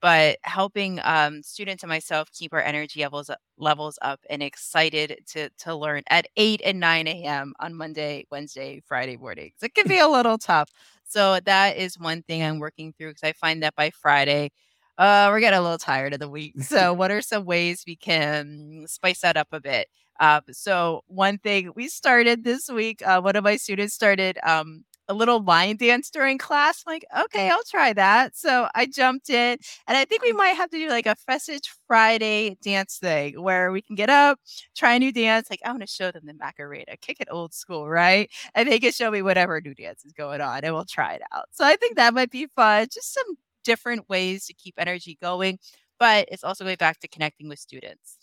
but 0.00 0.38
helping 0.42 1.00
um, 1.04 1.42
students 1.42 1.82
and 1.82 1.88
myself 1.90 2.30
keep 2.32 2.52
our 2.52 2.62
energy 2.62 3.00
levels 3.00 3.30
up, 3.30 3.38
levels 3.58 3.98
up 4.02 4.20
and 4.30 4.42
excited 4.42 5.20
to 5.28 5.50
to 5.58 5.74
learn 5.74 6.02
at 6.10 6.26
eight 6.36 6.60
and 6.64 6.80
nine 6.80 7.06
a.m. 7.08 7.54
on 7.60 7.74
Monday, 7.74 8.26
Wednesday, 8.30 8.82
Friday 8.86 9.16
mornings. 9.16 9.54
It 9.62 9.74
can 9.74 9.88
be 9.88 9.98
a 10.00 10.08
little 10.16 10.38
tough. 10.38 10.70
So 11.04 11.40
that 11.46 11.76
is 11.76 11.98
one 11.98 12.22
thing 12.22 12.42
I'm 12.42 12.58
working 12.58 12.92
through 12.92 13.10
because 13.10 13.24
I 13.24 13.32
find 13.32 13.62
that 13.62 13.74
by 13.74 13.90
Friday, 13.90 14.50
uh, 14.98 15.28
we're 15.30 15.40
getting 15.40 15.58
a 15.58 15.62
little 15.62 15.78
tired 15.78 16.12
of 16.14 16.20
the 16.20 16.28
week. 16.28 16.54
So 16.62 16.92
what 16.92 17.10
are 17.10 17.22
some 17.22 17.44
ways 17.44 17.84
we 17.86 17.96
can 17.96 18.84
spice 18.88 19.20
that 19.20 19.36
up 19.36 19.48
a 19.52 19.60
bit? 19.60 19.88
Uh, 20.20 20.40
so 20.50 21.02
one 21.06 21.38
thing 21.38 21.70
we 21.76 21.88
started 21.88 22.44
this 22.44 22.68
week, 22.68 23.02
uh, 23.06 23.20
one 23.20 23.36
of 23.36 23.44
my 23.44 23.56
students 23.56 23.94
started 23.94 24.38
um, 24.42 24.84
a 25.08 25.14
little 25.14 25.42
line 25.42 25.76
dance 25.76 26.10
during 26.10 26.38
class. 26.38 26.84
I'm 26.86 26.92
like, 26.92 27.06
okay, 27.24 27.50
I'll 27.50 27.62
try 27.64 27.92
that. 27.94 28.36
So 28.36 28.68
I 28.74 28.86
jumped 28.86 29.30
in, 29.30 29.58
and 29.86 29.96
I 29.96 30.04
think 30.04 30.22
we 30.22 30.32
might 30.32 30.56
have 30.56 30.70
to 30.70 30.78
do 30.78 30.88
like 30.88 31.06
a 31.06 31.16
Fecich 31.28 31.68
Friday 31.86 32.56
dance 32.62 32.98
thing 32.98 33.40
where 33.42 33.72
we 33.72 33.82
can 33.82 33.96
get 33.96 34.10
up, 34.10 34.38
try 34.76 34.94
a 34.94 34.98
new 34.98 35.12
dance. 35.12 35.48
Like 35.50 35.60
I 35.64 35.70
want 35.70 35.82
to 35.82 35.86
show 35.86 36.10
them 36.10 36.26
the 36.26 36.34
Macarena, 36.34 36.96
kick 37.00 37.20
it 37.20 37.28
old 37.30 37.54
school, 37.54 37.88
right? 37.88 38.30
And 38.54 38.68
they 38.68 38.78
can 38.78 38.92
show 38.92 39.10
me 39.10 39.22
whatever 39.22 39.60
new 39.60 39.74
dance 39.74 40.04
is 40.04 40.12
going 40.12 40.40
on, 40.40 40.60
and 40.64 40.74
we'll 40.74 40.84
try 40.84 41.14
it 41.14 41.22
out. 41.32 41.46
So 41.52 41.64
I 41.64 41.76
think 41.76 41.96
that 41.96 42.14
might 42.14 42.30
be 42.30 42.46
fun. 42.54 42.88
Just 42.92 43.14
some 43.14 43.36
different 43.64 44.08
ways 44.08 44.46
to 44.46 44.54
keep 44.54 44.74
energy 44.78 45.18
going, 45.20 45.58
but 45.98 46.28
it's 46.30 46.44
also 46.44 46.64
going 46.64 46.76
back 46.76 47.00
to 47.00 47.08
connecting 47.08 47.48
with 47.48 47.58
students. 47.58 48.18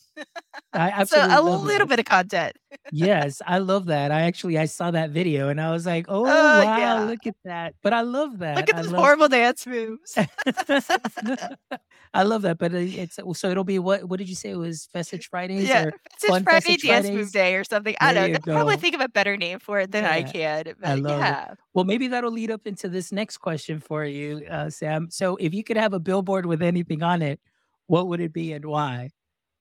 I 0.74 1.04
So 1.06 1.26
a 1.30 1.42
little 1.42 1.88
that. 1.88 1.88
bit 1.88 2.00
of 2.00 2.06
content. 2.06 2.54
yes, 2.92 3.42
I 3.46 3.60
love 3.60 3.86
that. 3.88 4.12
I 4.12 4.22
actually 4.24 4.58
I 4.58 4.66
saw 4.66 4.92
that 4.92 5.12
video 5.12 5.50
and 5.50 5.60
I 5.62 5.72
was 5.72 5.86
like, 5.86 6.06
oh 6.10 6.26
Oh, 6.28 6.62
wow, 6.62 6.78
yeah. 6.78 7.00
look 7.00 7.26
at 7.26 7.36
that. 7.46 7.76
But 7.84 7.94
I 7.94 8.02
love 8.02 8.40
that. 8.40 8.56
Look 8.58 8.70
at 8.70 8.76
those 8.78 8.92
love 8.92 9.02
horrible 9.02 9.28
dance 9.30 9.66
moves. 9.68 10.20
I 12.14 12.24
love 12.24 12.44
that. 12.44 12.58
But 12.58 12.74
it's 12.74 13.20
so 13.34 13.50
it'll 13.50 13.64
be 13.64 13.80
what 13.80 14.06
what 14.10 14.20
did 14.20 14.30
you 14.30 14.36
say 14.36 14.52
it 14.52 14.56
was 14.58 14.88
Fecich 14.94 15.26
Fridays 15.30 15.74
yeah, 15.74 15.86
Fun 16.26 16.46
Friday 16.46 16.76
Fecich 16.76 16.78
Dance 16.78 16.84
Fridays? 16.86 17.14
Move 17.14 17.32
Day 17.32 17.56
or 17.56 17.64
something. 17.64 17.96
I 18.00 18.14
There 18.14 18.14
don't 18.14 18.46
know. 18.46 18.54
Probably 18.54 18.78
think 18.78 18.96
of 18.96 19.02
a 19.02 19.10
better 19.10 19.38
name 19.38 19.60
for 19.60 19.80
it 19.80 19.92
than 19.92 20.06
I 20.06 20.24
Yeah, 20.24 20.32
can. 20.34 20.74
I 20.84 20.96
love 20.96 21.30
it. 21.30 21.40
Well, 21.74 21.86
maybe 21.86 22.08
that'll 22.08 22.32
lead 22.32 22.52
up 22.52 22.68
into 22.68 22.90
this 22.90 23.12
next 23.12 23.38
question 23.38 23.80
for 23.80 24.06
you, 24.06 24.46
uh, 24.50 24.70
Sam. 24.70 25.10
So, 25.12 25.36
if 25.38 25.54
you 25.54 25.64
could 25.64 25.78
have 25.78 25.94
a 25.94 26.00
billboard 26.00 26.46
with 26.46 26.62
anything 26.62 27.04
on 27.04 27.22
it, 27.22 27.40
what 27.88 28.08
would 28.08 28.20
it 28.22 28.34
be 28.34 28.54
and 28.54 28.66
why? 28.66 29.10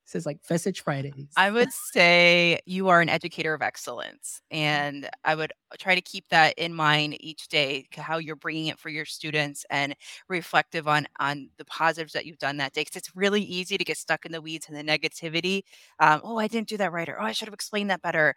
Says 0.06 0.26
like 0.26 0.42
Fecich 0.42 0.82
Fridays. 0.82 1.32
I 1.36 1.50
would 1.50 1.72
say 1.72 2.60
you 2.66 2.88
are 2.88 3.00
an 3.00 3.08
educator 3.08 3.54
of 3.54 3.62
excellence. 3.62 4.42
And 4.50 5.08
I 5.24 5.34
would 5.34 5.52
try 5.78 5.94
to 5.94 6.02
keep 6.02 6.28
that 6.28 6.54
in 6.58 6.74
mind 6.74 7.16
each 7.20 7.48
day, 7.48 7.88
how 7.96 8.18
you're 8.18 8.36
bringing 8.36 8.66
it 8.66 8.78
for 8.78 8.90
your 8.90 9.06
students 9.06 9.64
and 9.70 9.96
reflective 10.28 10.86
on 10.88 11.06
on 11.20 11.48
the 11.56 11.64
positives 11.64 12.12
that 12.12 12.26
you've 12.26 12.38
done 12.38 12.58
that 12.58 12.74
day. 12.74 12.82
Because 12.82 12.96
it's 12.96 13.16
really 13.16 13.42
easy 13.42 13.78
to 13.78 13.84
get 13.84 13.96
stuck 13.96 14.26
in 14.26 14.32
the 14.32 14.42
weeds 14.42 14.68
and 14.68 14.76
the 14.76 14.84
negativity. 14.84 15.62
Um, 15.98 16.20
oh, 16.22 16.38
I 16.38 16.48
didn't 16.48 16.68
do 16.68 16.76
that 16.76 16.92
right, 16.92 17.08
or 17.08 17.20
oh, 17.20 17.24
I 17.24 17.32
should 17.32 17.48
have 17.48 17.54
explained 17.54 17.90
that 17.90 18.02
better. 18.02 18.34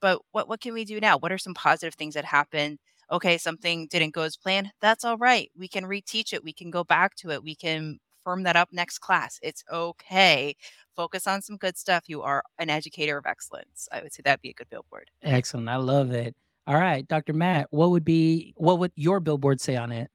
But 0.00 0.22
what 0.32 0.48
what 0.48 0.60
can 0.60 0.74
we 0.74 0.84
do 0.84 1.00
now? 1.00 1.18
What 1.18 1.32
are 1.32 1.38
some 1.38 1.54
positive 1.54 1.94
things 1.94 2.14
that 2.14 2.24
happened? 2.24 2.78
Okay, 3.10 3.38
something 3.38 3.88
didn't 3.88 4.14
go 4.14 4.22
as 4.22 4.36
planned. 4.36 4.70
That's 4.80 5.04
all 5.04 5.18
right. 5.18 5.50
We 5.58 5.66
can 5.68 5.84
reteach 5.84 6.32
it. 6.32 6.44
We 6.44 6.52
can 6.52 6.70
go 6.70 6.84
back 6.84 7.16
to 7.16 7.30
it. 7.30 7.42
We 7.42 7.56
can 7.56 7.98
firm 8.22 8.42
that 8.44 8.56
up 8.56 8.68
next 8.72 8.98
class. 8.98 9.38
It's 9.42 9.64
okay. 9.70 10.56
Focus 10.96 11.26
on 11.26 11.42
some 11.42 11.56
good 11.56 11.76
stuff. 11.76 12.04
You 12.08 12.22
are 12.22 12.42
an 12.58 12.70
educator 12.70 13.18
of 13.18 13.26
excellence. 13.26 13.88
I 13.92 14.02
would 14.02 14.12
say 14.12 14.22
that'd 14.24 14.42
be 14.42 14.50
a 14.50 14.54
good 14.54 14.70
billboard. 14.70 15.10
Excellent. 15.22 15.68
I 15.68 15.76
love 15.76 16.10
it. 16.12 16.34
All 16.66 16.76
right, 16.76 17.06
Dr. 17.08 17.32
Matt, 17.32 17.66
what 17.70 17.90
would 17.90 18.04
be 18.04 18.54
what 18.56 18.78
would 18.78 18.92
your 18.94 19.18
billboard 19.18 19.60
say 19.60 19.76
on 19.76 19.92
it? 19.92 20.10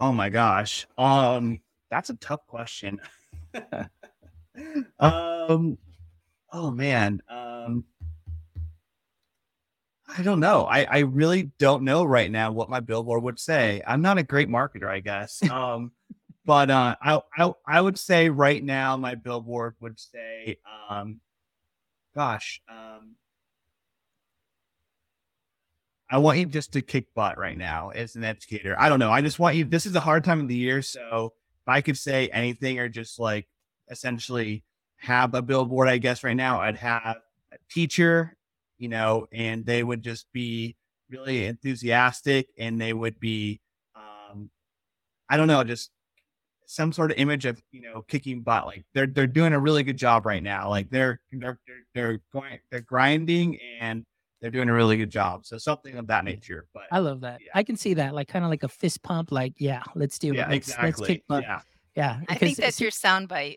Oh 0.00 0.12
my 0.12 0.28
gosh. 0.28 0.86
Um, 0.98 1.60
that's 1.90 2.10
a 2.10 2.14
tough 2.14 2.46
question. 2.46 3.00
um, 4.98 5.78
oh 6.52 6.70
man. 6.70 7.22
Um, 7.28 7.84
I 10.16 10.22
don't 10.22 10.40
know. 10.40 10.64
I, 10.64 10.84
I 10.84 10.98
really 11.00 11.50
don't 11.58 11.82
know 11.82 12.04
right 12.04 12.30
now 12.30 12.52
what 12.52 12.68
my 12.68 12.80
billboard 12.80 13.22
would 13.22 13.40
say. 13.40 13.82
I'm 13.86 14.02
not 14.02 14.18
a 14.18 14.22
great 14.22 14.48
marketer, 14.48 14.88
I 14.88 15.00
guess. 15.00 15.42
Um, 15.50 15.92
but 16.44 16.70
uh, 16.70 16.96
I, 17.02 17.20
I 17.36 17.52
I 17.66 17.80
would 17.80 17.98
say 17.98 18.28
right 18.28 18.62
now 18.62 18.96
my 18.96 19.14
billboard 19.14 19.74
would 19.80 19.98
say, 19.98 20.58
um, 20.90 21.20
gosh, 22.14 22.60
um, 22.68 23.16
I 26.10 26.18
want 26.18 26.38
you 26.38 26.46
just 26.46 26.72
to 26.74 26.82
kick 26.82 27.06
butt 27.14 27.38
right 27.38 27.56
now 27.56 27.90
as 27.90 28.14
an 28.14 28.24
educator. 28.24 28.76
I 28.78 28.88
don't 28.88 28.98
know. 28.98 29.10
I 29.10 29.22
just 29.22 29.38
want 29.38 29.56
you. 29.56 29.64
This 29.64 29.86
is 29.86 29.96
a 29.96 30.00
hard 30.00 30.24
time 30.24 30.40
of 30.40 30.48
the 30.48 30.54
year, 30.54 30.82
so 30.82 31.32
if 31.62 31.68
I 31.68 31.80
could 31.80 31.98
say 31.98 32.28
anything 32.28 32.78
or 32.78 32.88
just 32.88 33.18
like 33.18 33.48
essentially 33.90 34.64
have 34.96 35.34
a 35.34 35.42
billboard, 35.42 35.88
I 35.88 35.98
guess 35.98 36.22
right 36.22 36.36
now 36.36 36.60
I'd 36.60 36.76
have 36.76 37.16
a 37.52 37.56
teacher, 37.70 38.36
you 38.78 38.88
know, 38.88 39.26
and 39.32 39.64
they 39.64 39.82
would 39.82 40.02
just 40.02 40.26
be 40.32 40.76
really 41.10 41.46
enthusiastic 41.46 42.48
and 42.58 42.80
they 42.80 42.92
would 42.92 43.18
be, 43.20 43.60
um, 43.96 44.50
I 45.28 45.36
don't 45.36 45.48
know, 45.48 45.64
just 45.64 45.90
some 46.66 46.92
sort 46.92 47.10
of 47.10 47.18
image 47.18 47.44
of 47.44 47.60
you 47.70 47.80
know 47.82 48.02
kicking 48.02 48.40
butt. 48.40 48.66
Like 48.66 48.84
they're 48.94 49.06
they're 49.06 49.26
doing 49.26 49.52
a 49.52 49.58
really 49.58 49.82
good 49.82 49.96
job 49.96 50.26
right 50.26 50.42
now. 50.42 50.68
Like 50.68 50.90
they're 50.90 51.20
they're 51.32 51.58
they're, 51.66 51.82
they're 51.94 52.20
going 52.32 52.58
they're 52.70 52.80
grinding 52.80 53.58
and 53.80 54.04
they're 54.40 54.50
doing 54.50 54.68
a 54.68 54.74
really 54.74 54.96
good 54.96 55.10
job. 55.10 55.46
So 55.46 55.56
something 55.58 55.96
of 55.96 56.06
that 56.08 56.24
nature. 56.24 56.66
But 56.74 56.84
I 56.92 56.98
love 56.98 57.20
that. 57.22 57.40
Yeah. 57.40 57.50
I 57.54 57.62
can 57.62 57.76
see 57.76 57.94
that, 57.94 58.14
like 58.14 58.28
kind 58.28 58.44
of 58.44 58.50
like 58.50 58.62
a 58.62 58.68
fist 58.68 59.02
pump. 59.02 59.32
Like, 59.32 59.54
yeah, 59.58 59.82
let's 59.94 60.18
do 60.18 60.32
it. 60.32 60.36
yeah, 60.36 60.48
Let's, 60.48 60.68
exactly. 60.68 60.88
let's 60.88 61.00
kick 61.06 61.24
butt. 61.28 61.44
Yeah. 61.44 61.60
Yeah, 61.96 62.20
I 62.28 62.34
think 62.34 62.56
that's 62.56 62.80
it's- 62.80 62.80
your 62.80 62.90
soundbite. 62.90 63.56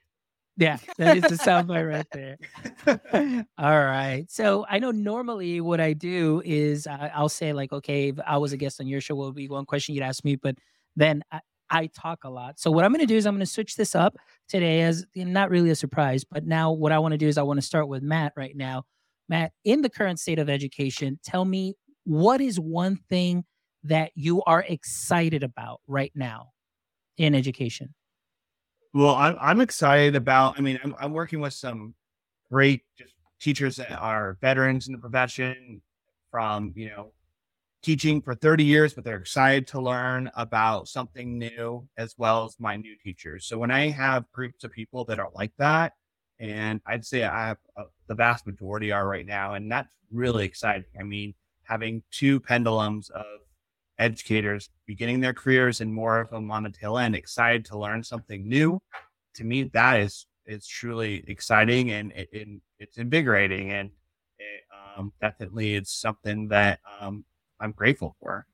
Yeah, 0.59 0.77
that 0.97 1.17
is 1.17 1.23
the 1.23 1.29
soundbite 1.43 1.87
right 1.87 2.07
there. 2.11 3.45
All 3.59 3.79
right. 3.85 4.25
So 4.29 4.65
I 4.67 4.79
know 4.79 4.89
normally 4.91 5.61
what 5.61 5.79
I 5.79 5.93
do 5.93 6.41
is 6.43 6.87
I, 6.87 7.11
I'll 7.13 7.29
say 7.29 7.53
like, 7.53 7.71
okay, 7.73 8.09
if 8.09 8.15
I 8.25 8.37
was 8.37 8.53
a 8.53 8.57
guest 8.57 8.79
on 8.81 8.87
your 8.87 8.99
show, 9.01 9.13
what 9.15 9.25
would 9.25 9.35
be 9.35 9.47
one 9.49 9.65
question 9.65 9.93
you'd 9.93 10.03
ask 10.03 10.23
me? 10.25 10.35
But 10.35 10.55
then 10.95 11.21
I, 11.31 11.41
I 11.69 11.87
talk 11.87 12.23
a 12.23 12.29
lot. 12.29 12.59
So 12.59 12.71
what 12.71 12.85
I'm 12.85 12.91
going 12.91 13.01
to 13.01 13.07
do 13.07 13.17
is 13.17 13.25
I'm 13.25 13.33
going 13.33 13.45
to 13.45 13.51
switch 13.51 13.75
this 13.75 13.95
up 13.95 14.17
today 14.47 14.81
as 14.81 15.05
not 15.15 15.49
really 15.49 15.69
a 15.69 15.75
surprise, 15.75 16.23
but 16.23 16.45
now 16.45 16.71
what 16.71 16.91
I 16.91 16.99
want 16.99 17.11
to 17.13 17.17
do 17.17 17.27
is 17.27 17.37
I 17.37 17.43
want 17.43 17.57
to 17.57 17.65
start 17.65 17.87
with 17.87 18.03
Matt 18.03 18.33
right 18.35 18.55
now. 18.55 18.83
Matt, 19.29 19.51
in 19.65 19.81
the 19.81 19.89
current 19.89 20.19
state 20.19 20.39
of 20.39 20.49
education, 20.49 21.19
tell 21.23 21.43
me 21.43 21.75
what 22.05 22.39
is 22.39 22.59
one 22.59 22.97
thing 23.09 23.43
that 23.83 24.11
you 24.15 24.41
are 24.43 24.63
excited 24.67 25.43
about 25.43 25.81
right 25.87 26.11
now 26.15 26.51
in 27.17 27.35
education? 27.35 27.93
Well, 28.93 29.15
I'm, 29.15 29.35
I'm 29.39 29.61
excited 29.61 30.15
about, 30.15 30.57
I 30.57 30.61
mean, 30.61 30.79
I'm, 30.83 30.95
I'm 30.99 31.13
working 31.13 31.39
with 31.39 31.53
some 31.53 31.93
great 32.51 32.83
teachers 33.39 33.75
that 33.75 33.91
are 33.91 34.37
veterans 34.41 34.87
in 34.87 34.93
the 34.93 34.99
profession 34.99 35.81
from, 36.31 36.73
you 36.75 36.89
know, 36.89 37.11
teaching 37.83 38.21
for 38.21 38.35
30 38.35 38.63
years, 38.63 38.93
but 38.93 39.03
they're 39.03 39.17
excited 39.17 39.67
to 39.67 39.81
learn 39.81 40.29
about 40.35 40.87
something 40.87 41.37
new 41.37 41.87
as 41.97 42.15
well 42.17 42.45
as 42.45 42.55
my 42.59 42.75
new 42.75 42.95
teachers. 43.03 43.45
So 43.45 43.57
when 43.57 43.71
I 43.71 43.89
have 43.89 44.31
groups 44.31 44.63
of 44.63 44.71
people 44.71 45.05
that 45.05 45.19
are 45.19 45.29
like 45.35 45.53
that, 45.57 45.93
and 46.39 46.81
I'd 46.85 47.05
say 47.05 47.23
I 47.23 47.47
have 47.47 47.57
uh, 47.75 47.83
the 48.07 48.15
vast 48.15 48.45
majority 48.45 48.91
are 48.91 49.07
right 49.07 49.25
now, 49.25 49.53
and 49.55 49.71
that's 49.71 49.89
really 50.11 50.45
exciting. 50.45 50.85
I 50.99 51.03
mean, 51.03 51.33
having 51.63 52.03
two 52.11 52.39
pendulums 52.39 53.09
of 53.09 53.25
educators 53.99 54.69
beginning 54.85 55.19
their 55.19 55.33
careers 55.33 55.81
and 55.81 55.93
more 55.93 56.19
of 56.19 56.29
them 56.29 56.51
on 56.51 56.63
the 56.63 56.69
tail 56.69 56.97
end, 56.97 57.15
excited 57.15 57.65
to 57.65 57.77
learn 57.77 58.03
something 58.03 58.47
new. 58.47 58.79
To 59.35 59.43
me, 59.43 59.63
that 59.73 59.99
is 59.99 60.25
is 60.45 60.65
truly 60.65 61.25
exciting 61.27 61.91
and, 61.91 62.11
it, 62.13 62.29
it 62.31 62.47
it's 62.79 62.97
invigorating, 62.97 63.71
and 63.71 63.89
it, 64.39 64.63
um, 64.97 65.11
definitely 65.19 65.75
it's 65.75 65.91
something 65.91 66.47
that 66.49 66.79
um, 66.99 67.25
I'm 67.59 67.71
grateful 67.71 68.15
for. 68.19 68.45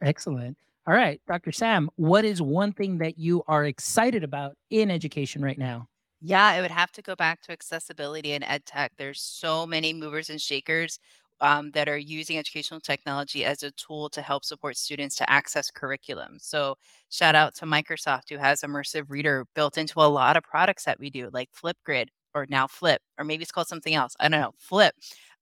Excellent. 0.00 0.56
All 0.86 0.94
right, 0.94 1.20
Dr. 1.26 1.50
Sam, 1.50 1.90
what 1.96 2.24
is 2.24 2.40
one 2.40 2.72
thing 2.72 2.98
that 2.98 3.18
you 3.18 3.42
are 3.48 3.64
excited 3.64 4.22
about 4.22 4.54
in 4.70 4.90
education 4.90 5.42
right 5.42 5.58
now? 5.58 5.88
Yeah, 6.20 6.52
it 6.54 6.62
would 6.62 6.70
have 6.70 6.92
to 6.92 7.02
go 7.02 7.16
back 7.16 7.42
to 7.42 7.52
accessibility 7.52 8.32
and 8.32 8.44
ed 8.44 8.64
tech. 8.66 8.92
There's 8.96 9.20
so 9.20 9.66
many 9.66 9.92
movers 9.92 10.30
and 10.30 10.40
shakers 10.40 10.98
um, 11.40 11.70
that 11.72 11.88
are 11.88 11.98
using 11.98 12.38
educational 12.38 12.80
technology 12.80 13.44
as 13.44 13.62
a 13.62 13.70
tool 13.72 14.08
to 14.10 14.22
help 14.22 14.44
support 14.44 14.76
students 14.76 15.16
to 15.16 15.30
access 15.30 15.70
curriculum. 15.70 16.38
So, 16.40 16.76
shout 17.10 17.34
out 17.34 17.54
to 17.56 17.66
Microsoft, 17.66 18.30
who 18.30 18.38
has 18.38 18.62
immersive 18.62 19.06
reader 19.08 19.44
built 19.54 19.76
into 19.76 20.00
a 20.00 20.08
lot 20.08 20.36
of 20.36 20.44
products 20.44 20.84
that 20.84 20.98
we 20.98 21.10
do, 21.10 21.28
like 21.32 21.50
Flipgrid 21.52 22.08
or 22.34 22.46
now 22.48 22.66
Flip, 22.66 23.00
or 23.18 23.24
maybe 23.24 23.42
it's 23.42 23.52
called 23.52 23.68
something 23.68 23.94
else. 23.94 24.14
I 24.20 24.28
don't 24.28 24.40
know. 24.40 24.52
Flip 24.58 24.94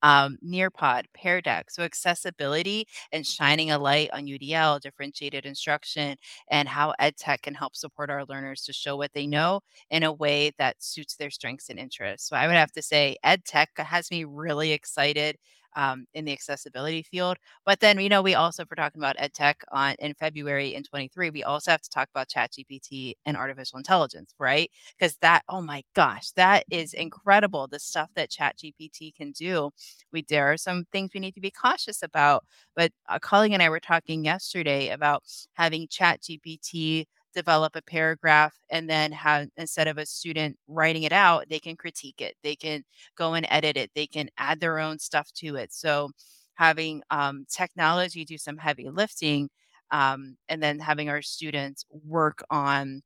um, 0.04 0.38
Nearpod, 0.46 1.06
Pear 1.14 1.40
Deck. 1.42 1.70
So 1.70 1.82
accessibility 1.82 2.86
and 3.12 3.26
shining 3.26 3.72
a 3.72 3.78
light 3.78 4.10
on 4.12 4.28
UDL, 4.28 4.78
differentiated 4.80 5.46
instruction, 5.46 6.16
and 6.50 6.68
how 6.68 6.94
EdTech 7.00 7.42
can 7.42 7.54
help 7.54 7.76
support 7.76 8.10
our 8.10 8.24
learners 8.26 8.62
to 8.64 8.72
show 8.72 8.96
what 8.96 9.12
they 9.14 9.26
know 9.26 9.62
in 9.90 10.04
a 10.04 10.12
way 10.12 10.52
that 10.58 10.82
suits 10.82 11.16
their 11.16 11.30
strengths 11.30 11.70
and 11.70 11.78
interests. 11.78 12.28
So 12.28 12.36
I 12.36 12.46
would 12.46 12.56
have 12.56 12.72
to 12.72 12.82
say 12.82 13.16
EdTech 13.24 13.66
has 13.78 14.10
me 14.10 14.24
really 14.24 14.72
excited 14.72 15.36
um, 15.76 16.06
in 16.14 16.24
the 16.24 16.32
accessibility 16.32 17.02
field. 17.02 17.36
But 17.64 17.80
then, 17.80 17.98
you 17.98 18.08
know, 18.08 18.22
we 18.22 18.34
also, 18.34 18.62
if 18.62 18.70
we're 18.70 18.76
talking 18.82 19.00
about 19.00 19.16
ed 19.18 19.34
tech 19.34 19.62
on 19.72 19.94
in 19.98 20.14
February 20.14 20.74
in 20.74 20.82
23, 20.84 21.30
we 21.30 21.44
also 21.44 21.70
have 21.70 21.82
to 21.82 21.90
talk 21.90 22.08
about 22.14 22.28
chat 22.28 22.52
GPT 22.52 23.14
and 23.26 23.36
artificial 23.36 23.78
intelligence, 23.78 24.34
right? 24.38 24.70
Because 24.98 25.16
that, 25.22 25.42
oh 25.48 25.60
my 25.62 25.82
gosh, 25.94 26.30
that 26.32 26.64
is 26.70 26.94
incredible. 26.94 27.66
The 27.68 27.78
stuff 27.78 28.10
that 28.14 28.30
chat 28.30 28.56
GPT 28.58 29.12
can 29.16 29.32
do. 29.32 29.70
We 30.12 30.22
there 30.28 30.50
are 30.52 30.56
some 30.56 30.84
things 30.92 31.10
we 31.14 31.20
need 31.20 31.34
to 31.34 31.40
be 31.40 31.50
cautious 31.50 32.02
about. 32.02 32.44
But 32.76 32.92
a 33.08 33.20
colleague 33.20 33.52
and 33.52 33.62
I 33.62 33.68
were 33.68 33.80
talking 33.80 34.24
yesterday 34.24 34.90
about 34.90 35.22
having 35.54 35.88
chat 35.88 36.22
GPT 36.22 37.06
develop 37.34 37.76
a 37.76 37.82
paragraph 37.82 38.54
and 38.70 38.88
then 38.88 39.12
have 39.12 39.48
instead 39.56 39.88
of 39.88 39.98
a 39.98 40.06
student 40.06 40.56
writing 40.68 41.02
it 41.04 41.12
out 41.12 41.44
they 41.48 41.58
can 41.60 41.76
critique 41.76 42.20
it 42.20 42.34
they 42.42 42.56
can 42.56 42.82
go 43.16 43.34
and 43.34 43.46
edit 43.50 43.76
it 43.76 43.90
they 43.94 44.06
can 44.06 44.28
add 44.38 44.60
their 44.60 44.78
own 44.78 44.98
stuff 44.98 45.30
to 45.32 45.56
it 45.56 45.72
so 45.72 46.10
having 46.54 47.02
um, 47.10 47.44
technology 47.50 48.24
do 48.24 48.38
some 48.38 48.56
heavy 48.56 48.88
lifting 48.90 49.48
um, 49.90 50.36
and 50.48 50.62
then 50.62 50.78
having 50.78 51.08
our 51.08 51.22
students 51.22 51.84
work 52.04 52.42
on 52.50 53.02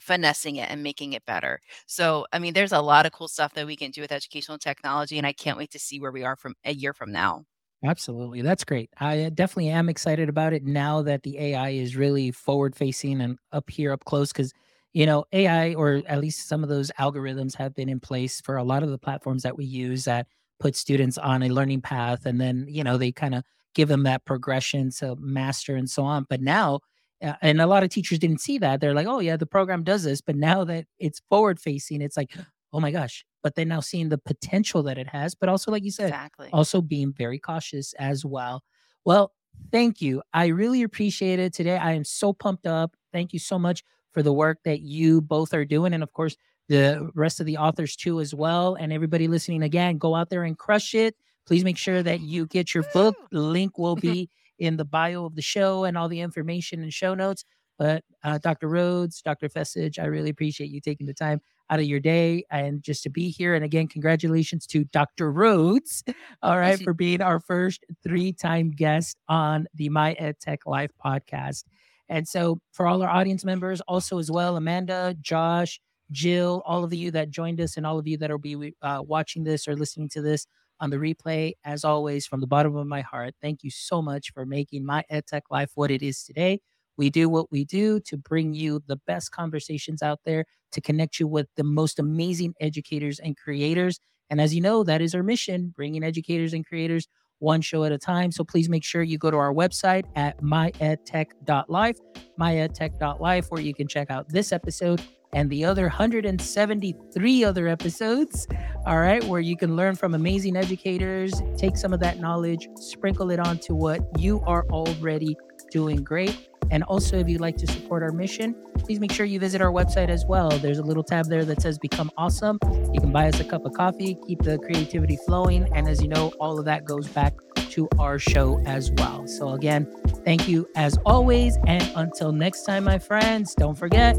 finessing 0.00 0.56
it 0.56 0.70
and 0.70 0.82
making 0.82 1.12
it 1.12 1.24
better. 1.26 1.60
So, 1.86 2.26
I 2.32 2.38
mean, 2.38 2.54
there's 2.54 2.72
a 2.72 2.80
lot 2.80 3.06
of 3.06 3.12
cool 3.12 3.28
stuff 3.28 3.54
that 3.54 3.66
we 3.66 3.76
can 3.76 3.90
do 3.90 4.00
with 4.00 4.12
educational 4.12 4.58
technology, 4.58 5.18
and 5.18 5.26
I 5.26 5.32
can't 5.32 5.58
wait 5.58 5.70
to 5.72 5.78
see 5.78 6.00
where 6.00 6.12
we 6.12 6.24
are 6.24 6.36
from 6.36 6.54
a 6.64 6.72
year 6.72 6.94
from 6.94 7.12
now. 7.12 7.44
Absolutely. 7.84 8.40
That's 8.42 8.64
great. 8.64 8.90
I 8.98 9.24
uh, 9.24 9.30
definitely 9.30 9.68
am 9.68 9.88
excited 9.88 10.28
about 10.28 10.52
it 10.54 10.64
now 10.64 11.02
that 11.02 11.22
the 11.22 11.38
AI 11.38 11.70
is 11.70 11.96
really 11.96 12.30
forward 12.30 12.74
facing 12.74 13.20
and 13.20 13.38
up 13.52 13.68
here, 13.68 13.92
up 13.92 14.04
close. 14.04 14.32
Because, 14.32 14.52
you 14.94 15.04
know, 15.04 15.24
AI, 15.32 15.74
or 15.74 16.02
at 16.06 16.20
least 16.20 16.48
some 16.48 16.62
of 16.62 16.70
those 16.70 16.90
algorithms, 16.98 17.54
have 17.56 17.74
been 17.74 17.90
in 17.90 18.00
place 18.00 18.40
for 18.40 18.56
a 18.56 18.64
lot 18.64 18.82
of 18.82 18.88
the 18.90 18.98
platforms 18.98 19.42
that 19.42 19.56
we 19.58 19.66
use 19.66 20.04
that 20.04 20.26
put 20.60 20.76
students 20.76 21.18
on 21.18 21.42
a 21.42 21.48
learning 21.50 21.82
path. 21.82 22.24
And 22.24 22.40
then, 22.40 22.64
you 22.68 22.84
know, 22.84 22.96
they 22.96 23.12
kind 23.12 23.34
of 23.34 23.44
give 23.74 23.88
them 23.88 24.04
that 24.04 24.24
progression 24.24 24.90
to 24.98 25.16
master 25.16 25.76
and 25.76 25.90
so 25.90 26.04
on. 26.04 26.24
But 26.30 26.40
now, 26.40 26.80
uh, 27.22 27.34
and 27.42 27.60
a 27.60 27.66
lot 27.66 27.82
of 27.82 27.90
teachers 27.90 28.18
didn't 28.18 28.40
see 28.40 28.56
that. 28.58 28.80
They're 28.80 28.94
like, 28.94 29.06
oh, 29.06 29.18
yeah, 29.20 29.36
the 29.36 29.46
program 29.46 29.84
does 29.84 30.04
this. 30.04 30.22
But 30.22 30.36
now 30.36 30.64
that 30.64 30.86
it's 30.98 31.20
forward 31.28 31.60
facing, 31.60 32.00
it's 32.00 32.16
like, 32.16 32.34
oh 32.72 32.80
my 32.80 32.90
gosh, 32.92 33.24
but 33.44 33.54
then 33.56 33.68
now 33.68 33.80
seeing 33.80 34.08
the 34.08 34.18
potential 34.18 34.82
that 34.84 34.96
it 34.96 35.06
has, 35.06 35.34
but 35.34 35.50
also, 35.50 35.70
like 35.70 35.84
you 35.84 35.90
said, 35.90 36.08
exactly. 36.08 36.48
also 36.52 36.80
being 36.80 37.12
very 37.12 37.38
cautious 37.38 37.92
as 37.98 38.24
well. 38.24 38.64
Well, 39.04 39.32
thank 39.70 40.00
you. 40.00 40.22
I 40.32 40.46
really 40.46 40.82
appreciate 40.82 41.38
it 41.38 41.52
today. 41.52 41.76
I 41.76 41.92
am 41.92 42.04
so 42.04 42.32
pumped 42.32 42.66
up. 42.66 42.96
Thank 43.12 43.34
you 43.34 43.38
so 43.38 43.58
much 43.58 43.84
for 44.12 44.22
the 44.22 44.32
work 44.32 44.60
that 44.64 44.80
you 44.80 45.20
both 45.20 45.52
are 45.52 45.66
doing. 45.66 45.92
And 45.92 46.02
of 46.02 46.10
course, 46.14 46.36
the 46.70 47.10
rest 47.14 47.38
of 47.38 47.44
the 47.44 47.58
authors 47.58 47.96
too, 47.96 48.18
as 48.18 48.34
well. 48.34 48.76
And 48.76 48.94
everybody 48.94 49.28
listening 49.28 49.62
again, 49.62 49.98
go 49.98 50.14
out 50.14 50.30
there 50.30 50.44
and 50.44 50.56
crush 50.56 50.94
it. 50.94 51.14
Please 51.46 51.64
make 51.64 51.76
sure 51.76 52.02
that 52.02 52.22
you 52.22 52.46
get 52.46 52.72
your 52.72 52.84
book. 52.94 53.14
Link 53.30 53.76
will 53.76 53.96
be 54.10 54.30
in 54.58 54.78
the 54.78 54.86
bio 54.86 55.26
of 55.26 55.34
the 55.34 55.42
show 55.42 55.84
and 55.84 55.98
all 55.98 56.08
the 56.08 56.20
information 56.20 56.82
and 56.82 56.94
show 56.94 57.14
notes. 57.14 57.44
But 57.78 58.04
uh, 58.22 58.38
Dr. 58.38 58.68
Rhodes, 58.68 59.20
Dr. 59.20 59.50
Fecich, 59.50 59.98
I 59.98 60.06
really 60.06 60.30
appreciate 60.30 60.70
you 60.70 60.80
taking 60.80 61.06
the 61.06 61.12
time 61.12 61.42
out 61.70 61.80
of 61.80 61.86
your 61.86 62.00
day 62.00 62.44
and 62.50 62.82
just 62.82 63.02
to 63.04 63.10
be 63.10 63.30
here. 63.30 63.54
And 63.54 63.64
again, 63.64 63.88
congratulations 63.88 64.66
to 64.68 64.84
Dr. 64.84 65.32
Rhodes, 65.32 66.04
all 66.42 66.58
right, 66.58 66.80
for 66.80 66.92
being 66.92 67.20
our 67.20 67.40
first 67.40 67.84
three 68.02 68.32
time 68.32 68.70
guest 68.70 69.18
on 69.28 69.66
the 69.74 69.88
My 69.88 70.12
Ed 70.14 70.40
Tech 70.40 70.66
Life 70.66 70.90
podcast. 71.04 71.64
And 72.08 72.28
so, 72.28 72.60
for 72.72 72.86
all 72.86 73.02
our 73.02 73.08
audience 73.08 73.44
members, 73.44 73.80
also 73.82 74.18
as 74.18 74.30
well, 74.30 74.56
Amanda, 74.56 75.16
Josh, 75.20 75.80
Jill, 76.10 76.62
all 76.66 76.84
of 76.84 76.92
you 76.92 77.10
that 77.12 77.30
joined 77.30 77.60
us, 77.60 77.76
and 77.76 77.86
all 77.86 77.98
of 77.98 78.06
you 78.06 78.18
that 78.18 78.30
will 78.30 78.38
be 78.38 78.74
uh, 78.82 79.02
watching 79.06 79.44
this 79.44 79.66
or 79.66 79.74
listening 79.74 80.10
to 80.10 80.20
this 80.20 80.46
on 80.80 80.90
the 80.90 80.96
replay, 80.96 81.52
as 81.64 81.84
always, 81.84 82.26
from 82.26 82.40
the 82.40 82.46
bottom 82.46 82.76
of 82.76 82.86
my 82.86 83.00
heart, 83.00 83.34
thank 83.40 83.62
you 83.62 83.70
so 83.70 84.02
much 84.02 84.32
for 84.32 84.44
making 84.44 84.84
my 84.84 85.04
EdTech 85.10 85.42
life 85.50 85.70
what 85.74 85.90
it 85.90 86.02
is 86.02 86.22
today. 86.24 86.60
We 86.96 87.10
do 87.10 87.28
what 87.28 87.50
we 87.50 87.64
do 87.64 88.00
to 88.00 88.16
bring 88.16 88.54
you 88.54 88.82
the 88.86 88.96
best 89.06 89.30
conversations 89.30 90.02
out 90.02 90.20
there, 90.24 90.44
to 90.72 90.80
connect 90.80 91.18
you 91.18 91.26
with 91.26 91.46
the 91.56 91.64
most 91.64 91.98
amazing 91.98 92.54
educators 92.60 93.18
and 93.18 93.36
creators. 93.36 93.98
And 94.30 94.40
as 94.40 94.54
you 94.54 94.60
know, 94.60 94.84
that 94.84 95.02
is 95.02 95.14
our 95.14 95.22
mission 95.22 95.72
bringing 95.74 96.02
educators 96.02 96.52
and 96.52 96.66
creators 96.66 97.08
one 97.38 97.60
show 97.60 97.84
at 97.84 97.92
a 97.92 97.98
time. 97.98 98.32
So 98.32 98.44
please 98.44 98.68
make 98.68 98.84
sure 98.84 99.02
you 99.02 99.18
go 99.18 99.30
to 99.30 99.36
our 99.36 99.52
website 99.52 100.04
at 100.16 100.40
myedtech.life, 100.40 101.98
myedtech.life, 102.40 103.46
where 103.50 103.60
you 103.60 103.74
can 103.74 103.88
check 103.88 104.10
out 104.10 104.28
this 104.28 104.52
episode 104.52 105.02
and 105.34 105.50
the 105.50 105.64
other 105.64 105.82
173 105.82 107.44
other 107.44 107.68
episodes. 107.68 108.46
All 108.86 108.98
right, 108.98 109.22
where 109.24 109.40
you 109.40 109.56
can 109.56 109.76
learn 109.76 109.96
from 109.96 110.14
amazing 110.14 110.56
educators, 110.56 111.34
take 111.56 111.76
some 111.76 111.92
of 111.92 112.00
that 112.00 112.18
knowledge, 112.20 112.68
sprinkle 112.76 113.30
it 113.30 113.40
onto 113.40 113.74
what 113.74 114.00
you 114.18 114.40
are 114.46 114.64
already 114.70 115.36
doing 115.70 116.04
great. 116.04 116.48
And 116.70 116.82
also, 116.84 117.18
if 117.18 117.28
you'd 117.28 117.40
like 117.40 117.56
to 117.58 117.66
support 117.66 118.02
our 118.02 118.12
mission, 118.12 118.54
please 118.78 119.00
make 119.00 119.12
sure 119.12 119.26
you 119.26 119.38
visit 119.38 119.60
our 119.60 119.70
website 119.70 120.08
as 120.08 120.24
well. 120.26 120.50
There's 120.50 120.78
a 120.78 120.82
little 120.82 121.02
tab 121.02 121.26
there 121.26 121.44
that 121.44 121.62
says 121.62 121.78
Become 121.78 122.10
Awesome. 122.16 122.58
You 122.92 123.00
can 123.00 123.12
buy 123.12 123.28
us 123.28 123.40
a 123.40 123.44
cup 123.44 123.64
of 123.64 123.72
coffee, 123.72 124.16
keep 124.26 124.42
the 124.42 124.58
creativity 124.58 125.18
flowing. 125.26 125.68
And 125.74 125.88
as 125.88 126.02
you 126.02 126.08
know, 126.08 126.32
all 126.40 126.58
of 126.58 126.64
that 126.66 126.84
goes 126.84 127.08
back 127.08 127.34
to 127.70 127.88
our 127.98 128.18
show 128.18 128.62
as 128.66 128.90
well. 128.92 129.26
So, 129.26 129.50
again, 129.50 129.86
thank 130.24 130.48
you 130.48 130.68
as 130.76 130.96
always. 131.04 131.56
And 131.66 131.82
until 131.96 132.32
next 132.32 132.64
time, 132.64 132.84
my 132.84 132.98
friends, 132.98 133.54
don't 133.54 133.76
forget 133.76 134.16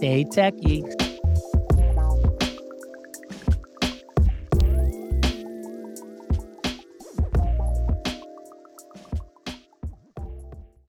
stay 0.00 0.24
techy. 0.24 0.84